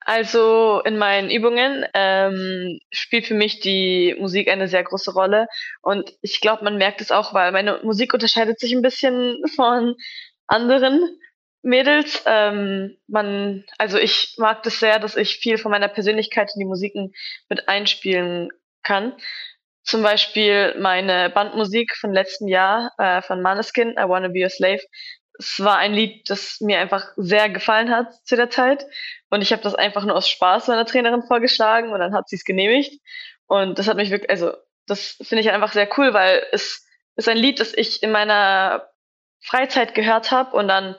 also 0.00 0.82
in 0.84 0.98
meinen 0.98 1.30
Übungen 1.30 1.86
ähm, 1.94 2.80
spielt 2.90 3.26
für 3.26 3.34
mich 3.34 3.60
die 3.60 4.16
Musik 4.18 4.48
eine 4.48 4.66
sehr 4.66 4.82
große 4.82 5.12
Rolle. 5.12 5.46
Und 5.82 6.12
ich 6.20 6.40
glaube, 6.40 6.64
man 6.64 6.78
merkt 6.78 7.00
es 7.00 7.12
auch, 7.12 7.32
weil 7.32 7.52
meine 7.52 7.80
Musik 7.84 8.12
unterscheidet 8.12 8.58
sich 8.58 8.72
ein 8.72 8.82
bisschen 8.82 9.42
von 9.54 9.94
anderen. 10.48 11.16
Mädels. 11.62 12.22
Ähm, 12.26 12.96
man, 13.08 13.64
also 13.78 13.98
ich 13.98 14.34
mag 14.38 14.62
das 14.62 14.78
sehr, 14.78 15.00
dass 15.00 15.16
ich 15.16 15.38
viel 15.38 15.58
von 15.58 15.72
meiner 15.72 15.88
Persönlichkeit 15.88 16.50
in 16.54 16.60
die 16.60 16.64
Musiken 16.64 17.12
mit 17.48 17.68
einspielen 17.68 18.50
kann. 18.84 19.14
Zum 19.86 20.02
Beispiel 20.02 20.74
meine 20.78 21.30
Bandmusik 21.30 21.96
von 21.96 22.12
letztem 22.12 22.48
Jahr 22.48 22.92
äh, 22.98 23.22
von 23.22 23.40
Maneskin, 23.40 23.92
I 23.92 24.08
Wanna 24.08 24.28
Be 24.28 24.42
Your 24.42 24.50
Slave. 24.50 24.82
Es 25.38 25.60
war 25.62 25.78
ein 25.78 25.94
Lied, 25.94 26.28
das 26.28 26.60
mir 26.60 26.80
einfach 26.80 27.12
sehr 27.16 27.48
gefallen 27.48 27.90
hat 27.90 28.12
zu 28.26 28.34
der 28.34 28.50
Zeit. 28.50 28.84
Und 29.30 29.42
ich 29.42 29.52
habe 29.52 29.62
das 29.62 29.76
einfach 29.76 30.04
nur 30.04 30.16
aus 30.16 30.28
Spaß 30.28 30.66
meiner 30.68 30.86
Trainerin 30.86 31.22
vorgeschlagen 31.22 31.92
und 31.92 32.00
dann 32.00 32.14
hat 32.14 32.28
sie 32.28 32.36
es 32.36 32.44
genehmigt. 32.44 33.00
Und 33.46 33.78
das 33.78 33.86
hat 33.86 33.96
mich 33.96 34.10
wirklich, 34.10 34.30
also 34.30 34.54
das 34.86 35.18
finde 35.22 35.42
ich 35.42 35.50
einfach 35.50 35.72
sehr 35.72 35.88
cool, 35.96 36.12
weil 36.12 36.44
es 36.50 36.84
ist 37.14 37.28
ein 37.28 37.36
Lied, 37.36 37.60
das 37.60 37.72
ich 37.72 38.02
in 38.02 38.10
meiner 38.10 38.90
Freizeit 39.40 39.94
gehört 39.94 40.32
habe 40.32 40.56
und 40.56 40.66
dann 40.66 40.96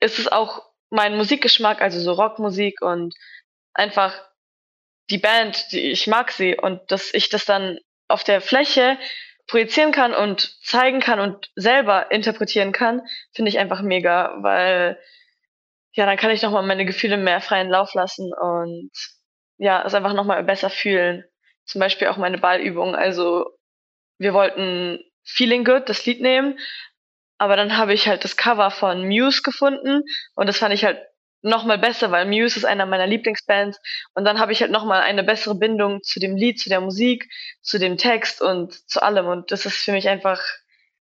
ist 0.00 0.18
es 0.18 0.26
auch 0.26 0.64
mein 0.90 1.16
Musikgeschmack, 1.16 1.80
also 1.80 2.00
so 2.00 2.12
Rockmusik 2.12 2.82
und 2.82 3.14
einfach 3.74 4.27
die 5.10 5.18
Band, 5.18 5.72
die 5.72 5.90
ich 5.90 6.06
mag 6.06 6.30
sie 6.30 6.56
und 6.56 6.90
dass 6.90 7.12
ich 7.14 7.28
das 7.28 7.44
dann 7.44 7.78
auf 8.08 8.24
der 8.24 8.40
Fläche 8.40 8.98
projizieren 9.46 9.92
kann 9.92 10.14
und 10.14 10.56
zeigen 10.62 11.00
kann 11.00 11.20
und 11.20 11.50
selber 11.54 12.10
interpretieren 12.10 12.72
kann, 12.72 13.02
finde 13.32 13.48
ich 13.48 13.58
einfach 13.58 13.82
mega, 13.82 14.36
weil 14.40 14.98
ja, 15.92 16.06
dann 16.06 16.18
kann 16.18 16.30
ich 16.30 16.42
nochmal 16.42 16.62
meine 16.62 16.84
Gefühle 16.84 17.16
mehr 17.16 17.40
freien 17.40 17.70
Lauf 17.70 17.94
lassen 17.94 18.30
und 18.32 18.90
ja, 19.56 19.82
es 19.84 19.94
einfach 19.94 20.12
nochmal 20.12 20.44
besser 20.44 20.70
fühlen. 20.70 21.24
Zum 21.64 21.80
Beispiel 21.80 22.08
auch 22.08 22.16
meine 22.16 22.38
Ballübung. 22.38 22.94
Also 22.94 23.46
wir 24.18 24.32
wollten 24.32 25.00
Feeling 25.24 25.64
Good, 25.64 25.88
das 25.88 26.06
Lied 26.06 26.20
nehmen, 26.20 26.58
aber 27.38 27.56
dann 27.56 27.76
habe 27.76 27.94
ich 27.94 28.06
halt 28.06 28.24
das 28.24 28.36
Cover 28.36 28.70
von 28.70 29.06
Muse 29.08 29.42
gefunden 29.42 30.02
und 30.34 30.46
das 30.46 30.58
fand 30.58 30.74
ich 30.74 30.84
halt 30.84 31.00
nochmal 31.42 31.78
besser, 31.78 32.10
weil 32.10 32.26
Muse 32.26 32.58
ist 32.58 32.64
einer 32.64 32.86
meiner 32.86 33.06
Lieblingsbands 33.06 33.78
und 34.14 34.24
dann 34.24 34.38
habe 34.38 34.52
ich 34.52 34.60
halt 34.60 34.70
nochmal 34.70 35.02
eine 35.02 35.22
bessere 35.22 35.54
Bindung 35.54 36.02
zu 36.02 36.20
dem 36.20 36.36
Lied, 36.36 36.58
zu 36.58 36.68
der 36.68 36.80
Musik, 36.80 37.28
zu 37.62 37.78
dem 37.78 37.96
Text 37.96 38.42
und 38.42 38.72
zu 38.88 39.02
allem 39.02 39.26
und 39.26 39.50
das 39.52 39.66
ist 39.66 39.76
für 39.76 39.92
mich 39.92 40.08
einfach, 40.08 40.40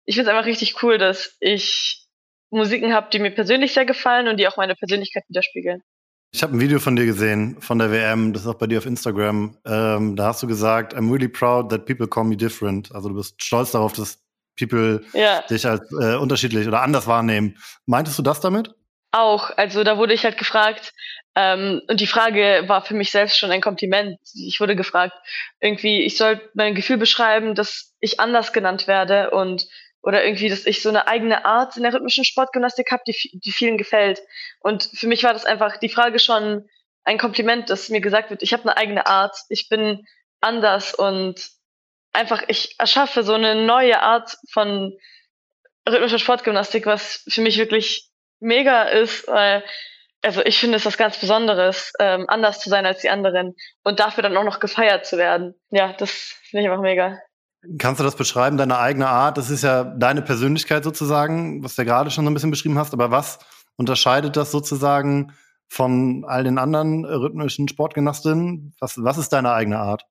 ich 0.07 0.15
finde 0.15 0.31
es 0.31 0.35
einfach 0.35 0.47
richtig 0.47 0.83
cool, 0.83 0.99
dass 0.99 1.37
ich 1.41 2.07
Musiken 2.51 2.95
habe, 2.95 3.09
die 3.13 3.19
mir 3.19 3.31
persönlich 3.33 3.73
sehr 3.73 3.85
gefallen 3.85 4.29
und 4.29 4.39
die 4.39 4.49
auch 4.49 4.57
meine 4.57 4.75
Persönlichkeit 4.75 5.25
widerspiegeln. 5.29 5.83
Ich 6.33 6.43
habe 6.43 6.57
ein 6.57 6.61
Video 6.61 6.81
von 6.81 6.97
dir 6.97 7.07
gesehen, 7.07 7.61
von 7.61 7.79
der 7.79 7.93
WM, 7.93 8.33
das 8.33 8.43
ist 8.43 8.49
auch 8.49 8.57
bei 8.57 8.67
dir 8.67 8.79
auf 8.79 8.87
Instagram. 8.87 9.57
Ähm, 9.65 10.17
da 10.17 10.27
hast 10.27 10.43
du 10.43 10.49
gesagt, 10.49 10.97
I'm 10.97 11.09
really 11.13 11.29
proud 11.29 11.71
that 11.71 11.87
people 11.87 12.09
call 12.09 12.25
me 12.25 12.37
different. 12.37 12.93
Also 12.93 13.09
du 13.09 13.15
bist 13.15 13.41
stolz 13.41 13.71
darauf, 13.71 13.93
dass 13.93 14.19
People 14.59 15.05
ja. 15.13 15.43
dich 15.43 15.67
als 15.67 15.81
äh, 16.01 16.17
unterschiedlich 16.17 16.67
oder 16.67 16.83
anders 16.83 17.07
wahrnehmen. 17.07 17.57
Meintest 17.87 18.19
du 18.19 18.23
das 18.23 18.41
damit? 18.41 18.75
Auch. 19.15 19.57
Also 19.57 19.85
da 19.85 19.97
wurde 19.97 20.13
ich 20.13 20.25
halt 20.25 20.39
gefragt, 20.39 20.93
ähm, 21.37 21.83
und 21.89 22.01
die 22.01 22.09
Frage 22.09 22.65
war 22.67 22.83
für 22.83 22.95
mich 22.95 23.13
selbst 23.13 23.39
schon 23.39 23.53
ein 23.53 23.61
Kompliment. 23.61 24.19
Ich 24.35 24.59
wurde 24.59 24.75
gefragt, 24.75 25.15
irgendwie, 25.61 26.03
ich 26.03 26.17
soll 26.17 26.41
mein 26.55 26.75
Gefühl 26.75 26.97
beschreiben, 26.97 27.55
dass 27.55 27.95
ich 28.01 28.19
anders 28.19 28.53
genannt 28.53 28.89
werde 28.89 29.31
und 29.31 29.69
oder 30.03 30.25
irgendwie, 30.25 30.49
dass 30.49 30.67
ich 30.67 30.83
so 30.83 30.89
eine 30.89 31.07
eigene 31.07 31.45
Art 31.45 31.77
in 31.77 31.85
der 31.85 31.95
rhythmischen 31.95 32.25
Sportgymnastik 32.25 32.91
habe, 32.91 33.05
die, 33.07 33.39
die 33.39 33.53
vielen 33.53 33.79
gefällt. 33.79 34.21
Und 34.59 34.91
für 34.93 35.07
mich 35.07 35.23
war 35.23 35.33
das 35.33 35.45
einfach 35.45 35.77
die 35.77 35.89
Frage 35.89 36.19
schon 36.19 36.69
ein 37.05 37.19
Kompliment, 37.19 37.71
dass 37.71 37.91
mir 37.91 38.01
gesagt 38.01 38.31
wird, 38.31 38.43
ich 38.43 38.53
habe 38.53 38.65
eine 38.65 38.77
eigene 38.77 39.07
Art, 39.07 39.37
ich 39.49 39.69
bin 39.69 40.05
anders 40.41 40.93
und 40.93 41.51
einfach, 42.13 42.43
ich 42.49 42.75
erschaffe 42.81 43.23
so 43.23 43.35
eine 43.35 43.65
neue 43.65 44.03
Art 44.03 44.37
von 44.51 44.99
rhythmischer 45.89 46.19
Sportgymnastik, 46.19 46.85
was 46.85 47.25
für 47.29 47.43
mich 47.43 47.59
wirklich 47.59 48.11
mega 48.45 48.83
ist, 48.85 49.27
weil 49.27 49.65
also 50.23 50.43
ich 50.43 50.59
finde 50.59 50.79
es 50.79 50.87
was 50.87 50.97
ganz 50.97 51.19
Besonderes, 51.19 51.93
ähm, 51.99 52.25
anders 52.29 52.61
zu 52.61 52.71
sein 52.71 52.87
als 52.87 53.01
die 53.01 53.11
anderen 53.11 53.55
und 53.83 54.01
dafür 54.01 54.23
dann 54.23 54.37
auch 54.37 54.45
noch 54.45 54.59
gefeiert 54.59 55.05
zu 55.05 55.19
werden. 55.19 55.55
Ja, 55.71 55.93
das 55.93 56.11
finde 56.11 56.65
ich 56.65 56.71
einfach 56.71 56.83
mega. 56.83 57.19
Kannst 57.79 58.01
du 58.01 58.05
das 58.05 58.17
beschreiben, 58.17 58.57
deine 58.57 58.79
eigene 58.79 59.09
Art? 59.09 59.39
Das 59.39 59.51
ist 59.51 59.65
ja 59.65 59.85
deine 59.85 60.23
Persönlichkeit 60.23 60.85
sozusagen, 60.85 61.63
was 61.63 61.75
du 61.75 61.83
ja 61.83 61.87
gerade 61.87 62.11
schon 62.11 62.25
so 62.25 62.31
ein 62.31 62.35
bisschen 62.35 62.51
beschrieben 62.51 62.79
hast. 62.79 62.93
Aber 62.93 63.11
was 63.11 63.39
unterscheidet 63.77 64.37
das 64.37 64.51
sozusagen 64.51 65.33
von 65.69 66.25
all 66.27 66.45
den 66.45 66.59
anderen 66.59 67.05
rhythmischen 67.05 67.69
Sportgymnastinnen? 67.69 68.75
Was, 68.81 69.03
was 69.03 69.19
ist 69.19 69.33
deine 69.33 69.53
eigene 69.53 69.79
Art? 69.79 70.05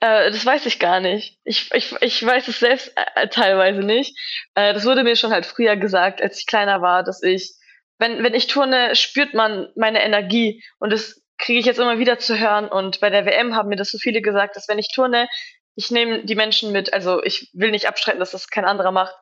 Äh, 0.00 0.30
das 0.30 0.44
weiß 0.44 0.66
ich 0.66 0.78
gar 0.78 1.00
nicht. 1.00 1.38
Ich, 1.44 1.70
ich, 1.72 1.94
ich 2.00 2.24
weiß 2.24 2.48
es 2.48 2.60
selbst 2.60 2.92
äh, 2.96 3.28
teilweise 3.28 3.80
nicht. 3.80 4.18
Äh, 4.54 4.74
das 4.74 4.84
wurde 4.84 5.04
mir 5.04 5.16
schon 5.16 5.32
halt 5.32 5.46
früher 5.46 5.76
gesagt, 5.76 6.22
als 6.22 6.38
ich 6.38 6.46
kleiner 6.46 6.82
war, 6.82 7.02
dass 7.02 7.22
ich, 7.22 7.54
wenn, 7.98 8.22
wenn 8.22 8.34
ich 8.34 8.46
turne, 8.46 8.96
spürt 8.96 9.34
man 9.34 9.68
meine 9.76 10.02
Energie. 10.02 10.62
Und 10.78 10.92
das 10.92 11.22
kriege 11.38 11.60
ich 11.60 11.66
jetzt 11.66 11.78
immer 11.78 11.98
wieder 11.98 12.18
zu 12.18 12.38
hören. 12.38 12.68
Und 12.68 13.00
bei 13.00 13.10
der 13.10 13.26
WM 13.26 13.54
haben 13.54 13.68
mir 13.68 13.76
das 13.76 13.90
so 13.90 13.98
viele 13.98 14.22
gesagt, 14.22 14.56
dass 14.56 14.68
wenn 14.68 14.78
ich 14.78 14.88
turne, 14.94 15.28
ich 15.74 15.90
nehme 15.90 16.24
die 16.24 16.34
Menschen 16.34 16.72
mit, 16.72 16.92
also 16.92 17.22
ich 17.22 17.50
will 17.52 17.70
nicht 17.70 17.88
abstreiten, 17.88 18.20
dass 18.20 18.32
das 18.32 18.48
kein 18.48 18.64
anderer 18.64 18.92
macht. 18.92 19.14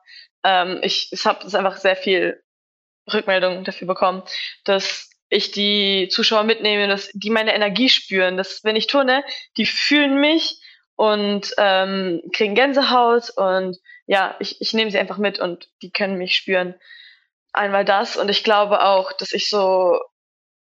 Ähm, 0.43 0.79
ich 0.83 1.09
ich 1.11 1.25
habe 1.25 1.45
einfach 1.45 1.77
sehr 1.77 1.95
viel 1.95 2.41
Rückmeldung 3.11 3.63
dafür 3.63 3.87
bekommen, 3.87 4.23
dass 4.63 5.10
ich 5.31 5.51
die 5.51 6.09
Zuschauer 6.11 6.43
mitnehme, 6.43 6.87
dass 6.87 7.09
die 7.13 7.29
meine 7.29 7.55
Energie 7.55 7.89
spüren, 7.89 8.35
dass 8.37 8.63
wenn 8.63 8.75
ich 8.75 8.87
turne, 8.87 9.23
die 9.57 9.65
fühlen 9.65 10.19
mich 10.19 10.61
und 10.95 11.53
ähm, 11.57 12.21
kriegen 12.33 12.53
Gänsehaut 12.53 13.31
und 13.37 13.77
ja, 14.05 14.35
ich, 14.39 14.59
ich 14.59 14.73
nehme 14.73 14.91
sie 14.91 14.99
einfach 14.99 15.17
mit 15.17 15.39
und 15.39 15.69
die 15.81 15.89
können 15.89 16.17
mich 16.17 16.35
spüren. 16.35 16.75
Einmal 17.53 17.85
das 17.85 18.17
und 18.17 18.29
ich 18.29 18.43
glaube 18.43 18.83
auch, 18.83 19.13
dass 19.13 19.31
ich 19.31 19.49
so 19.49 19.99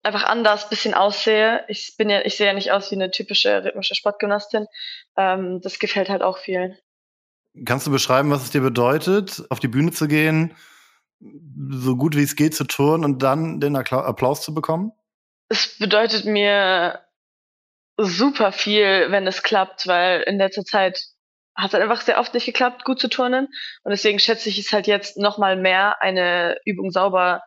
einfach 0.03 0.25
anders 0.25 0.71
bisschen 0.71 0.95
aussehe. 0.95 1.63
Ich 1.69 1.97
bin 1.99 2.09
ja, 2.09 2.25
ich 2.25 2.37
sehe 2.37 2.47
ja 2.47 2.55
nicht 2.55 2.73
aus 2.73 2.91
wie 2.91 2.97
eine 2.97 3.11
typische 3.11 3.65
rhythmische 3.65 3.95
Sportgymnastin. 3.95 4.67
Ähm, 5.17 5.61
das 5.63 5.79
gefällt 5.79 6.09
halt 6.09 6.23
auch 6.23 6.39
vielen. 6.39 6.79
Kannst 7.67 7.87
du 7.87 7.91
beschreiben, 7.91 8.31
was 8.31 8.45
es 8.45 8.51
dir 8.51 8.63
bedeutet, 8.63 9.45
auf 9.51 9.61
die 9.61 9.69
Bühne 9.69 9.93
zu 9.93 10.09
gehen, 10.09 10.57
so 11.71 11.97
gut 11.97 12.17
wie 12.17 12.23
es 12.23 12.37
geht 12.37 12.55
zu 12.55 12.65
turnen 12.65 13.05
und 13.05 13.23
dann 13.23 13.61
den 13.61 13.77
Applaus 13.77 14.43
zu 14.43 14.55
bekommen? 14.55 14.93
Es 15.49 15.79
bedeutet 15.79 16.25
mir 16.25 17.01
super 17.97 18.53
viel, 18.53 19.07
wenn 19.11 19.27
es 19.27 19.43
klappt, 19.43 19.87
weil 19.87 20.23
in 20.23 20.39
letzter 20.39 20.65
Zeit 20.65 21.01
hat 21.57 21.69
es 21.69 21.75
halt 21.75 21.83
einfach 21.83 22.01
sehr 22.01 22.19
oft 22.19 22.35
nicht 22.35 22.47
geklappt, 22.47 22.85
gut 22.85 22.99
zu 22.99 23.09
turnen. 23.09 23.47
Und 23.85 23.91
deswegen 23.91 24.19
schätze 24.19 24.49
ich 24.49 24.59
es 24.59 24.73
halt 24.73 24.87
jetzt 24.87 25.17
nochmal 25.17 25.57
mehr, 25.57 26.03
eine 26.03 26.57
Übung 26.65 26.91
sauber 26.91 27.43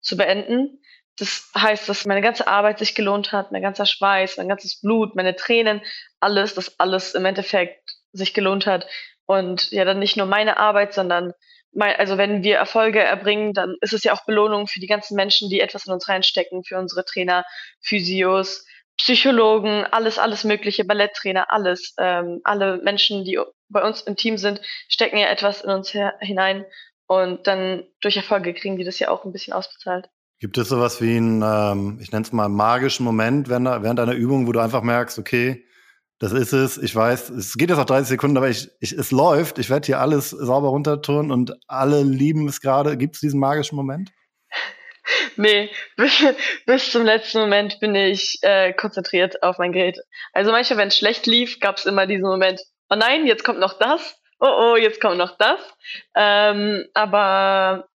zu 0.00 0.16
beenden 0.16 0.80
das 1.18 1.50
heißt, 1.56 1.88
dass 1.88 2.06
meine 2.06 2.22
ganze 2.22 2.46
Arbeit 2.46 2.78
sich 2.78 2.94
gelohnt 2.94 3.32
hat, 3.32 3.52
mein 3.52 3.62
ganzer 3.62 3.86
Schweiß, 3.86 4.38
mein 4.38 4.48
ganzes 4.48 4.80
Blut, 4.80 5.14
meine 5.14 5.36
Tränen, 5.36 5.82
alles, 6.20 6.54
dass 6.54 6.78
alles 6.80 7.14
im 7.14 7.24
Endeffekt 7.24 7.82
sich 8.12 8.34
gelohnt 8.34 8.66
hat. 8.66 8.86
Und 9.26 9.70
ja, 9.70 9.84
dann 9.84 9.98
nicht 9.98 10.16
nur 10.16 10.26
meine 10.26 10.56
Arbeit, 10.56 10.94
sondern 10.94 11.32
also 11.78 12.18
wenn 12.18 12.42
wir 12.42 12.56
Erfolge 12.56 13.00
erbringen, 13.00 13.54
dann 13.54 13.76
ist 13.80 13.92
es 13.92 14.04
ja 14.04 14.12
auch 14.12 14.24
Belohnung 14.24 14.66
für 14.66 14.80
die 14.80 14.86
ganzen 14.86 15.14
Menschen, 15.14 15.48
die 15.48 15.60
etwas 15.60 15.86
in 15.86 15.92
uns 15.92 16.08
reinstecken, 16.08 16.64
für 16.64 16.78
unsere 16.78 17.04
Trainer, 17.04 17.44
Physios, 17.80 18.66
Psychologen, 18.98 19.84
alles, 19.90 20.18
alles 20.18 20.44
mögliche, 20.44 20.84
Balletttrainer, 20.84 21.50
alles. 21.50 21.94
Ähm, 21.98 22.40
alle 22.44 22.78
Menschen, 22.82 23.24
die 23.24 23.38
bei 23.68 23.82
uns 23.82 24.02
im 24.02 24.16
Team 24.16 24.36
sind, 24.36 24.60
stecken 24.88 25.16
ja 25.16 25.28
etwas 25.28 25.62
in 25.62 25.70
uns 25.70 25.90
hinein. 26.20 26.66
Und 27.06 27.46
dann 27.46 27.84
durch 28.00 28.16
Erfolge 28.16 28.54
kriegen 28.54 28.76
die 28.76 28.84
das 28.84 28.98
ja 28.98 29.08
auch 29.08 29.24
ein 29.24 29.32
bisschen 29.32 29.54
ausbezahlt. 29.54 30.08
Gibt 30.40 30.58
es 30.58 30.68
sowas 30.68 31.00
wie 31.00 31.16
einen, 31.16 31.42
ähm, 31.42 31.98
ich 32.00 32.12
nenne 32.12 32.24
es 32.24 32.32
mal 32.32 32.48
magischen 32.48 33.04
Moment 33.04 33.48
während, 33.48 33.66
während 33.66 34.00
einer 34.00 34.14
Übung, 34.14 34.46
wo 34.46 34.52
du 34.52 34.60
einfach 34.60 34.82
merkst, 34.82 35.18
okay, 35.18 35.64
das 36.22 36.30
ist 36.30 36.52
es, 36.52 36.78
ich 36.78 36.94
weiß, 36.94 37.30
es 37.30 37.58
geht 37.58 37.68
jetzt 37.68 37.78
noch 37.78 37.84
30 37.84 38.10
Sekunden, 38.10 38.36
aber 38.36 38.48
ich, 38.48 38.68
ich, 38.78 38.92
es 38.92 39.10
läuft, 39.10 39.58
ich 39.58 39.70
werde 39.70 39.86
hier 39.86 39.98
alles 39.98 40.30
sauber 40.30 40.68
runtertun 40.68 41.32
und 41.32 41.54
alle 41.66 42.04
lieben 42.04 42.46
es 42.46 42.60
gerade. 42.60 42.96
Gibt 42.96 43.16
es 43.16 43.20
diesen 43.20 43.40
magischen 43.40 43.76
Moment? 43.76 44.10
Nee, 45.36 45.70
bis, 45.96 46.24
bis 46.64 46.92
zum 46.92 47.04
letzten 47.04 47.40
Moment 47.40 47.80
bin 47.80 47.94
ich 47.96 48.38
äh, 48.42 48.72
konzentriert 48.72 49.42
auf 49.42 49.58
mein 49.58 49.72
Gerät. 49.72 49.98
Also 50.32 50.52
manchmal, 50.52 50.78
wenn 50.78 50.88
es 50.88 50.96
schlecht 50.96 51.26
lief, 51.26 51.58
gab 51.58 51.78
es 51.78 51.86
immer 51.86 52.06
diesen 52.06 52.28
Moment, 52.28 52.60
oh 52.88 52.94
nein, 52.94 53.26
jetzt 53.26 53.42
kommt 53.42 53.58
noch 53.58 53.78
das, 53.78 54.20
oh 54.38 54.46
oh, 54.46 54.76
jetzt 54.76 55.00
kommt 55.00 55.18
noch 55.18 55.36
das. 55.38 55.58
Ähm, 56.14 56.86
aber 56.94 57.88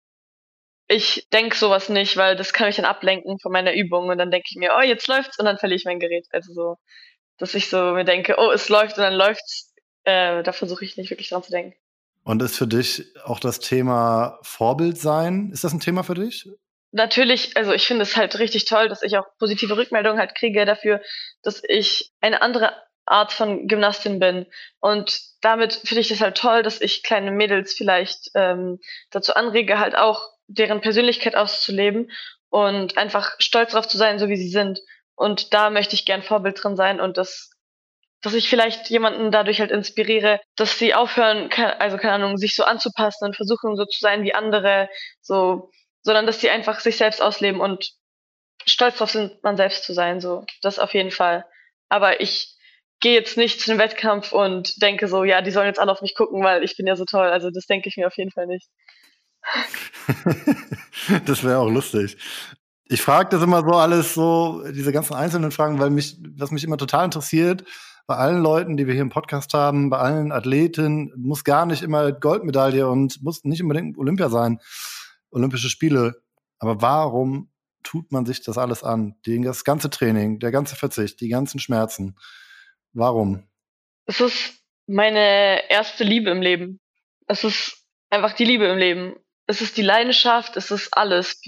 ich 0.87 1.27
denke 1.31 1.55
sowas 1.55 1.89
nicht, 1.89 2.17
weil 2.17 2.35
das 2.35 2.53
kann 2.53 2.67
mich 2.67 2.77
dann 2.77 2.85
ablenken 2.85 3.37
von 3.39 3.51
meiner 3.51 3.75
Übung 3.75 4.07
und 4.09 4.17
dann 4.17 4.31
denke 4.31 4.47
ich 4.49 4.57
mir, 4.57 4.73
oh, 4.75 4.81
jetzt 4.81 5.07
läuft's 5.07 5.37
und 5.37 5.45
dann 5.45 5.59
verliere 5.59 5.77
ich 5.77 5.85
mein 5.85 5.99
Gerät. 5.99 6.25
Also 6.31 6.53
so, 6.53 6.77
dass 7.37 7.53
ich 7.53 7.69
so 7.69 7.93
mir 7.93 8.05
denke, 8.05 8.35
oh, 8.37 8.51
es 8.51 8.69
läuft 8.69 8.97
und 8.97 9.03
dann 9.03 9.13
läuft's. 9.13 9.73
Äh, 10.03 10.43
da 10.43 10.51
versuche 10.51 10.85
ich 10.85 10.97
nicht 10.97 11.09
wirklich 11.09 11.29
dran 11.29 11.43
zu 11.43 11.51
denken. 11.51 11.75
Und 12.23 12.41
ist 12.41 12.57
für 12.57 12.67
dich 12.67 13.05
auch 13.23 13.39
das 13.39 13.59
Thema 13.59 14.39
Vorbild 14.41 14.97
sein? 14.97 15.51
Ist 15.51 15.63
das 15.63 15.73
ein 15.73 15.79
Thema 15.79 16.03
für 16.03 16.15
dich? 16.15 16.49
Natürlich, 16.91 17.57
also 17.57 17.73
ich 17.73 17.85
finde 17.85 18.03
es 18.03 18.15
halt 18.15 18.39
richtig 18.39 18.65
toll, 18.65 18.87
dass 18.87 19.03
ich 19.03 19.17
auch 19.17 19.25
positive 19.37 19.77
Rückmeldungen 19.77 20.19
halt 20.19 20.33
kriege 20.33 20.65
dafür, 20.65 21.01
dass 21.43 21.61
ich 21.67 22.13
eine 22.21 22.41
andere 22.41 22.73
Art 23.05 23.31
von 23.31 23.67
Gymnastin 23.67 24.19
bin. 24.19 24.45
Und 24.79 25.21
damit 25.41 25.73
finde 25.73 26.01
ich 26.01 26.09
es 26.09 26.21
halt 26.21 26.37
toll, 26.37 26.63
dass 26.63 26.81
ich 26.81 27.03
kleine 27.03 27.31
Mädels 27.31 27.73
vielleicht 27.73 28.31
ähm, 28.33 28.79
dazu 29.11 29.35
anrege, 29.35 29.77
halt 29.77 29.95
auch 29.95 30.29
deren 30.47 30.81
Persönlichkeit 30.81 31.35
auszuleben 31.35 32.11
und 32.49 32.97
einfach 32.97 33.35
stolz 33.39 33.71
darauf 33.71 33.87
zu 33.87 33.97
sein, 33.97 34.17
so 34.17 34.29
wie 34.29 34.37
sie 34.37 34.49
sind. 34.49 34.79
Und 35.15 35.53
da 35.53 35.69
möchte 35.69 35.95
ich 35.95 36.05
gern 36.05 36.23
Vorbild 36.23 36.61
drin 36.61 36.75
sein 36.75 36.99
und 36.99 37.17
das, 37.17 37.51
dass 38.21 38.33
ich 38.33 38.49
vielleicht 38.49 38.89
jemanden 38.89 39.31
dadurch 39.31 39.59
halt 39.59 39.71
inspiriere, 39.71 40.41
dass 40.55 40.77
sie 40.77 40.93
aufhören, 40.93 41.49
also 41.79 41.97
keine 41.97 42.13
Ahnung, 42.13 42.37
sich 42.37 42.55
so 42.55 42.63
anzupassen 42.63 43.25
und 43.25 43.35
versuchen 43.35 43.75
so 43.75 43.85
zu 43.85 43.99
sein 43.99 44.23
wie 44.23 44.33
andere, 44.33 44.89
so, 45.21 45.71
sondern 46.01 46.25
dass 46.25 46.41
sie 46.41 46.49
einfach 46.49 46.79
sich 46.79 46.97
selbst 46.97 47.21
ausleben 47.21 47.61
und 47.61 47.91
stolz 48.65 48.95
darauf 48.95 49.11
sind, 49.11 49.43
man 49.43 49.57
selbst 49.57 49.83
zu 49.83 49.93
sein, 49.93 50.19
so. 50.19 50.45
Das 50.61 50.79
auf 50.79 50.93
jeden 50.93 51.11
Fall. 51.11 51.45
Aber 51.89 52.19
ich 52.19 52.55
gehe 52.99 53.13
jetzt 53.13 53.37
nicht 53.37 53.61
zu 53.61 53.71
einem 53.71 53.79
Wettkampf 53.79 54.31
und 54.31 54.81
denke 54.81 55.07
so, 55.07 55.23
ja, 55.23 55.41
die 55.41 55.51
sollen 55.51 55.67
jetzt 55.67 55.79
alle 55.79 55.91
auf 55.91 56.01
mich 56.01 56.15
gucken, 56.15 56.43
weil 56.43 56.63
ich 56.63 56.75
bin 56.77 56.87
ja 56.87 56.95
so 56.95 57.05
toll. 57.05 57.27
Also 57.27 57.51
das 57.51 57.65
denke 57.65 57.89
ich 57.89 57.97
mir 57.97 58.07
auf 58.07 58.17
jeden 58.17 58.31
Fall 58.31 58.47
nicht. 58.47 58.67
das 61.25 61.43
wäre 61.43 61.59
auch 61.59 61.69
lustig. 61.69 62.17
Ich 62.87 63.01
frage 63.01 63.29
das 63.29 63.41
immer 63.41 63.61
so 63.61 63.75
alles 63.75 64.13
so, 64.13 64.63
diese 64.71 64.91
ganzen 64.91 65.15
einzelnen 65.15 65.51
Fragen, 65.51 65.79
weil 65.79 65.89
mich, 65.89 66.17
was 66.37 66.51
mich 66.51 66.63
immer 66.63 66.77
total 66.77 67.05
interessiert, 67.05 67.63
bei 68.07 68.15
allen 68.15 68.43
Leuten, 68.43 68.77
die 68.77 68.85
wir 68.85 68.93
hier 68.93 69.01
im 69.01 69.09
Podcast 69.09 69.55
haben, 69.55 69.89
bei 69.89 69.97
allen 69.97 70.31
Athleten, 70.31 71.11
muss 71.15 71.43
gar 71.43 71.65
nicht 71.65 71.81
immer 71.81 72.11
Goldmedaille 72.11 72.87
und 72.87 73.23
muss 73.23 73.43
nicht 73.43 73.63
unbedingt 73.63 73.97
Olympia 73.97 74.29
sein, 74.29 74.59
Olympische 75.31 75.69
Spiele. 75.69 76.21
Aber 76.59 76.81
warum 76.83 77.51
tut 77.81 78.11
man 78.11 78.27
sich 78.27 78.43
das 78.43 78.59
alles 78.59 78.83
an? 78.83 79.15
Das 79.25 79.63
ganze 79.63 79.89
Training, 79.89 80.37
der 80.37 80.51
ganze 80.51 80.75
Verzicht, 80.75 81.19
die 81.21 81.29
ganzen 81.29 81.59
Schmerzen. 81.59 82.15
Warum? 82.93 83.47
Es 84.05 84.21
ist 84.21 84.53
meine 84.85 85.67
erste 85.71 86.03
Liebe 86.03 86.29
im 86.29 86.43
Leben. 86.43 86.79
Es 87.25 87.43
ist 87.43 87.83
einfach 88.11 88.33
die 88.33 88.45
Liebe 88.45 88.65
im 88.65 88.77
Leben. 88.77 89.15
Es 89.47 89.61
ist 89.61 89.77
die 89.77 89.81
Leidenschaft, 89.81 90.55
es 90.57 90.69
ist 90.69 90.95
alles. 90.95 91.41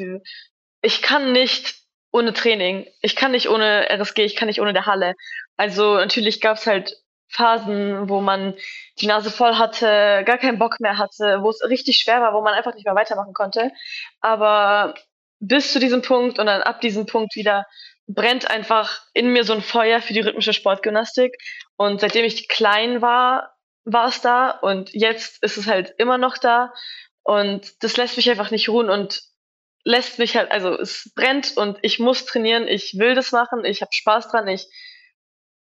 Ich 0.88 1.02
kann 1.02 1.34
nicht 1.34 1.76
ohne 2.14 2.32
Training. 2.32 2.88
Ich 3.02 3.18
kann 3.18 3.32
nicht 3.32 3.50
ohne 3.50 3.90
RSG, 3.90 4.24
ich 4.24 4.38
kann 4.38 4.48
nicht 4.48 4.62
ohne 4.62 4.72
der 4.72 4.86
Halle. 4.86 5.16
Also 5.58 5.96
natürlich 5.96 6.40
gab 6.40 6.56
es 6.56 6.66
halt 6.66 6.96
Phasen, 7.28 8.08
wo 8.08 8.22
man 8.22 8.54
die 9.02 9.08
Nase 9.08 9.30
voll 9.30 9.56
hatte, 9.56 10.24
gar 10.26 10.38
keinen 10.38 10.60
Bock 10.60 10.80
mehr 10.80 10.98
hatte, 10.98 11.40
wo 11.42 11.50
es 11.50 11.62
richtig 11.68 11.98
schwer 11.98 12.22
war, 12.22 12.34
wo 12.34 12.42
man 12.42 12.54
einfach 12.54 12.74
nicht 12.74 12.86
mehr 12.86 12.96
weitermachen 12.96 13.34
konnte. 13.34 13.74
Aber 14.22 14.96
bis 15.42 15.74
zu 15.74 15.80
diesem 15.82 16.02
Punkt 16.02 16.40
und 16.40 16.46
dann 16.46 16.62
ab 16.62 16.80
diesem 16.80 17.06
Punkt 17.06 17.36
wieder 17.36 17.66
brennt 18.08 18.50
einfach 18.50 19.02
in 19.14 19.34
mir 19.34 19.44
so 19.44 19.52
ein 19.52 19.62
Feuer 19.62 20.02
für 20.02 20.14
die 20.14 20.22
rhythmische 20.22 20.54
Sportgymnastik. 20.54 21.36
Und 21.76 22.00
seitdem 22.00 22.24
ich 22.24 22.48
klein 22.48 23.02
war, 23.02 23.58
war 23.84 24.08
es 24.08 24.22
da 24.22 24.52
und 24.52 24.94
jetzt 24.94 25.44
ist 25.44 25.58
es 25.58 25.68
halt 25.68 25.94
immer 25.98 26.18
noch 26.18 26.38
da. 26.38 26.72
Und 27.24 27.84
das 27.84 27.98
lässt 27.98 28.16
mich 28.16 28.30
einfach 28.30 28.52
nicht 28.52 28.70
ruhen 28.70 28.90
und 28.90 29.22
lässt 29.88 30.20
mich 30.20 30.36
halt, 30.36 30.52
also 30.52 30.78
es 30.78 31.12
brennt 31.16 31.56
und 31.56 31.78
ich 31.82 31.98
muss 31.98 32.26
trainieren, 32.26 32.68
ich 32.68 32.98
will 33.00 33.16
das 33.16 33.32
machen, 33.32 33.64
ich 33.64 33.82
habe 33.82 33.94
Spaß 33.94 34.28
dran, 34.28 34.48
ich, 34.50 34.68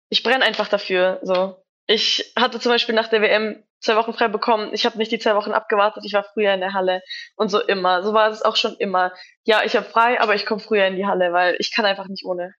ich 0.09 0.23
brenne 0.23 0.43
einfach 0.43 0.67
dafür. 0.67 1.19
So. 1.21 1.63
Ich 1.85 2.33
hatte 2.35 2.59
zum 2.59 2.71
Beispiel 2.71 2.95
nach 2.95 3.07
der 3.07 3.21
WM 3.21 3.63
zwei 3.79 3.95
Wochen 3.95 4.13
frei 4.13 4.27
bekommen, 4.27 4.71
ich 4.73 4.85
habe 4.87 4.97
nicht 4.97 5.11
die 5.11 5.19
zwei 5.19 5.35
Wochen 5.35 5.51
abgewartet, 5.51 6.03
ich 6.05 6.13
war 6.13 6.25
früher 6.33 6.55
in 6.55 6.59
der 6.59 6.73
Halle 6.73 7.03
und 7.35 7.49
so 7.49 7.61
immer. 7.61 8.01
So 8.01 8.13
war 8.13 8.31
es 8.31 8.41
auch 8.41 8.55
schon 8.55 8.75
immer. 8.77 9.13
Ja, 9.43 9.61
ich 9.63 9.75
habe 9.75 9.85
frei, 9.85 10.19
aber 10.19 10.33
ich 10.33 10.47
komme 10.47 10.59
früher 10.59 10.87
in 10.87 10.95
die 10.95 11.05
Halle, 11.05 11.31
weil 11.31 11.55
ich 11.59 11.71
kann 11.73 11.85
einfach 11.85 12.07
nicht 12.07 12.25
ohne. 12.25 12.55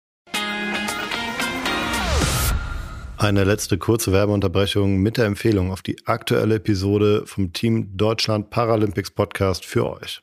Eine 3.19 3.43
letzte 3.43 3.77
kurze 3.77 4.13
Werbeunterbrechung 4.13 4.99
mit 4.99 5.19
der 5.19 5.27
Empfehlung 5.27 5.73
auf 5.73 5.83
die 5.83 5.97
aktuelle 6.07 6.55
Episode 6.55 7.27
vom 7.27 7.53
Team 7.53 7.97
Deutschland 7.97 8.51
Paralympics 8.51 9.11
Podcast 9.11 9.67
für 9.67 9.91
euch. 9.91 10.23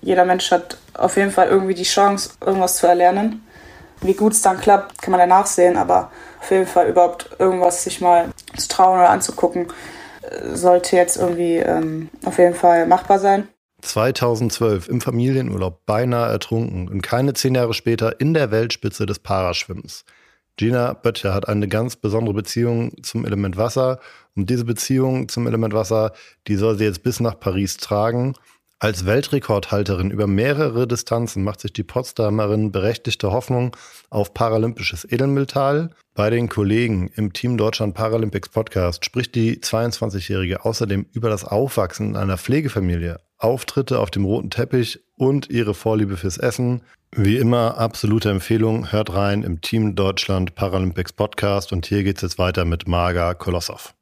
Jeder 0.00 0.24
Mensch 0.24 0.50
hat 0.50 0.78
auf 0.94 1.16
jeden 1.16 1.30
Fall 1.30 1.48
irgendwie 1.48 1.74
die 1.74 1.82
Chance, 1.82 2.30
irgendwas 2.44 2.76
zu 2.76 2.86
erlernen. 2.86 3.44
Wie 4.00 4.14
gut 4.14 4.32
es 4.32 4.42
dann 4.42 4.60
klappt, 4.60 5.02
kann 5.02 5.10
man 5.10 5.18
danach 5.18 5.46
sehen, 5.46 5.76
aber 5.76 6.10
auf 6.40 6.50
jeden 6.50 6.66
Fall 6.66 6.88
überhaupt 6.88 7.30
irgendwas 7.38 7.82
sich 7.82 8.00
mal 8.00 8.30
zu 8.56 8.68
trauen 8.68 8.98
oder 8.98 9.10
anzugucken, 9.10 9.66
sollte 10.52 10.96
jetzt 10.96 11.16
irgendwie 11.16 11.56
ähm, 11.56 12.10
auf 12.24 12.38
jeden 12.38 12.54
Fall 12.54 12.86
machbar 12.86 13.18
sein. 13.18 13.48
2012 13.82 14.88
im 14.88 15.00
Familienurlaub 15.00 15.84
beinahe 15.86 16.30
ertrunken 16.30 16.88
und 16.88 17.02
keine 17.02 17.34
zehn 17.34 17.54
Jahre 17.54 17.74
später 17.74 18.20
in 18.20 18.34
der 18.34 18.50
Weltspitze 18.50 19.06
des 19.06 19.18
Paraschwimmens. 19.18 20.04
Gina 20.56 20.92
Böttcher 20.92 21.32
hat 21.32 21.48
eine 21.48 21.68
ganz 21.68 21.94
besondere 21.94 22.34
Beziehung 22.34 22.92
zum 23.02 23.24
Element 23.24 23.56
Wasser 23.56 24.00
und 24.34 24.50
diese 24.50 24.64
Beziehung 24.64 25.28
zum 25.28 25.46
Element 25.46 25.72
Wasser, 25.72 26.12
die 26.48 26.56
soll 26.56 26.76
sie 26.76 26.84
jetzt 26.84 27.04
bis 27.04 27.20
nach 27.20 27.38
Paris 27.38 27.76
tragen 27.76 28.34
als 28.80 29.06
Weltrekordhalterin 29.06 30.12
über 30.12 30.28
mehrere 30.28 30.86
Distanzen 30.86 31.42
macht 31.42 31.60
sich 31.60 31.72
die 31.72 31.82
Potsdamerin 31.82 32.70
berechtigte 32.70 33.32
Hoffnung 33.32 33.76
auf 34.08 34.34
paralympisches 34.34 35.04
Edelmetall. 35.04 35.90
Bei 36.14 36.30
den 36.30 36.48
Kollegen 36.48 37.10
im 37.16 37.32
Team 37.32 37.58
Deutschland 37.58 37.94
Paralympics 37.94 38.50
Podcast 38.50 39.04
spricht 39.04 39.34
die 39.34 39.56
22-Jährige 39.56 40.64
außerdem 40.64 41.06
über 41.12 41.28
das 41.28 41.44
Aufwachsen 41.44 42.10
in 42.10 42.16
einer 42.16 42.38
Pflegefamilie, 42.38 43.18
Auftritte 43.36 43.98
auf 43.98 44.12
dem 44.12 44.24
roten 44.24 44.50
Teppich 44.50 45.00
und 45.16 45.50
ihre 45.50 45.74
Vorliebe 45.74 46.16
fürs 46.16 46.38
Essen. 46.38 46.82
Wie 47.10 47.38
immer, 47.38 47.78
absolute 47.78 48.30
Empfehlung, 48.30 48.92
hört 48.92 49.12
rein 49.12 49.42
im 49.42 49.60
Team 49.60 49.96
Deutschland 49.96 50.54
Paralympics 50.54 51.12
Podcast 51.12 51.72
und 51.72 51.84
hier 51.86 52.04
geht 52.04 52.18
es 52.18 52.22
jetzt 52.22 52.38
weiter 52.38 52.64
mit 52.64 52.86
Marga 52.86 53.34
Kolossow. 53.34 53.92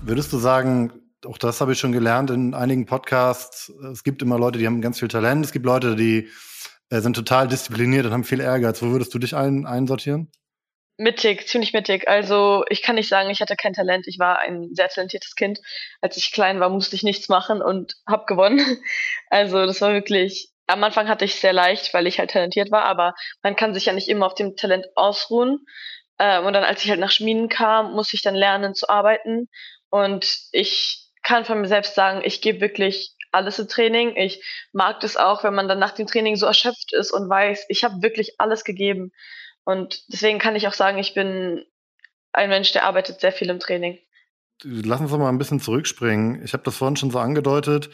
Würdest 0.00 0.32
du 0.32 0.38
sagen, 0.38 0.92
auch 1.26 1.38
das 1.38 1.60
habe 1.60 1.72
ich 1.72 1.78
schon 1.78 1.92
gelernt 1.92 2.30
in 2.30 2.54
einigen 2.54 2.86
Podcasts. 2.86 3.72
Es 3.92 4.04
gibt 4.04 4.22
immer 4.22 4.38
Leute, 4.38 4.58
die 4.58 4.66
haben 4.66 4.80
ganz 4.80 4.98
viel 4.98 5.08
Talent. 5.08 5.44
Es 5.44 5.52
gibt 5.52 5.66
Leute, 5.66 5.96
die 5.96 6.28
äh, 6.90 7.00
sind 7.00 7.14
total 7.14 7.48
diszipliniert 7.48 8.06
und 8.06 8.12
haben 8.12 8.24
viel 8.24 8.40
Ehrgeiz. 8.40 8.82
Wo 8.82 8.86
würdest 8.86 9.12
du 9.14 9.18
dich 9.18 9.34
ein, 9.34 9.66
einsortieren? 9.66 10.30
Mittig, 10.96 11.46
ziemlich 11.46 11.72
mittig. 11.72 12.08
Also 12.08 12.64
ich 12.70 12.82
kann 12.82 12.96
nicht 12.96 13.08
sagen, 13.08 13.30
ich 13.30 13.40
hatte 13.40 13.54
kein 13.56 13.72
Talent. 13.72 14.06
Ich 14.08 14.18
war 14.18 14.40
ein 14.40 14.70
sehr 14.72 14.88
talentiertes 14.88 15.34
Kind. 15.36 15.60
Als 16.00 16.16
ich 16.16 16.32
klein 16.32 16.58
war, 16.60 16.70
musste 16.70 16.96
ich 16.96 17.04
nichts 17.04 17.28
machen 17.28 17.62
und 17.62 17.94
habe 18.06 18.26
gewonnen. 18.26 18.60
Also 19.30 19.66
das 19.66 19.80
war 19.80 19.92
wirklich. 19.92 20.50
Am 20.66 20.82
Anfang 20.84 21.08
hatte 21.08 21.24
ich 21.24 21.34
es 21.34 21.40
sehr 21.40 21.52
leicht, 21.52 21.94
weil 21.94 22.06
ich 22.06 22.18
halt 22.18 22.30
talentiert 22.32 22.70
war, 22.70 22.84
aber 22.84 23.14
man 23.42 23.56
kann 23.56 23.72
sich 23.72 23.86
ja 23.86 23.94
nicht 23.94 24.08
immer 24.08 24.26
auf 24.26 24.34
dem 24.34 24.54
Talent 24.54 24.86
ausruhen. 24.96 25.64
Ähm, 26.18 26.44
und 26.44 26.52
dann, 26.52 26.64
als 26.64 26.84
ich 26.84 26.90
halt 26.90 27.00
nach 27.00 27.10
Schmieden 27.10 27.48
kam, 27.48 27.92
musste 27.94 28.16
ich 28.16 28.22
dann 28.22 28.34
lernen 28.34 28.74
zu 28.74 28.88
arbeiten. 28.88 29.48
Und 29.90 30.40
ich 30.52 31.07
kann 31.28 31.44
von 31.44 31.60
mir 31.60 31.68
selbst 31.68 31.94
sagen, 31.94 32.22
ich 32.24 32.40
gebe 32.40 32.62
wirklich 32.62 33.14
alles 33.32 33.58
im 33.58 33.68
Training. 33.68 34.16
Ich 34.16 34.42
mag 34.72 35.00
das 35.00 35.18
auch, 35.18 35.44
wenn 35.44 35.54
man 35.54 35.68
dann 35.68 35.78
nach 35.78 35.90
dem 35.90 36.06
Training 36.06 36.36
so 36.36 36.46
erschöpft 36.46 36.94
ist 36.94 37.10
und 37.10 37.28
weiß, 37.28 37.66
ich 37.68 37.84
habe 37.84 38.00
wirklich 38.00 38.40
alles 38.40 38.64
gegeben. 38.64 39.12
Und 39.64 40.10
deswegen 40.10 40.38
kann 40.38 40.56
ich 40.56 40.66
auch 40.66 40.72
sagen, 40.72 40.96
ich 40.96 41.12
bin 41.12 41.66
ein 42.32 42.48
Mensch, 42.48 42.72
der 42.72 42.84
arbeitet 42.84 43.20
sehr 43.20 43.32
viel 43.32 43.50
im 43.50 43.58
Training. 43.58 43.98
Lass 44.62 45.02
uns 45.02 45.10
doch 45.10 45.18
mal 45.18 45.28
ein 45.28 45.36
bisschen 45.36 45.60
zurückspringen. 45.60 46.42
Ich 46.42 46.54
habe 46.54 46.62
das 46.64 46.78
vorhin 46.78 46.96
schon 46.96 47.10
so 47.10 47.18
angedeutet. 47.18 47.90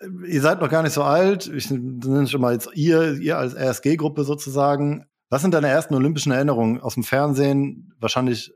Ihr 0.00 0.40
seid 0.40 0.60
noch 0.60 0.70
gar 0.70 0.82
nicht 0.82 0.94
so 0.94 1.02
alt. 1.02 1.48
Ich 1.48 1.70
nenne 1.70 2.26
schon 2.28 2.40
mal 2.40 2.54
jetzt 2.54 2.70
ihr, 2.72 3.18
ihr 3.20 3.36
als 3.36 3.54
RSG-Gruppe 3.54 4.24
sozusagen. 4.24 5.06
Was 5.32 5.40
sind 5.40 5.54
deine 5.54 5.68
ersten 5.68 5.94
olympischen 5.94 6.30
Erinnerungen 6.30 6.80
aus 6.80 6.94
dem 6.94 7.04
Fernsehen? 7.04 7.94
Wahrscheinlich 7.98 8.52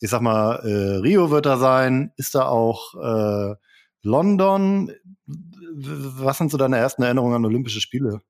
ich 0.00 0.08
sag 0.08 0.22
mal, 0.22 0.60
äh, 0.64 0.98
Rio 1.00 1.30
wird 1.30 1.46
da 1.46 1.58
sein, 1.58 2.12
ist 2.16 2.34
da 2.34 2.46
auch 2.46 2.94
äh, 2.94 3.54
London. 4.02 4.92
Was 5.26 6.38
sind 6.38 6.50
so 6.50 6.56
deine 6.56 6.78
ersten 6.78 7.02
Erinnerungen 7.02 7.36
an 7.36 7.44
Olympische 7.44 7.80
Spiele? 7.80 8.22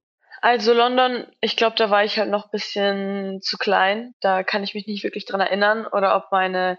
Also 0.43 0.73
London, 0.73 1.27
ich 1.41 1.57
glaube, 1.57 1.77
da 1.77 1.91
war 1.91 2.05
ich 2.05 2.19
halt 2.19 2.31
noch 2.31 2.47
ein 2.47 2.51
bisschen 2.51 3.41
zu 3.41 3.57
klein. 3.57 4.15
Da 4.21 4.43
kann 4.43 4.65
ich 4.65 4.75
mich 4.75 4.87
nicht 4.87 5.05
wirklich 5.05 5.27
dran 5.27 5.41
erinnern 5.41 5.87
oder 5.87 6.17
ob 6.17 6.33
meine 6.33 6.77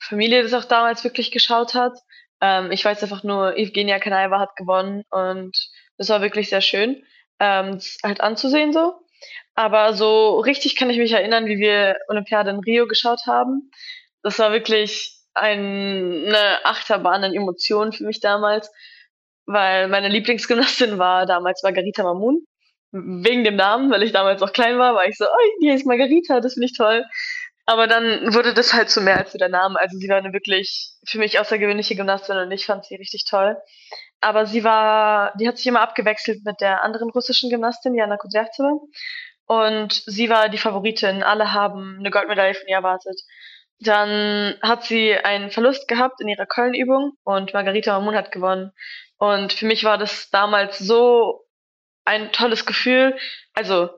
Familie 0.00 0.42
das 0.42 0.54
auch 0.54 0.64
damals 0.64 1.02
wirklich 1.02 1.32
geschaut 1.32 1.74
hat. 1.74 1.98
Ähm, 2.40 2.70
ich 2.70 2.84
weiß 2.84 3.02
einfach 3.02 3.24
nur, 3.24 3.56
Evgenia 3.56 3.98
Kanaeva 3.98 4.38
hat 4.38 4.54
gewonnen 4.54 5.02
und 5.10 5.56
das 5.96 6.10
war 6.10 6.20
wirklich 6.20 6.48
sehr 6.48 6.60
schön, 6.60 7.02
ähm, 7.40 7.80
halt 8.04 8.20
anzusehen 8.20 8.72
so. 8.72 8.94
Aber 9.58 9.92
so 9.92 10.38
richtig 10.38 10.76
kann 10.76 10.88
ich 10.90 10.98
mich 10.98 11.12
erinnern, 11.12 11.46
wie 11.46 11.58
wir 11.58 11.96
Olympiade 12.08 12.50
in 12.50 12.60
Rio 12.60 12.86
geschaut 12.86 13.22
haben 13.26 13.70
das 14.22 14.38
war 14.38 14.52
wirklich 14.52 15.16
eine 15.34 16.58
Achterbahn 16.64 17.24
an 17.24 17.34
Emotionen 17.34 17.92
für 17.92 18.04
mich 18.04 18.20
damals, 18.20 18.70
weil 19.46 19.88
meine 19.88 20.08
Lieblingsgymnastin 20.08 20.98
war 20.98 21.26
damals 21.26 21.62
Margarita 21.62 22.02
Mamun. 22.02 22.44
Wegen 22.90 23.44
dem 23.44 23.56
Namen, 23.56 23.90
weil 23.90 24.02
ich 24.02 24.12
damals 24.12 24.40
noch 24.40 24.52
klein 24.52 24.78
war, 24.78 24.94
war 24.94 25.06
ich 25.06 25.16
so, 25.16 25.26
oh, 25.26 25.60
die 25.62 25.70
heißt 25.70 25.86
Margarita, 25.86 26.40
das 26.40 26.54
finde 26.54 26.66
ich 26.66 26.76
toll. 26.76 27.04
Aber 27.66 27.86
dann 27.86 28.32
wurde 28.32 28.54
das 28.54 28.72
halt 28.72 28.88
zu 28.88 29.02
mehr 29.02 29.18
als 29.18 29.34
nur 29.34 29.38
der 29.38 29.50
Name. 29.50 29.78
Also 29.78 29.98
sie 29.98 30.08
war 30.08 30.16
eine 30.16 30.32
wirklich 30.32 30.92
für 31.06 31.18
mich 31.18 31.38
außergewöhnliche 31.38 31.96
Gymnastin 31.96 32.38
und 32.38 32.50
ich 32.50 32.64
fand 32.64 32.86
sie 32.86 32.96
richtig 32.96 33.24
toll. 33.28 33.58
Aber 34.20 34.46
sie 34.46 34.64
war, 34.64 35.34
die 35.38 35.46
hat 35.46 35.58
sich 35.58 35.66
immer 35.66 35.82
abgewechselt 35.82 36.44
mit 36.44 36.62
der 36.62 36.82
anderen 36.82 37.10
russischen 37.10 37.50
Gymnastin, 37.50 37.94
Jana 37.94 38.16
Kudryavtseva. 38.16 38.72
Und 39.48 39.94
sie 40.06 40.28
war 40.28 40.50
die 40.50 40.58
Favoritin. 40.58 41.22
Alle 41.22 41.52
haben 41.52 41.96
eine 41.98 42.10
Goldmedaille 42.10 42.54
von 42.54 42.68
ihr 42.68 42.76
erwartet. 42.76 43.18
Dann 43.80 44.56
hat 44.60 44.84
sie 44.84 45.14
einen 45.14 45.50
Verlust 45.50 45.88
gehabt 45.88 46.20
in 46.20 46.28
ihrer 46.28 46.46
Köln-Übung 46.46 47.12
und 47.24 47.54
Margarita 47.54 47.98
Mamun 47.98 48.14
hat 48.14 48.30
gewonnen. 48.30 48.72
Und 49.16 49.54
für 49.54 49.64
mich 49.66 49.84
war 49.84 49.96
das 49.96 50.28
damals 50.30 50.78
so 50.78 51.46
ein 52.04 52.30
tolles 52.30 52.66
Gefühl. 52.66 53.16
Also 53.54 53.88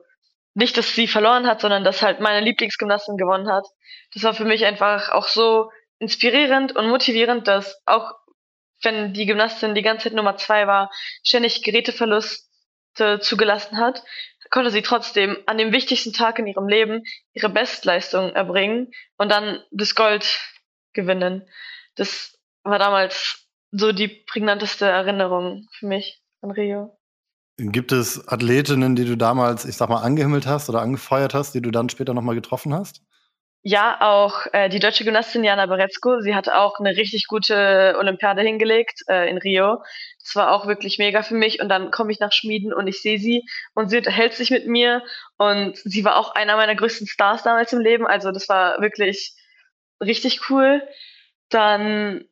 nicht, 0.53 0.77
dass 0.77 0.95
sie 0.95 1.07
verloren 1.07 1.47
hat, 1.47 1.59
sondern 1.59 1.83
dass 1.83 2.01
halt 2.01 2.21
meine 2.21 2.45
Lieblingsgymnastin 2.45 3.17
gewonnen 3.17 3.51
hat. 3.51 3.65
Das 4.13 4.23
war 4.23 4.33
für 4.33 4.45
mich 4.45 4.65
einfach 4.65 5.09
auch 5.09 5.27
so 5.27 5.69
inspirierend 5.99 6.75
und 6.77 6.87
motivierend, 6.87 7.47
dass 7.47 7.81
auch 7.85 8.13
wenn 8.83 9.13
die 9.13 9.25
Gymnastin 9.25 9.75
die 9.75 9.81
ganze 9.81 10.05
Zeit 10.05 10.13
Nummer 10.13 10.37
zwei 10.37 10.65
war, 10.65 10.89
ständig 11.23 11.61
Geräteverluste 11.61 13.19
zugelassen 13.19 13.77
hat, 13.77 14.01
konnte 14.51 14.69
sie 14.69 14.81
trotzdem 14.83 15.37
an 15.47 15.57
dem 15.57 15.71
wichtigsten 15.71 16.13
Tag 16.13 16.37
in 16.37 16.45
ihrem 16.45 16.67
Leben 16.67 17.03
ihre 17.33 17.49
Bestleistung 17.49 18.31
erbringen 18.31 18.91
und 19.17 19.29
dann 19.29 19.61
das 19.71 19.95
Gold 19.95 20.39
gewinnen. 20.93 21.47
Das 21.95 22.37
war 22.63 22.77
damals 22.77 23.47
so 23.71 23.93
die 23.93 24.09
prägnanteste 24.09 24.85
Erinnerung 24.85 25.67
für 25.71 25.87
mich 25.87 26.21
an 26.41 26.51
Rio. 26.51 26.97
Gibt 27.57 27.91
es 27.91 28.27
Athletinnen, 28.27 28.95
die 28.95 29.05
du 29.05 29.15
damals, 29.15 29.65
ich 29.65 29.77
sag 29.77 29.89
mal, 29.89 30.01
angehimmelt 30.01 30.45
hast 30.47 30.69
oder 30.69 30.81
angefeuert 30.81 31.33
hast, 31.33 31.53
die 31.53 31.61
du 31.61 31.71
dann 31.71 31.89
später 31.89 32.13
nochmal 32.13 32.35
getroffen 32.35 32.73
hast? 32.73 33.01
Ja, 33.63 33.97
auch 34.01 34.47
äh, 34.53 34.69
die 34.69 34.79
deutsche 34.79 35.03
Gymnastin 35.03 35.43
Jana 35.43 35.67
Beretzko, 35.67 36.19
sie 36.21 36.33
hat 36.33 36.49
auch 36.49 36.79
eine 36.79 36.97
richtig 36.97 37.27
gute 37.27 37.95
Olympiade 37.99 38.41
hingelegt 38.41 39.01
äh, 39.07 39.29
in 39.29 39.37
Rio. 39.37 39.83
Das 40.23 40.35
war 40.35 40.51
auch 40.51 40.65
wirklich 40.65 40.97
mega 40.97 41.21
für 41.21 41.35
mich. 41.35 41.61
Und 41.61 41.69
dann 41.69 41.91
komme 41.91 42.11
ich 42.11 42.19
nach 42.19 42.31
Schmieden 42.31 42.73
und 42.73 42.87
ich 42.87 43.01
sehe 43.01 43.19
sie 43.19 43.43
und 43.75 43.89
sie 43.89 44.01
hält 44.01 44.33
sich 44.33 44.49
mit 44.49 44.65
mir. 44.65 45.03
Und 45.37 45.77
sie 45.77 46.03
war 46.03 46.15
auch 46.17 46.33
einer 46.33 46.55
meiner 46.55 46.75
größten 46.75 47.05
Stars 47.05 47.43
damals 47.43 47.71
im 47.71 47.81
Leben. 47.81 48.07
Also 48.07 48.31
das 48.31 48.49
war 48.49 48.81
wirklich 48.81 49.35
richtig 50.01 50.49
cool. 50.49 50.81
Dann 51.49 52.25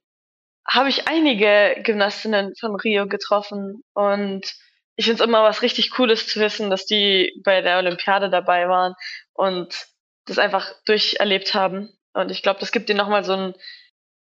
habe 0.67 0.89
ich 0.89 1.07
einige 1.07 1.79
Gymnastinnen 1.83 2.53
von 2.59 2.75
Rio 2.75 3.07
getroffen 3.07 3.83
und 3.93 4.53
ich 4.95 5.05
finde 5.05 5.23
es 5.23 5.27
immer 5.27 5.43
was 5.43 5.61
richtig 5.61 5.91
Cooles 5.91 6.27
zu 6.27 6.39
wissen, 6.39 6.69
dass 6.69 6.85
die 6.85 7.41
bei 7.43 7.61
der 7.61 7.77
Olympiade 7.77 8.29
dabei 8.29 8.67
waren 8.67 8.93
und 9.33 9.87
das 10.29 10.39
einfach 10.39 10.73
durcherlebt 10.85 11.53
haben. 11.53 11.89
Und 12.13 12.31
ich 12.31 12.41
glaube, 12.41 12.59
das 12.59 12.71
gibt 12.71 12.89
ihnen 12.89 12.97
nochmal 12.97 13.23
so, 13.23 13.33
ein, 13.33 13.53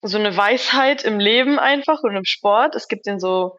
so 0.02 0.18
eine 0.18 0.36
Weisheit 0.36 1.04
im 1.04 1.20
Leben 1.20 1.60
einfach 1.60 2.04
und 2.04 2.16
im 2.16 2.26
Sport. 2.26 2.76
Es 2.76 2.88
gibt 2.88 3.08
ihnen 3.08 3.20
so, 3.20 3.58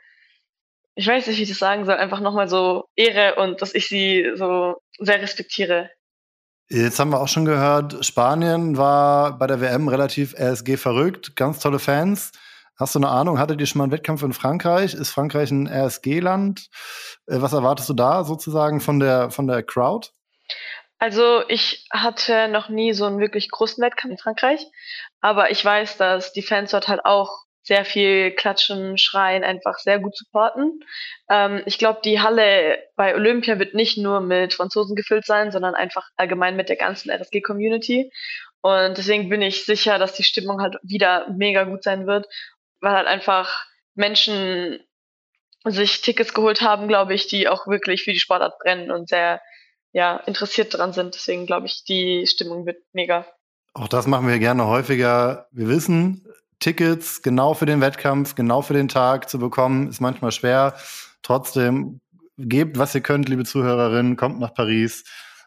ich 0.94 1.06
weiß 1.06 1.26
nicht, 1.26 1.38
wie 1.38 1.42
ich 1.42 1.48
das 1.48 1.58
sagen 1.58 1.84
soll, 1.84 1.96
einfach 1.96 2.20
nochmal 2.20 2.48
so 2.48 2.84
Ehre 2.96 3.36
und 3.36 3.62
dass 3.62 3.74
ich 3.74 3.88
sie 3.88 4.30
so 4.34 4.76
sehr 4.98 5.20
respektiere. 5.20 5.90
Jetzt 6.68 6.98
haben 6.98 7.10
wir 7.10 7.20
auch 7.20 7.28
schon 7.28 7.44
gehört, 7.44 8.04
Spanien 8.04 8.76
war 8.76 9.38
bei 9.38 9.46
der 9.46 9.60
WM 9.60 9.86
relativ 9.86 10.34
RSG 10.34 10.76
verrückt, 10.76 11.36
ganz 11.36 11.60
tolle 11.60 11.78
Fans. 11.78 12.32
Hast 12.78 12.94
du 12.94 12.98
eine 12.98 13.08
Ahnung, 13.08 13.38
hattet 13.38 13.60
ihr 13.60 13.66
schon 13.66 13.78
mal 13.78 13.84
einen 13.84 13.92
Wettkampf 13.92 14.22
in 14.22 14.32
Frankreich? 14.32 14.92
Ist 14.92 15.10
Frankreich 15.10 15.50
ein 15.50 15.66
RSG-Land? 15.66 16.68
Äh, 17.26 17.40
was 17.40 17.52
erwartest 17.52 17.88
du 17.88 17.94
da 17.94 18.24
sozusagen 18.24 18.80
von 18.80 18.98
der, 19.00 19.30
von 19.30 19.46
der 19.46 19.62
Crowd? 19.62 20.08
Also 20.98 21.46
ich 21.48 21.86
hatte 21.90 22.48
noch 22.48 22.68
nie 22.68 22.92
so 22.92 23.04
einen 23.04 23.20
wirklich 23.20 23.50
großen 23.50 23.82
Wettkampf 23.84 24.12
in 24.12 24.18
Frankreich, 24.18 24.66
aber 25.20 25.50
ich 25.50 25.62
weiß, 25.64 25.98
dass 25.98 26.32
die 26.32 26.42
Fans 26.42 26.70
dort 26.70 26.88
halt 26.88 27.04
auch 27.04 27.46
sehr 27.62 27.84
viel 27.84 28.30
klatschen, 28.30 28.96
schreien, 28.96 29.42
einfach 29.42 29.78
sehr 29.78 29.98
gut 29.98 30.16
supporten. 30.16 30.84
Ähm, 31.28 31.62
ich 31.66 31.78
glaube, 31.78 32.00
die 32.04 32.20
Halle 32.20 32.78
bei 32.94 33.14
Olympia 33.14 33.58
wird 33.58 33.74
nicht 33.74 33.98
nur 33.98 34.20
mit 34.20 34.54
Franzosen 34.54 34.94
gefüllt 34.94 35.26
sein, 35.26 35.50
sondern 35.50 35.74
einfach 35.74 36.08
allgemein 36.16 36.54
mit 36.54 36.68
der 36.68 36.76
ganzen 36.76 37.10
RSG-Community. 37.10 38.12
Und 38.62 38.96
deswegen 38.96 39.28
bin 39.28 39.42
ich 39.42 39.64
sicher, 39.64 39.98
dass 39.98 40.14
die 40.14 40.22
Stimmung 40.22 40.62
halt 40.62 40.76
wieder 40.82 41.28
mega 41.36 41.64
gut 41.64 41.82
sein 41.82 42.06
wird, 42.06 42.26
weil 42.80 42.92
halt 42.92 43.08
einfach 43.08 43.66
Menschen 43.94 44.78
sich 45.64 46.00
Tickets 46.02 46.34
geholt 46.34 46.62
haben, 46.62 46.86
glaube 46.86 47.14
ich, 47.14 47.26
die 47.26 47.48
auch 47.48 47.66
wirklich 47.66 48.04
für 48.04 48.12
die 48.12 48.20
Sportart 48.20 48.58
brennen 48.60 48.92
und 48.92 49.08
sehr 49.08 49.40
ja, 49.96 50.18
interessiert 50.26 50.76
dran 50.76 50.92
sind. 50.92 51.14
Deswegen 51.14 51.46
glaube 51.46 51.66
ich, 51.66 51.82
die 51.84 52.26
Stimmung 52.26 52.66
wird 52.66 52.82
mega. 52.92 53.24
Auch 53.72 53.88
das 53.88 54.06
machen 54.06 54.28
wir 54.28 54.38
gerne 54.38 54.66
häufiger. 54.66 55.46
Wir 55.52 55.68
wissen, 55.68 56.28
Tickets 56.60 57.22
genau 57.22 57.54
für 57.54 57.64
den 57.64 57.80
Wettkampf, 57.80 58.34
genau 58.34 58.60
für 58.60 58.74
den 58.74 58.88
Tag 58.88 59.30
zu 59.30 59.38
bekommen, 59.38 59.88
ist 59.88 60.02
manchmal 60.02 60.32
schwer. 60.32 60.74
Trotzdem 61.22 62.02
gebt, 62.36 62.76
was 62.76 62.94
ihr 62.94 63.00
könnt, 63.00 63.30
liebe 63.30 63.46
Zuhörerinnen, 63.46 64.16
kommt 64.16 64.38
nach 64.38 64.52
Paris, 64.52 65.04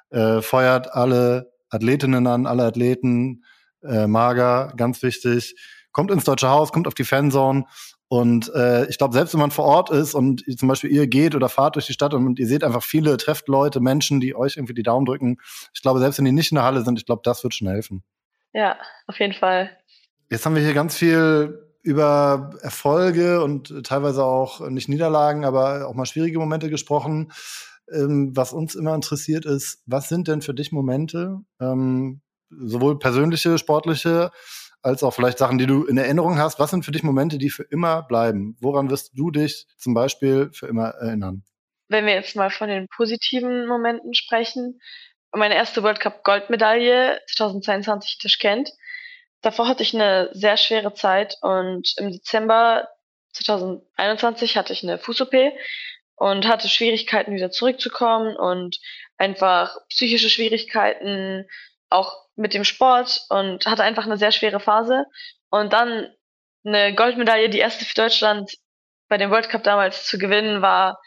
äh, 0.09 0.41
feuert 0.41 0.95
alle 0.95 1.53
Athletinnen 1.69 2.25
an, 2.25 2.47
alle 2.47 2.63
Athleten, 2.63 3.43
äh, 3.83 4.07
mager, 4.07 4.73
ganz 4.77 5.03
wichtig. 5.03 5.55
Kommt 5.91 6.09
ins 6.09 6.23
Deutsche 6.23 6.49
Haus, 6.49 6.71
kommt 6.71 6.87
auf 6.87 6.95
die 6.95 7.03
Fanzone 7.03 7.65
und 8.09 8.51
äh, 8.55 8.87
ich 8.87 8.97
glaube, 8.97 9.13
selbst 9.13 9.33
wenn 9.33 9.39
man 9.39 9.51
vor 9.51 9.65
Ort 9.65 9.91
ist 9.91 10.15
und 10.15 10.43
zum 10.57 10.67
Beispiel 10.67 10.91
ihr 10.91 11.05
geht 11.05 11.35
oder 11.35 11.47
fahrt 11.47 11.75
durch 11.75 11.85
die 11.85 11.93
Stadt 11.93 12.15
und 12.15 12.39
ihr 12.39 12.47
seht 12.47 12.63
einfach 12.63 12.81
viele, 12.81 13.15
trefft 13.17 13.47
Leute, 13.47 13.79
Menschen, 13.79 14.19
die 14.19 14.35
euch 14.35 14.57
irgendwie 14.57 14.73
die 14.73 14.83
Daumen 14.83 15.05
drücken. 15.05 15.37
Ich 15.75 15.83
glaube, 15.83 15.99
selbst 15.99 16.17
wenn 16.17 16.25
die 16.25 16.31
nicht 16.31 16.51
in 16.51 16.55
der 16.55 16.63
Halle 16.63 16.83
sind, 16.83 16.97
ich 16.97 17.05
glaube, 17.05 17.21
das 17.23 17.43
wird 17.43 17.53
schon 17.53 17.67
helfen. 17.67 18.03
Ja, 18.51 18.77
auf 19.05 19.19
jeden 19.19 19.33
Fall. 19.33 19.69
Jetzt 20.31 20.43
haben 20.43 20.55
wir 20.55 20.63
hier 20.63 20.73
ganz 20.73 20.97
viel 20.97 21.67
über 21.83 22.49
Erfolge 22.63 23.43
und 23.43 23.85
teilweise 23.85 24.23
auch 24.23 24.67
nicht 24.69 24.89
Niederlagen, 24.89 25.45
aber 25.45 25.87
auch 25.87 25.93
mal 25.93 26.07
schwierige 26.07 26.39
Momente 26.39 26.71
gesprochen. 26.71 27.31
Ähm, 27.91 28.35
was 28.35 28.53
uns 28.53 28.73
immer 28.73 28.95
interessiert 28.95 29.45
ist, 29.45 29.83
was 29.85 30.09
sind 30.09 30.27
denn 30.27 30.41
für 30.41 30.55
dich 30.55 30.71
Momente, 30.71 31.41
ähm, 31.59 32.21
sowohl 32.49 32.97
persönliche, 32.97 33.59
sportliche, 33.59 34.31
als 34.81 35.03
auch 35.03 35.13
vielleicht 35.13 35.37
Sachen, 35.37 35.57
die 35.57 35.67
du 35.67 35.85
in 35.85 35.97
Erinnerung 35.97 36.37
hast. 36.37 36.59
Was 36.59 36.71
sind 36.71 36.85
für 36.85 36.91
dich 36.91 37.03
Momente, 37.03 37.37
die 37.37 37.49
für 37.49 37.63
immer 37.63 38.03
bleiben? 38.03 38.55
Woran 38.61 38.89
wirst 38.89 39.11
du 39.13 39.31
dich 39.31 39.67
zum 39.77 39.93
Beispiel 39.93 40.49
für 40.53 40.67
immer 40.67 40.89
erinnern? 40.89 41.43
Wenn 41.87 42.05
wir 42.05 42.13
jetzt 42.13 42.35
mal 42.35 42.49
von 42.49 42.69
den 42.69 42.87
positiven 42.87 43.67
Momenten 43.67 44.13
sprechen, 44.13 44.79
meine 45.31 45.55
erste 45.55 45.83
World 45.83 45.99
Cup 45.99 46.23
Goldmedaille 46.23 47.19
2022 47.27 48.15
in 48.15 48.21
Taschkent. 48.21 48.71
Davor 49.41 49.67
hatte 49.67 49.83
ich 49.83 49.93
eine 49.93 50.29
sehr 50.33 50.57
schwere 50.57 50.93
Zeit 50.93 51.37
und 51.41 51.93
im 51.97 52.11
Dezember 52.11 52.89
2021 53.33 54.57
hatte 54.57 54.73
ich 54.73 54.83
eine 54.83 54.97
Fuß-OP 54.97 55.33
und 56.15 56.47
hatte 56.47 56.67
Schwierigkeiten 56.67 57.33
wieder 57.33 57.51
zurückzukommen 57.51 58.35
und 58.35 58.79
einfach 59.17 59.77
psychische 59.89 60.29
Schwierigkeiten, 60.29 61.45
auch 61.89 62.28
mit 62.39 62.53
dem 62.53 62.63
Sport 62.63 63.25
und 63.29 63.65
hatte 63.65 63.83
einfach 63.83 64.05
eine 64.05 64.17
sehr 64.17 64.31
schwere 64.31 64.59
Phase. 64.59 65.05
Und 65.49 65.73
dann 65.73 66.07
eine 66.65 66.95
Goldmedaille, 66.95 67.49
die 67.49 67.59
erste 67.59 67.85
für 67.85 67.95
Deutschland 67.95 68.53
bei 69.09 69.17
dem 69.17 69.29
World 69.29 69.49
Cup 69.49 69.63
damals 69.63 70.05
zu 70.05 70.17
gewinnen, 70.17 70.61
war 70.61 71.01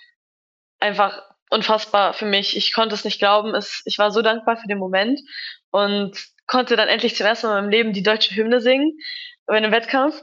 einfach 0.78 1.22
unfassbar 1.50 2.12
für 2.12 2.26
mich. 2.26 2.56
Ich 2.56 2.74
konnte 2.74 2.94
es 2.94 3.04
nicht 3.04 3.18
glauben. 3.18 3.54
Es, 3.54 3.82
ich 3.86 3.98
war 3.98 4.10
so 4.10 4.20
dankbar 4.20 4.56
für 4.56 4.68
den 4.68 4.78
Moment 4.78 5.20
und 5.70 6.18
konnte 6.46 6.76
dann 6.76 6.88
endlich 6.88 7.16
zum 7.16 7.26
ersten 7.26 7.46
Mal 7.46 7.58
in 7.58 7.64
meinem 7.64 7.70
Leben 7.70 7.92
die 7.92 8.02
deutsche 8.02 8.34
Hymne 8.34 8.60
singen 8.60 8.98
bei 9.46 9.56
einem 9.56 9.72
Wettkampf, 9.72 10.22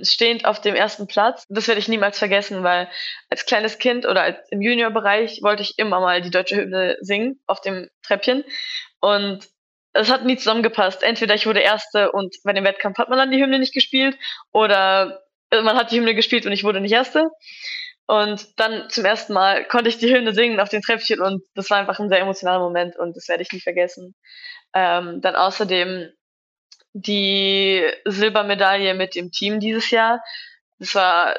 stehend 0.00 0.46
auf 0.46 0.60
dem 0.60 0.74
ersten 0.74 1.06
Platz. 1.06 1.44
Das 1.48 1.68
werde 1.68 1.80
ich 1.80 1.88
niemals 1.88 2.18
vergessen, 2.18 2.62
weil 2.62 2.88
als 3.28 3.44
kleines 3.44 3.78
Kind 3.78 4.06
oder 4.06 4.22
als 4.22 4.38
im 4.50 4.62
Juniorbereich 4.62 5.40
wollte 5.42 5.62
ich 5.62 5.78
immer 5.78 6.00
mal 6.00 6.22
die 6.22 6.30
deutsche 6.30 6.56
Hymne 6.56 6.96
singen 7.00 7.40
auf 7.46 7.60
dem 7.60 7.88
Treppchen. 8.02 8.44
Und 9.00 9.48
es 9.96 10.10
hat 10.10 10.24
nie 10.24 10.36
zusammengepasst. 10.36 11.02
Entweder 11.02 11.34
ich 11.34 11.46
wurde 11.46 11.60
Erste 11.60 12.12
und 12.12 12.36
bei 12.44 12.52
dem 12.52 12.64
Wettkampf 12.64 12.98
hat 12.98 13.08
man 13.08 13.18
dann 13.18 13.30
die 13.30 13.42
Hymne 13.42 13.58
nicht 13.58 13.74
gespielt 13.74 14.16
oder 14.52 15.22
man 15.50 15.76
hat 15.76 15.90
die 15.90 15.98
Hymne 15.98 16.14
gespielt 16.14 16.46
und 16.46 16.52
ich 16.52 16.64
wurde 16.64 16.80
nicht 16.80 16.92
Erste. 16.92 17.28
Und 18.06 18.58
dann 18.60 18.88
zum 18.88 19.04
ersten 19.04 19.32
Mal 19.32 19.64
konnte 19.64 19.88
ich 19.88 19.98
die 19.98 20.14
Hymne 20.14 20.32
singen 20.32 20.60
auf 20.60 20.68
den 20.68 20.82
Treppchen 20.82 21.20
und 21.20 21.42
das 21.54 21.70
war 21.70 21.78
einfach 21.78 21.98
ein 21.98 22.08
sehr 22.08 22.20
emotionaler 22.20 22.60
Moment 22.60 22.96
und 22.96 23.16
das 23.16 23.28
werde 23.28 23.42
ich 23.42 23.50
nie 23.50 23.60
vergessen. 23.60 24.14
Ähm, 24.74 25.20
dann 25.20 25.34
außerdem 25.34 26.12
die 26.92 27.84
Silbermedaille 28.04 28.94
mit 28.94 29.16
dem 29.16 29.32
Team 29.32 29.60
dieses 29.60 29.90
Jahr. 29.90 30.22
Das 30.78 30.94
war 30.94 31.34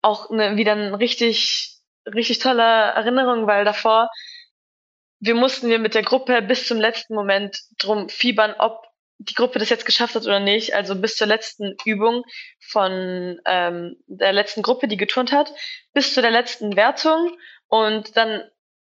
auch 0.00 0.30
eine, 0.30 0.56
wieder 0.56 0.72
eine 0.72 0.98
richtig, 0.98 1.76
richtig 2.06 2.38
tolle 2.38 2.62
Erinnerung, 2.62 3.46
weil 3.46 3.64
davor 3.64 4.08
wir 5.20 5.34
mussten 5.34 5.68
wir 5.68 5.78
mit 5.78 5.94
der 5.94 6.02
Gruppe 6.02 6.42
bis 6.42 6.66
zum 6.66 6.78
letzten 6.78 7.14
Moment 7.14 7.58
drum 7.78 8.08
fiebern, 8.08 8.54
ob 8.58 8.86
die 9.18 9.34
Gruppe 9.34 9.58
das 9.58 9.70
jetzt 9.70 9.86
geschafft 9.86 10.14
hat 10.14 10.24
oder 10.24 10.40
nicht. 10.40 10.74
Also 10.74 10.94
bis 10.94 11.16
zur 11.16 11.26
letzten 11.26 11.74
Übung 11.84 12.24
von 12.60 13.40
ähm, 13.46 13.96
der 14.06 14.32
letzten 14.32 14.62
Gruppe, 14.62 14.88
die 14.88 14.96
geturnt 14.96 15.32
hat, 15.32 15.52
bis 15.94 16.12
zu 16.12 16.20
der 16.20 16.30
letzten 16.30 16.76
Wertung. 16.76 17.34
Und 17.68 18.16
dann 18.16 18.42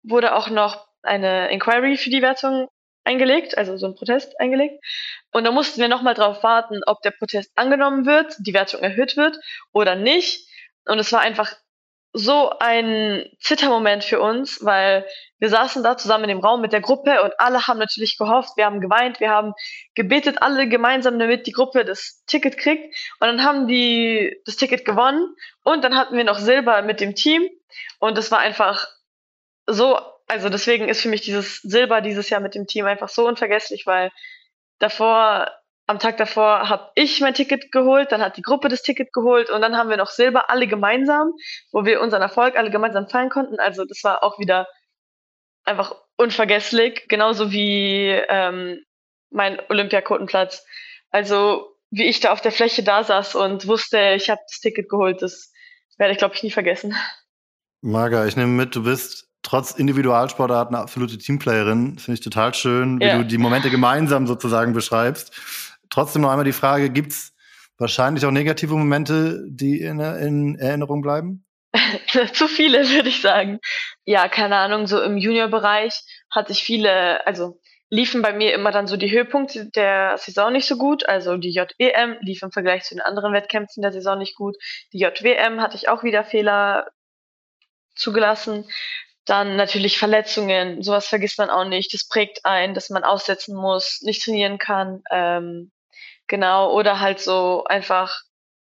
wurde 0.03 0.35
auch 0.35 0.49
noch 0.51 0.87
eine 1.03 1.51
Inquiry 1.51 1.97
für 1.97 2.11
die 2.11 2.23
Wertung 2.23 2.69
eingelegt, 3.05 3.57
also 3.57 3.77
so 3.77 3.87
ein 3.87 3.95
Protest 3.95 4.39
eingelegt. 4.41 4.85
Und 5.33 5.45
da 5.45 5.53
mussten 5.53 5.81
wir 5.81 5.89
nochmal 5.89 6.15
drauf 6.15 6.43
warten, 6.43 6.81
ob 6.87 7.01
der 7.03 7.13
Protest 7.13 7.53
angenommen 7.55 8.05
wird, 8.05 8.35
die 8.41 8.53
Wertung 8.53 8.81
erhöht 8.81 9.17
wird 9.17 9.39
oder 9.73 9.95
nicht. 9.95 10.49
Und 10.87 10.99
es 10.99 11.13
war 11.13 11.21
einfach 11.21 11.55
so 12.19 12.51
ein 12.61 13.27
Zittermoment 13.41 14.03
für 14.03 14.21
uns, 14.21 14.65
weil 14.65 15.07
wir 15.39 15.51
saßen 15.51 15.83
da 15.83 15.99
zusammen 15.99 16.25
in 16.25 16.31
dem 16.31 16.41
Raum 16.41 16.63
mit 16.63 16.73
der 16.73 16.81
Gruppe 16.81 17.23
und 17.23 17.39
alle 17.39 17.67
haben 17.67 17.79
natürlich 17.79 18.17
gehofft, 18.17 18.57
wir 18.57 18.65
haben 18.65 18.81
geweint, 18.81 19.21
wir 19.21 19.29
haben 19.29 19.53
gebetet, 19.95 20.41
alle 20.41 20.67
gemeinsam, 20.67 21.19
damit 21.19 21.47
die 21.47 21.53
Gruppe 21.53 21.85
das 21.85 22.25
Ticket 22.27 22.57
kriegt. 22.57 22.85
Und 23.21 23.27
dann 23.29 23.45
haben 23.45 23.69
die 23.69 24.35
das 24.47 24.57
Ticket 24.57 24.87
gewonnen 24.87 25.29
und 25.63 25.85
dann 25.85 25.95
hatten 25.95 26.17
wir 26.17 26.25
noch 26.25 26.39
Silber 26.39 26.81
mit 26.81 27.01
dem 27.01 27.15
Team 27.15 27.51
und 27.99 28.17
das 28.17 28.31
war 28.31 28.39
einfach 28.39 28.87
so, 29.67 29.99
also 30.27 30.49
deswegen 30.49 30.89
ist 30.89 31.03
für 31.03 31.11
mich 31.11 31.21
dieses 31.21 31.61
Silber 31.61 32.01
dieses 32.01 32.31
Jahr 32.31 32.41
mit 32.41 32.55
dem 32.55 32.67
Team 32.67 32.87
einfach 32.87 33.11
so 33.11 33.29
unvergesslich, 33.29 33.85
weil 33.85 34.11
davor 34.79 35.51
am 35.87 35.99
Tag 35.99 36.17
davor 36.17 36.69
habe 36.69 36.91
ich 36.95 37.21
mein 37.21 37.35
Ticket 37.35 37.71
geholt, 37.71 38.11
dann 38.11 38.21
hat 38.21 38.37
die 38.37 38.43
Gruppe 38.43 38.69
das 38.69 38.83
Ticket 38.83 39.13
geholt 39.13 39.51
und 39.51 39.61
dann 39.61 39.77
haben 39.77 39.89
wir 39.89 39.97
noch 39.97 40.11
Silber 40.11 40.51
alle 40.51 40.67
gemeinsam, 40.67 41.33
wo 41.71 41.85
wir 41.85 42.01
unseren 42.01 42.23
Erfolg 42.23 42.57
alle 42.57 42.71
gemeinsam 42.71 43.09
feiern 43.09 43.31
konnten. 43.31 43.61
Also 43.61 43.85
das 43.85 44.03
war 44.03 44.25
auch 44.25 44.39
wieder 44.39 44.67
einfach 45.65 45.95
unvergesslich, 46.17 47.07
genauso 47.09 47.53
wie 47.53 48.09
ähm, 48.29 48.81
mein 49.31 49.61
Olympiakotenplatz. 49.69 50.65
Also 51.11 51.77
wie 51.91 52.05
ich 52.05 52.21
da 52.21 52.33
auf 52.33 52.41
der 52.41 52.53
Fläche 52.53 52.83
da 52.83 53.05
saß 53.05 53.37
und 53.37 53.67
wusste, 53.69 54.15
ich 54.17 54.29
habe 54.29 54.41
das 54.49 54.61
Ticket 54.61 54.89
geholt, 54.89 55.23
das 55.23 55.53
werde 55.99 56.13
ich 56.13 56.19
glaube 56.19 56.35
ich 56.35 56.43
nie 56.43 56.51
vergessen. 56.51 56.95
Marga, 57.81 58.27
ich 58.27 58.37
nehme 58.37 58.53
mit, 58.53 58.75
du 58.75 58.83
bist 58.83 59.29
trotz 59.43 59.71
Individualsportart 59.73 60.69
eine 60.69 60.79
absolute 60.79 61.19
Teamplayerin. 61.19 61.99
Finde 61.99 62.15
ich 62.15 62.21
total 62.21 62.53
schön, 62.55 62.99
wie 62.99 63.05
ja. 63.05 63.19
du 63.19 63.25
die 63.25 63.39
Momente 63.39 63.71
gemeinsam 63.71 64.27
sozusagen 64.27 64.73
beschreibst. 64.73 65.33
Trotzdem 65.91 66.23
noch 66.23 66.31
einmal 66.31 66.45
die 66.45 66.53
Frage, 66.53 66.91
gibt's 66.91 67.33
wahrscheinlich 67.79 68.25
auch 68.25 68.31
negative 68.31 68.75
Momente, 68.75 69.45
die 69.49 69.81
in, 69.81 70.01
in 70.01 70.59
Erinnerung 70.59 71.03
bleiben? 71.03 71.45
Zu 72.33 72.49
viele, 72.49 72.89
würde 72.89 73.09
ich 73.09 73.21
sagen. 73.21 73.61
Ja, 74.05 74.29
keine 74.29 74.57
Ahnung, 74.57 74.87
so 74.87 75.01
im 75.01 75.19
Juniorbereich 75.19 76.03
hatte 76.31 76.53
ich 76.53 76.63
viele, 76.63 77.27
also 77.27 77.61
liefen 77.89 78.23
bei 78.23 78.33
mir 78.33 78.53
immer 78.53 78.73
dann 78.73 78.87
so 78.87 78.97
die 78.97 79.11
Höhepunkte 79.11 79.71
der 79.71 80.19
Saison 80.19 80.53
nicht 80.53 80.67
so 80.67 80.77
gut. 80.77 81.09
Also 81.09 81.37
die 81.37 81.53
JEM 81.53 82.17
lief 82.21 82.43
im 82.43 82.51
Vergleich 82.51 82.85
zu 82.85 82.95
den 82.95 83.03
anderen 83.03 83.33
Wettkämpfen 83.33 83.83
der 83.83 83.93
Saison 83.93 84.19
nicht 84.19 84.37
gut. 84.37 84.57
Die 84.93 84.99
JWM 84.99 85.61
hatte 85.61 85.77
ich 85.77 85.89
auch 85.89 86.03
wieder 86.03 86.25
Fehler 86.25 86.89
zugelassen. 87.95 88.69
Dann 89.25 89.57
natürlich 89.57 89.99
Verletzungen, 89.99 90.83
sowas 90.83 91.07
vergisst 91.07 91.39
man 91.39 91.51
auch 91.51 91.65
nicht. 91.65 91.93
Das 91.93 92.07
prägt 92.07 92.45
ein, 92.45 92.75
dass 92.75 92.91
man 92.91 93.05
aussetzen 93.05 93.57
muss, 93.57 94.01
nicht 94.03 94.23
trainieren 94.23 94.59
kann. 94.59 95.03
Ähm, 95.11 95.73
genau, 96.27 96.73
oder 96.73 97.01
halt 97.01 97.21
so 97.21 97.65
einfach, 97.65 98.23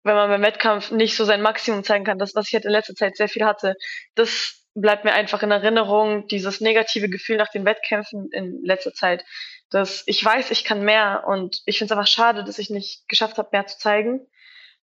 wenn 0.03 0.15
man 0.15 0.31
beim 0.31 0.43
Wettkampf 0.43 0.91
nicht 0.91 1.17
so 1.17 1.25
sein 1.25 1.43
Maximum 1.43 1.85
zeigen 1.85 2.05
kann, 2.05 2.19
das, 2.19 2.35
was 2.35 2.49
ich 2.49 2.55
halt 2.55 2.65
in 2.65 2.71
letzter 2.71 2.95
Zeit 2.95 3.17
sehr 3.17 3.29
viel 3.29 3.45
hatte, 3.45 3.75
das 4.15 4.63
bleibt 4.75 5.05
mir 5.05 5.15
einfach 5.15 5.43
in 5.43 5.51
Erinnerung, 5.51 6.29
dieses 6.29 6.61
negative 6.61 7.09
Gefühl 7.09 7.39
nach 7.39 7.51
den 7.51 7.65
Wettkämpfen 7.65 8.29
in 8.31 8.63
letzter 8.63 8.93
Zeit, 8.93 9.25
dass 9.71 10.05
ich 10.07 10.25
weiß, 10.25 10.51
ich 10.51 10.65
kann 10.65 10.83
mehr 10.83 11.25
und 11.27 11.63
ich 11.65 11.79
finde 11.79 11.93
es 11.93 11.99
einfach 11.99 12.13
schade, 12.13 12.45
dass 12.45 12.59
ich 12.59 12.71
nicht 12.71 13.09
geschafft 13.09 13.39
habe, 13.39 13.49
mehr 13.53 13.67
zu 13.67 13.79
zeigen. 13.79 14.27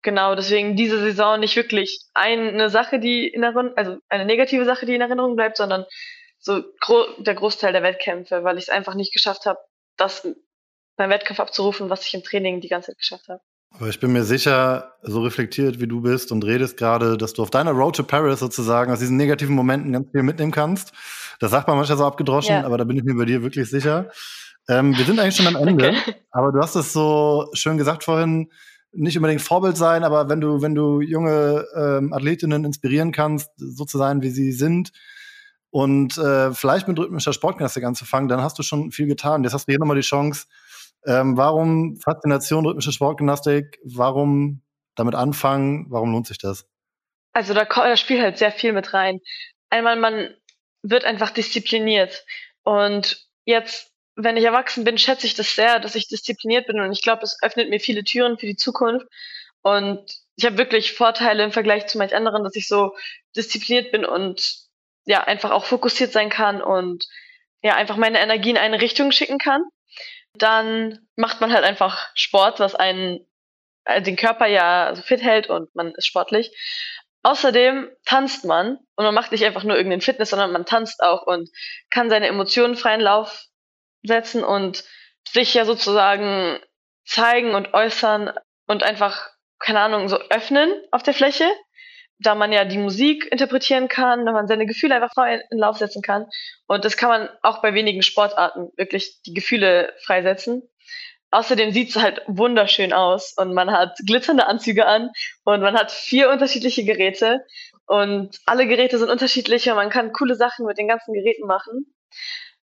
Genau, 0.03 0.35
deswegen 0.35 0.75
diese 0.75 0.99
Saison 0.99 1.39
nicht 1.39 1.55
wirklich 1.55 2.01
eine 2.13 2.69
Sache, 2.69 2.99
die 2.99 3.27
in 3.27 3.43
Erinnerung, 3.43 3.75
also 3.75 3.97
eine 4.09 4.25
negative 4.25 4.65
Sache, 4.65 4.85
die 4.85 4.93
in 4.93 5.01
Erinnerung 5.01 5.35
bleibt, 5.35 5.57
sondern 5.57 5.85
so 6.39 6.63
gro 6.79 7.05
der 7.17 7.33
Großteil 7.33 7.73
der 7.73 7.81
Wettkämpfe, 7.83 8.43
weil 8.43 8.57
ich 8.57 8.65
es 8.65 8.69
einfach 8.69 8.93
nicht 8.93 9.13
geschafft 9.13 9.45
habe, 9.45 9.59
das 9.97 10.27
beim 10.97 11.09
Wettkampf 11.09 11.39
abzurufen, 11.39 11.89
was 11.89 12.05
ich 12.05 12.13
im 12.13 12.23
Training 12.23 12.59
die 12.59 12.67
ganze 12.67 12.87
Zeit 12.87 12.97
geschafft 12.97 13.29
habe. 13.29 13.41
Aber 13.71 13.89
ich 13.89 13.99
bin 13.99 14.11
mir 14.11 14.23
sicher, 14.23 14.93
so 15.03 15.21
reflektiert 15.21 15.79
wie 15.79 15.87
du 15.87 16.01
bist 16.01 16.31
und 16.31 16.43
redest 16.43 16.77
gerade, 16.77 17.17
dass 17.17 17.33
du 17.33 17.43
auf 17.43 17.51
deiner 17.51 17.71
Road 17.71 17.95
to 17.95 18.03
Paris 18.03 18.39
sozusagen 18.39 18.91
aus 18.91 18.99
diesen 18.99 19.17
negativen 19.17 19.55
Momenten 19.55 19.91
ganz 19.91 20.09
viel 20.11 20.23
mitnehmen 20.23 20.51
kannst. 20.51 20.93
Das 21.39 21.51
sagt 21.51 21.67
man 21.67 21.77
manchmal 21.77 21.97
so 21.97 22.05
abgedroschen, 22.05 22.55
ja. 22.55 22.65
aber 22.65 22.77
da 22.77 22.85
bin 22.85 22.97
ich 22.97 23.03
mir 23.03 23.15
bei 23.15 23.25
dir 23.25 23.43
wirklich 23.43 23.69
sicher. 23.69 24.09
Ähm, 24.67 24.97
wir 24.97 25.05
sind 25.05 25.19
eigentlich 25.19 25.35
schon 25.35 25.47
am 25.47 25.55
Ende, 25.67 25.89
okay. 25.89 26.15
aber 26.31 26.51
du 26.51 26.59
hast 26.59 26.75
es 26.75 26.91
so 26.91 27.49
schön 27.53 27.77
gesagt 27.77 28.03
vorhin, 28.03 28.49
nicht 28.93 29.17
unbedingt 29.17 29.41
Vorbild 29.41 29.77
sein, 29.77 30.03
aber 30.03 30.29
wenn 30.29 30.41
du, 30.41 30.61
wenn 30.61 30.73
du 30.73 31.01
junge 31.01 31.65
ähm, 31.75 32.13
Athletinnen 32.13 32.65
inspirieren 32.65 33.11
kannst, 33.11 33.51
so 33.57 33.85
zu 33.85 33.97
sein, 33.97 34.21
wie 34.23 34.29
sie 34.29 34.51
sind, 34.53 34.91
und 35.69 36.17
äh, 36.17 36.53
vielleicht 36.53 36.87
mit 36.87 36.97
rhythmischer 36.97 37.33
Sportgymnastik 37.33 37.83
anzufangen, 37.83 38.29
dann 38.29 38.41
hast 38.41 38.57
du 38.57 38.63
schon 38.63 38.91
viel 38.91 39.05
getan. 39.05 39.43
Jetzt 39.43 39.53
hast 39.53 39.67
du 39.67 39.71
hier 39.71 39.79
nochmal 39.79 39.97
die 39.97 40.01
Chance, 40.01 40.45
ähm, 41.05 41.37
warum 41.37 41.97
Faszination 41.97 42.65
rhythmische 42.65 42.91
Sportgymnastik? 42.91 43.79
Warum 43.83 44.61
damit 44.95 45.15
anfangen? 45.15 45.85
Warum 45.89 46.11
lohnt 46.11 46.27
sich 46.27 46.37
das? 46.37 46.65
Also 47.33 47.53
da, 47.53 47.65
da 47.65 47.97
spielt 47.97 48.21
halt 48.21 48.37
sehr 48.37 48.51
viel 48.51 48.73
mit 48.73 48.93
rein. 48.93 49.21
Einmal, 49.69 49.95
man 49.95 50.35
wird 50.81 51.05
einfach 51.05 51.29
diszipliniert. 51.29 52.25
Und 52.63 53.27
jetzt, 53.45 53.91
wenn 54.15 54.37
ich 54.37 54.43
erwachsen 54.43 54.83
bin, 54.83 54.97
schätze 54.97 55.27
ich 55.27 55.35
das 55.35 55.55
sehr, 55.55 55.79
dass 55.79 55.95
ich 55.95 56.07
diszipliniert 56.07 56.67
bin. 56.67 56.79
Und 56.79 56.91
ich 56.91 57.01
glaube, 57.01 57.23
es 57.23 57.37
öffnet 57.41 57.69
mir 57.69 57.79
viele 57.79 58.03
Türen 58.03 58.37
für 58.37 58.47
die 58.47 58.55
Zukunft. 58.55 59.07
Und 59.61 60.03
ich 60.35 60.45
habe 60.45 60.57
wirklich 60.57 60.93
Vorteile 60.93 61.43
im 61.43 61.51
Vergleich 61.51 61.87
zu 61.87 61.97
manch 61.97 62.15
anderen, 62.15 62.43
dass 62.43 62.55
ich 62.55 62.67
so 62.67 62.95
diszipliniert 63.35 63.91
bin 63.91 64.05
und 64.05 64.57
ja, 65.05 65.23
einfach 65.23 65.51
auch 65.51 65.65
fokussiert 65.65 66.11
sein 66.11 66.29
kann 66.29 66.61
und 66.61 67.05
ja, 67.63 67.75
einfach 67.75 67.97
meine 67.97 68.19
Energie 68.19 68.51
in 68.51 68.57
eine 68.57 68.81
Richtung 68.81 69.11
schicken 69.11 69.39
kann 69.39 69.63
dann 70.41 71.07
macht 71.15 71.41
man 71.41 71.51
halt 71.53 71.63
einfach 71.63 72.09
Sport, 72.15 72.59
was 72.59 72.75
einen 72.75 73.25
äh, 73.85 74.01
den 74.01 74.15
Körper 74.15 74.47
ja 74.47 74.93
fit 74.95 75.21
hält 75.21 75.49
und 75.49 75.73
man 75.75 75.93
ist 75.95 76.05
sportlich. 76.05 76.51
Außerdem 77.23 77.89
tanzt 78.05 78.45
man 78.45 78.77
und 78.95 79.05
man 79.05 79.13
macht 79.13 79.31
nicht 79.31 79.43
einfach 79.43 79.63
nur 79.63 79.75
irgendeinen 79.75 80.01
Fitness, 80.01 80.29
sondern 80.29 80.51
man 80.51 80.65
tanzt 80.65 81.01
auch 81.01 81.25
und 81.25 81.49
kann 81.89 82.09
seine 82.09 82.27
Emotionen 82.27 82.75
freien 82.75 83.01
Lauf 83.01 83.45
setzen 84.03 84.43
und 84.43 84.83
sich 85.27 85.53
ja 85.53 85.65
sozusagen 85.65 86.59
zeigen 87.05 87.55
und 87.55 87.73
äußern 87.73 88.31
und 88.67 88.83
einfach, 88.83 89.29
keine 89.59 89.81
Ahnung, 89.81 90.07
so 90.07 90.17
öffnen 90.29 90.71
auf 90.91 91.03
der 91.03 91.13
Fläche 91.13 91.49
da 92.19 92.35
man 92.35 92.51
ja 92.51 92.65
die 92.65 92.77
Musik 92.77 93.31
interpretieren 93.31 93.87
kann, 93.87 94.25
wenn 94.25 94.33
man 94.33 94.47
seine 94.47 94.65
Gefühle 94.65 94.95
einfach 94.95 95.13
frei 95.13 95.41
in 95.51 95.57
Lauf 95.59 95.77
setzen 95.77 96.01
kann. 96.01 96.25
Und 96.67 96.85
das 96.85 96.97
kann 96.97 97.09
man 97.09 97.29
auch 97.43 97.61
bei 97.61 97.73
wenigen 97.73 98.01
Sportarten 98.01 98.71
wirklich 98.75 99.21
die 99.23 99.33
Gefühle 99.33 99.93
freisetzen. 100.03 100.63
Außerdem 101.29 101.71
sieht 101.71 101.89
es 101.89 102.01
halt 102.01 102.21
wunderschön 102.25 102.93
aus 102.93 103.33
und 103.37 103.53
man 103.53 103.71
hat 103.71 103.97
glitzernde 104.05 104.47
Anzüge 104.47 104.85
an 104.85 105.11
und 105.43 105.61
man 105.61 105.77
hat 105.77 105.91
vier 105.91 106.29
unterschiedliche 106.29 106.85
Geräte 106.85 107.45
und 107.85 108.37
alle 108.45 108.65
Geräte 108.65 108.97
sind 108.97 109.09
unterschiedlich 109.09 109.69
und 109.69 109.75
man 109.75 109.89
kann 109.89 110.13
coole 110.13 110.35
Sachen 110.35 110.65
mit 110.65 110.77
den 110.77 110.87
ganzen 110.87 111.13
Geräten 111.13 111.45
machen. 111.45 111.93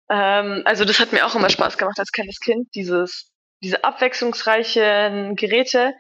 Ähm, 0.09 0.63
also 0.65 0.85
das 0.87 0.99
hat 0.99 1.13
mir 1.13 1.27
auch 1.27 1.35
immer 1.35 1.51
Spaß 1.51 1.77
gemacht 1.77 1.99
als 1.99 2.11
kleines 2.11 2.41
Kind, 2.41 2.75
dieses, 2.75 3.31
diese 3.63 3.85
abwechslungsreichen 3.85 5.37
Geräte, 5.37 5.95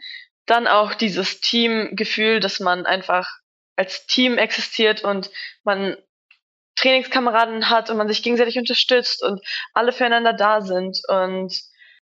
dann 0.46 0.66
auch 0.66 0.94
dieses 0.94 1.40
Teamgefühl, 1.40 2.40
dass 2.40 2.60
man 2.60 2.86
einfach 2.86 3.26
als 3.76 4.06
Team 4.06 4.38
existiert 4.38 5.02
und 5.04 5.30
man 5.64 5.96
Trainingskameraden 6.76 7.70
hat 7.70 7.90
und 7.90 7.96
man 7.96 8.08
sich 8.08 8.22
gegenseitig 8.22 8.58
unterstützt 8.58 9.22
und 9.22 9.40
alle 9.72 9.92
füreinander 9.92 10.32
da 10.32 10.60
sind 10.60 11.00
und 11.08 11.54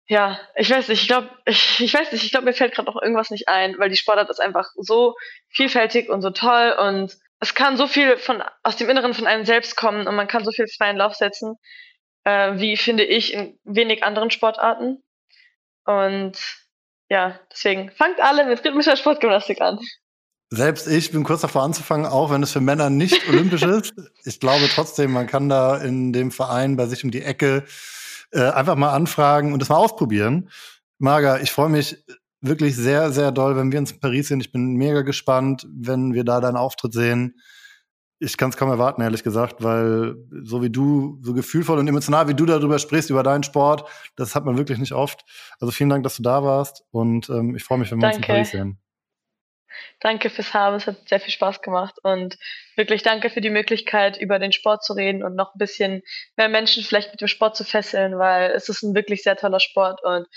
ja, 0.08 0.40
ich 0.56 0.70
weiß 0.70 0.90
nicht, 0.90 1.02
ich 1.02 1.08
glaube, 1.08 1.30
ich, 1.46 1.80
ich 1.80 1.94
weiß 1.94 2.12
nicht, 2.12 2.24
ich 2.24 2.32
glaube, 2.32 2.46
mir 2.46 2.54
fällt 2.54 2.74
gerade 2.74 2.92
noch 2.92 3.02
irgendwas 3.02 3.30
nicht 3.30 3.48
ein, 3.48 3.78
weil 3.80 3.90
die 3.90 3.96
Sportart 3.96 4.30
ist 4.30 4.42
einfach 4.42 4.70
so 4.76 5.16
vielfältig 5.50 6.10
und 6.10 6.22
so 6.22 6.32
toll 6.32 6.76
und 6.78 7.16
es 7.40 7.56
kann 7.56 7.78
so 7.78 7.88
viel 7.88 8.18
von 8.18 8.44
aus 8.64 8.76
dem 8.76 8.90
Inneren 8.90 9.14
von 9.14 9.26
einem 9.28 9.46
selbst 9.46 9.76
kommen 9.76 10.08
und 10.08 10.16
man 10.16 10.28
kann 10.28 10.44
so 10.44 10.52
viel 10.52 10.68
freien 10.68 10.98
Lauf 10.98 11.16
setzen, 11.16 11.56
äh, 12.24 12.54
wie 12.56 12.78
finde 12.78 13.04
ich 13.04 13.34
in 13.34 13.60
wenig 13.64 14.04
anderen 14.04 14.32
Sportarten. 14.32 15.04
Und 15.86 16.38
ja, 17.10 17.40
deswegen 17.52 17.92
fangt 17.92 18.20
alle 18.22 18.46
mit 18.46 18.64
rhythmischer 18.64 18.96
Sportgymnastik 18.96 19.60
an. 19.62 19.80
Selbst 20.54 20.86
ich 20.88 21.12
bin 21.12 21.24
kurz 21.24 21.42
davor 21.42 21.64
anzufangen, 21.64 22.06
auch 22.06 22.30
wenn 22.30 22.44
es 22.44 22.52
für 22.52 22.60
Männer 22.60 22.90
nicht 22.90 23.26
olympisch 23.30 23.64
ist. 23.64 23.94
Ich 24.26 24.42
glaube 24.42 24.68
trotzdem, 24.68 25.14
man 25.14 25.26
kann 25.26 25.48
da 25.48 25.78
in 25.78 26.12
dem 26.12 26.30
Verein 26.30 26.76
bei 26.76 26.88
sich 26.88 27.06
um 27.06 27.12
die 27.12 27.22
Ecke 27.22 27.64
äh, 28.32 28.42
einfach 28.42 28.76
mal 28.76 28.92
anfragen 28.92 29.54
und 29.54 29.60
das 29.60 29.70
mal 29.70 29.78
ausprobieren. 29.78 30.50
Marga, 31.00 31.40
ich 31.40 31.52
freue 31.52 31.70
mich 31.70 32.04
wirklich 32.42 32.76
sehr, 32.76 33.12
sehr 33.12 33.32
doll, 33.32 33.56
wenn 33.56 33.72
wir 33.72 33.80
uns 33.80 33.94
in 33.94 34.02
Paris 34.02 34.28
sind. 34.28 34.42
Ich 34.42 34.52
bin 34.52 34.74
mega 34.76 35.04
gespannt, 35.04 35.66
wenn 35.72 36.14
wir 36.14 36.26
da 36.26 36.42
deinen 36.42 36.58
Auftritt 36.58 36.92
sehen. 36.92 37.40
Ich 38.20 38.36
kann 38.36 38.50
es 38.50 38.58
kaum 38.58 38.70
erwarten, 38.70 39.02
ehrlich 39.02 39.24
gesagt, 39.24 39.64
weil 39.64 40.16
so 40.44 40.62
wie 40.62 40.70
du, 40.70 41.18
so 41.24 41.34
gefühlvoll 41.34 41.80
und 41.80 41.88
emotional, 41.88 42.28
wie 42.28 42.36
du 42.36 42.46
darüber 42.46 42.78
sprichst, 42.78 43.10
über 43.10 43.24
deinen 43.24 43.44
Sport, 43.44 43.90
das 44.18 44.36
hat 44.36 44.46
man 44.46 44.58
wirklich 44.58 44.80
nicht 44.80 44.92
oft. 44.92 45.24
Also 45.60 45.72
vielen 45.72 45.90
Dank, 45.90 46.04
dass 46.04 46.18
du 46.18 46.24
da 46.24 46.44
warst 46.44 46.84
und 46.92 47.30
ähm, 47.30 47.56
ich 47.56 47.64
freue 47.64 47.80
mich, 47.80 47.90
wenn 47.90 48.00
wir 48.00 48.12
Danke. 48.12 48.18
uns 48.18 48.28
in 48.28 48.34
Paris 48.34 48.52
sehen. 48.52 48.78
Danke 50.00 50.30
fürs 50.30 50.54
Haben, 50.54 50.76
es 50.76 50.88
hat 50.88 51.08
sehr 51.08 51.20
viel 51.20 51.34
Spaß 51.34 51.62
gemacht 51.62 51.96
und 52.04 52.38
wirklich 52.76 53.04
danke 53.04 53.30
für 53.30 53.42
die 53.42 53.50
Möglichkeit, 53.50 54.18
über 54.18 54.40
den 54.40 54.52
Sport 54.52 54.84
zu 54.84 54.94
reden 54.94 55.24
und 55.24 55.36
noch 55.36 55.54
ein 55.56 55.60
bisschen 55.60 56.02
mehr 56.38 56.50
Menschen 56.50 56.84
vielleicht 56.84 57.12
mit 57.12 57.22
dem 57.22 57.28
Sport 57.28 57.56
zu 57.56 57.64
fesseln, 57.64 58.18
weil 58.18 58.52
es 58.52 58.70
ist 58.70 58.84
ein 58.84 58.96
wirklich 58.96 59.24
sehr 59.24 59.38
toller 59.38 59.60
Sport 59.60 60.04
und 60.04 60.28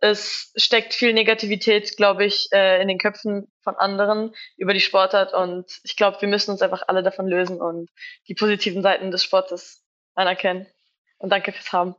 es 0.00 0.52
steckt 0.56 0.94
viel 0.94 1.12
Negativität, 1.12 1.96
glaube 1.96 2.24
ich, 2.24 2.48
äh, 2.52 2.82
in 2.82 2.88
den 2.88 2.98
Köpfen 2.98 3.46
von 3.62 3.76
anderen 3.76 4.34
über 4.56 4.74
die 4.74 4.80
Sportart 4.80 5.32
und 5.32 5.80
ich 5.84 5.96
glaube, 5.96 6.20
wir 6.20 6.28
müssen 6.28 6.50
uns 6.50 6.62
einfach 6.62 6.82
alle 6.88 7.02
davon 7.02 7.26
lösen 7.26 7.60
und 7.60 7.90
die 8.28 8.34
positiven 8.34 8.82
Seiten 8.82 9.10
des 9.10 9.22
Sportes 9.22 9.82
anerkennen. 10.14 10.66
Und 11.18 11.30
danke 11.30 11.52
fürs 11.52 11.72
Haben. 11.72 11.94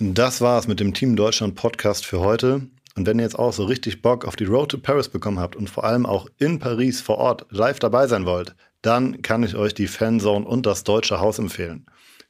Das 0.00 0.40
war's 0.40 0.68
mit 0.68 0.78
dem 0.78 0.94
Team 0.94 1.16
Deutschland 1.16 1.56
Podcast 1.56 2.06
für 2.06 2.20
heute. 2.20 2.68
Und 2.98 3.06
wenn 3.06 3.20
ihr 3.20 3.24
jetzt 3.24 3.38
auch 3.38 3.52
so 3.52 3.62
richtig 3.62 4.02
Bock 4.02 4.24
auf 4.24 4.34
die 4.34 4.44
Road 4.44 4.72
to 4.72 4.78
Paris 4.78 5.08
bekommen 5.08 5.38
habt 5.38 5.54
und 5.54 5.70
vor 5.70 5.84
allem 5.84 6.04
auch 6.04 6.26
in 6.38 6.58
Paris 6.58 7.00
vor 7.00 7.18
Ort 7.18 7.46
live 7.50 7.78
dabei 7.78 8.08
sein 8.08 8.26
wollt, 8.26 8.56
dann 8.82 9.22
kann 9.22 9.44
ich 9.44 9.54
euch 9.54 9.72
die 9.72 9.86
Fanzone 9.86 10.44
und 10.44 10.66
das 10.66 10.82
Deutsche 10.82 11.20
Haus 11.20 11.38
empfehlen. 11.38 11.86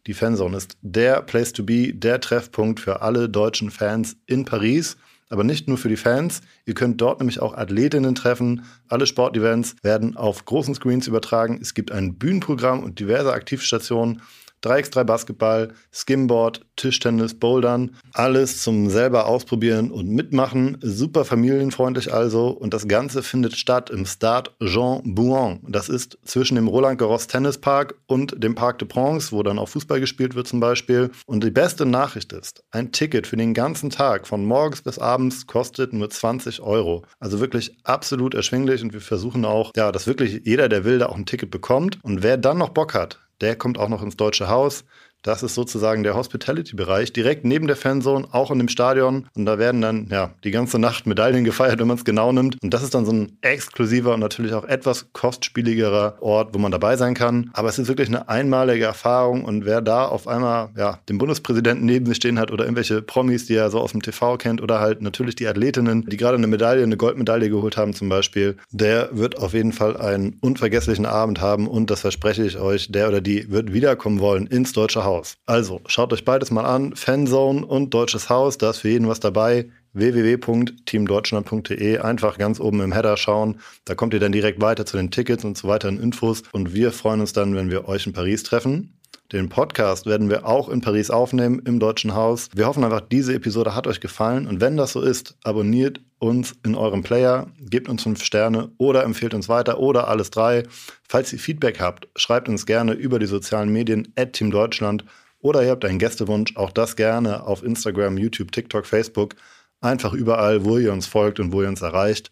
Die 0.06 0.12
Fanzone 0.12 0.58
ist 0.58 0.76
der 0.82 1.22
Place 1.22 1.54
to 1.54 1.62
be, 1.62 1.94
der 1.94 2.20
Treffpunkt 2.20 2.80
für 2.80 3.00
alle 3.00 3.30
deutschen 3.30 3.70
Fans 3.70 4.18
in 4.26 4.44
Paris. 4.44 4.98
Aber 5.30 5.42
nicht 5.42 5.68
nur 5.68 5.78
für 5.78 5.88
die 5.88 5.96
Fans. 5.96 6.42
Ihr 6.66 6.74
könnt 6.74 7.00
dort 7.00 7.20
nämlich 7.20 7.40
auch 7.40 7.54
Athletinnen 7.54 8.14
treffen. 8.14 8.66
Alle 8.88 9.06
Sportevents 9.06 9.74
werden 9.82 10.18
auf 10.18 10.44
großen 10.44 10.74
Screens 10.74 11.06
übertragen. 11.06 11.58
Es 11.62 11.72
gibt 11.72 11.92
ein 11.92 12.16
Bühnenprogramm 12.16 12.82
und 12.82 12.98
diverse 12.98 13.32
Aktivstationen. 13.32 14.20
3x3 14.62 15.04
Basketball, 15.04 15.72
Skimboard, 15.92 16.64
Tischtennis, 16.76 17.34
Bouldern. 17.34 17.96
Alles 18.12 18.62
zum 18.62 18.90
selber 18.90 19.26
ausprobieren 19.26 19.90
und 19.90 20.08
mitmachen. 20.08 20.78
Super 20.80 21.24
familienfreundlich 21.24 22.12
also. 22.12 22.48
Und 22.48 22.74
das 22.74 22.88
Ganze 22.88 23.22
findet 23.22 23.56
statt 23.56 23.90
im 23.90 24.06
Stade 24.06 24.50
Jean 24.64 25.14
Bouin. 25.14 25.60
Das 25.68 25.88
ist 25.88 26.18
zwischen 26.24 26.54
dem 26.54 26.68
Roland 26.68 26.98
Garros 26.98 27.26
Tennispark 27.26 27.94
und 28.06 28.42
dem 28.42 28.54
Parc 28.54 28.78
de 28.78 28.88
Prince, 28.88 29.32
wo 29.32 29.42
dann 29.42 29.58
auch 29.58 29.68
Fußball 29.68 30.00
gespielt 30.00 30.34
wird 30.34 30.48
zum 30.48 30.60
Beispiel. 30.60 31.10
Und 31.26 31.44
die 31.44 31.50
beste 31.50 31.86
Nachricht 31.86 32.32
ist, 32.32 32.62
ein 32.70 32.92
Ticket 32.92 33.26
für 33.26 33.36
den 33.36 33.54
ganzen 33.54 33.90
Tag 33.90 34.26
von 34.26 34.44
morgens 34.44 34.82
bis 34.82 34.98
abends 34.98 35.46
kostet 35.46 35.92
nur 35.92 36.10
20 36.10 36.60
Euro. 36.60 37.04
Also 37.18 37.40
wirklich 37.40 37.76
absolut 37.84 38.34
erschwinglich 38.34 38.82
und 38.82 38.92
wir 38.92 39.00
versuchen 39.00 39.44
auch, 39.44 39.72
ja, 39.76 39.92
dass 39.92 40.06
wirklich 40.06 40.42
jeder, 40.44 40.68
der 40.68 40.84
will, 40.84 40.98
da 40.98 41.06
auch 41.06 41.16
ein 41.16 41.26
Ticket 41.26 41.50
bekommt. 41.50 41.98
Und 42.02 42.22
wer 42.22 42.36
dann 42.36 42.58
noch 42.58 42.70
Bock 42.70 42.94
hat, 42.94 43.20
der 43.40 43.56
kommt 43.56 43.78
auch 43.78 43.88
noch 43.88 44.02
ins 44.02 44.16
Deutsche 44.16 44.48
Haus. 44.48 44.84
Das 45.22 45.42
ist 45.42 45.54
sozusagen 45.54 46.04
der 46.04 46.14
Hospitality-Bereich, 46.14 47.12
direkt 47.12 47.44
neben 47.44 47.66
der 47.66 47.76
Fanzone, 47.76 48.28
auch 48.32 48.50
in 48.50 48.58
dem 48.58 48.68
Stadion. 48.68 49.26
Und 49.34 49.46
da 49.46 49.58
werden 49.58 49.80
dann 49.80 50.08
ja 50.10 50.30
die 50.44 50.50
ganze 50.50 50.78
Nacht 50.78 51.06
Medaillen 51.06 51.44
gefeiert, 51.44 51.80
wenn 51.80 51.88
man 51.88 51.96
es 51.96 52.04
genau 52.04 52.32
nimmt. 52.32 52.56
Und 52.62 52.72
das 52.72 52.82
ist 52.82 52.94
dann 52.94 53.04
so 53.04 53.12
ein 53.12 53.36
exklusiver 53.42 54.14
und 54.14 54.20
natürlich 54.20 54.54
auch 54.54 54.64
etwas 54.64 55.12
kostspieligerer 55.12 56.18
Ort, 56.20 56.54
wo 56.54 56.58
man 56.58 56.70
dabei 56.70 56.96
sein 56.96 57.14
kann. 57.14 57.50
Aber 57.52 57.68
es 57.68 57.78
ist 57.78 57.88
wirklich 57.88 58.08
eine 58.08 58.28
einmalige 58.28 58.84
Erfahrung. 58.84 59.44
Und 59.44 59.64
wer 59.64 59.80
da 59.80 60.06
auf 60.06 60.28
einmal 60.28 60.70
ja, 60.76 61.00
den 61.08 61.18
Bundespräsidenten 61.18 61.84
neben 61.84 62.06
sich 62.06 62.16
stehen 62.16 62.38
hat 62.38 62.52
oder 62.52 62.64
irgendwelche 62.64 63.02
Promis, 63.02 63.46
die 63.46 63.54
er 63.54 63.70
so 63.70 63.80
aus 63.80 63.92
dem 63.92 64.02
TV 64.02 64.36
kennt 64.38 64.62
oder 64.62 64.80
halt 64.80 65.02
natürlich 65.02 65.34
die 65.34 65.48
Athletinnen, 65.48 66.06
die 66.06 66.16
gerade 66.16 66.36
eine 66.36 66.46
Medaille, 66.46 66.82
eine 66.82 66.96
Goldmedaille 66.96 67.50
geholt 67.50 67.76
haben 67.76 67.92
zum 67.92 68.08
Beispiel, 68.08 68.56
der 68.70 69.08
wird 69.12 69.38
auf 69.38 69.52
jeden 69.52 69.72
Fall 69.72 69.96
einen 69.96 70.38
unvergesslichen 70.40 71.06
Abend 71.06 71.40
haben. 71.40 71.66
Und 71.66 71.90
das 71.90 72.02
verspreche 72.02 72.44
ich 72.44 72.58
euch, 72.58 72.92
der 72.92 73.08
oder 73.08 73.20
die 73.20 73.50
wird 73.50 73.72
wiederkommen 73.72 74.20
wollen 74.20 74.46
ins 74.46 74.72
Deutsche 74.72 75.04
Haus. 75.04 75.07
Haus. 75.08 75.38
Also 75.46 75.80
schaut 75.86 76.12
euch 76.12 76.26
beides 76.26 76.50
mal 76.50 76.66
an. 76.66 76.94
Fanzone 76.94 77.64
und 77.64 77.94
Deutsches 77.94 78.28
Haus, 78.28 78.58
da 78.58 78.68
ist 78.70 78.80
für 78.80 78.90
jeden 78.90 79.08
was 79.08 79.20
dabei 79.20 79.70
www.teamdeutschland.de 79.94 81.98
einfach 81.98 82.36
ganz 82.36 82.60
oben 82.60 82.82
im 82.82 82.92
Header 82.92 83.16
schauen. 83.16 83.60
Da 83.86 83.94
kommt 83.94 84.12
ihr 84.12 84.20
dann 84.20 84.32
direkt 84.32 84.60
weiter 84.60 84.84
zu 84.84 84.98
den 84.98 85.10
Tickets 85.10 85.44
und 85.44 85.56
zu 85.56 85.66
weiteren 85.66 85.98
Infos. 85.98 86.42
Und 86.52 86.74
wir 86.74 86.92
freuen 86.92 87.20
uns 87.20 87.32
dann, 87.32 87.56
wenn 87.56 87.70
wir 87.70 87.88
euch 87.88 88.06
in 88.06 88.12
Paris 88.12 88.42
treffen. 88.42 88.97
Den 89.30 89.50
Podcast 89.50 90.06
werden 90.06 90.30
wir 90.30 90.46
auch 90.46 90.70
in 90.70 90.80
Paris 90.80 91.10
aufnehmen, 91.10 91.60
im 91.66 91.78
Deutschen 91.78 92.14
Haus. 92.14 92.48
Wir 92.54 92.66
hoffen 92.66 92.82
einfach, 92.82 93.02
diese 93.02 93.34
Episode 93.34 93.74
hat 93.74 93.86
euch 93.86 94.00
gefallen. 94.00 94.46
Und 94.46 94.62
wenn 94.62 94.78
das 94.78 94.92
so 94.92 95.02
ist, 95.02 95.36
abonniert 95.44 96.00
uns 96.18 96.54
in 96.64 96.74
eurem 96.74 97.02
Player, 97.02 97.48
gebt 97.60 97.90
uns 97.90 98.04
fünf 98.04 98.24
Sterne 98.24 98.70
oder 98.78 99.04
empfehlt 99.04 99.34
uns 99.34 99.50
weiter 99.50 99.80
oder 99.80 100.08
alles 100.08 100.30
drei. 100.30 100.62
Falls 101.06 101.30
ihr 101.34 101.38
Feedback 101.38 101.78
habt, 101.78 102.08
schreibt 102.16 102.48
uns 102.48 102.64
gerne 102.64 102.94
über 102.94 103.18
die 103.18 103.26
sozialen 103.26 103.70
Medien 103.70 104.14
at 104.16 104.32
Team 104.32 104.50
Deutschland 104.50 105.04
oder 105.40 105.62
ihr 105.62 105.72
habt 105.72 105.84
einen 105.84 105.98
Gästewunsch, 105.98 106.56
auch 106.56 106.72
das 106.72 106.96
gerne 106.96 107.46
auf 107.46 107.62
Instagram, 107.62 108.16
YouTube, 108.16 108.50
TikTok, 108.50 108.86
Facebook. 108.86 109.34
Einfach 109.82 110.14
überall, 110.14 110.64
wo 110.64 110.78
ihr 110.78 110.90
uns 110.90 111.06
folgt 111.06 111.38
und 111.38 111.52
wo 111.52 111.60
ihr 111.60 111.68
uns 111.68 111.82
erreicht. 111.82 112.30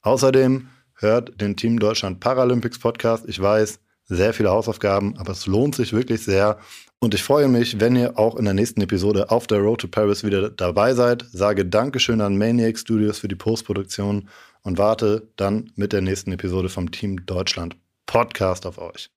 Außerdem 0.00 0.68
hört 0.94 1.38
den 1.42 1.56
Team 1.56 1.78
Deutschland 1.78 2.20
Paralympics 2.20 2.78
Podcast. 2.78 3.26
Ich 3.28 3.38
weiß, 3.38 3.80
sehr 4.08 4.32
viele 4.32 4.50
Hausaufgaben, 4.50 5.16
aber 5.18 5.32
es 5.32 5.46
lohnt 5.46 5.74
sich 5.74 5.92
wirklich 5.92 6.22
sehr. 6.22 6.58
Und 6.98 7.14
ich 7.14 7.22
freue 7.22 7.48
mich, 7.48 7.78
wenn 7.80 7.94
ihr 7.94 8.18
auch 8.18 8.36
in 8.36 8.44
der 8.44 8.54
nächsten 8.54 8.80
Episode 8.80 9.30
auf 9.30 9.46
der 9.46 9.58
Road 9.58 9.82
to 9.82 9.88
Paris 9.88 10.24
wieder 10.24 10.50
dabei 10.50 10.94
seid. 10.94 11.24
Sage 11.30 11.64
Dankeschön 11.64 12.20
an 12.20 12.36
Maniac 12.36 12.78
Studios 12.78 13.20
für 13.20 13.28
die 13.28 13.36
Postproduktion 13.36 14.28
und 14.62 14.78
warte 14.78 15.28
dann 15.36 15.70
mit 15.76 15.92
der 15.92 16.00
nächsten 16.00 16.32
Episode 16.32 16.68
vom 16.68 16.90
Team 16.90 17.24
Deutschland 17.24 17.76
Podcast 18.06 18.66
auf 18.66 18.78
euch. 18.78 19.10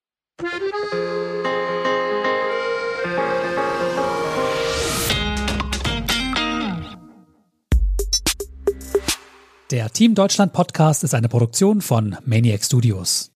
Der 9.71 9.89
Team 9.89 10.15
Deutschland 10.15 10.51
Podcast 10.51 11.05
ist 11.05 11.15
eine 11.15 11.29
Produktion 11.29 11.79
von 11.79 12.17
Maniac 12.25 12.61
Studios. 12.61 13.30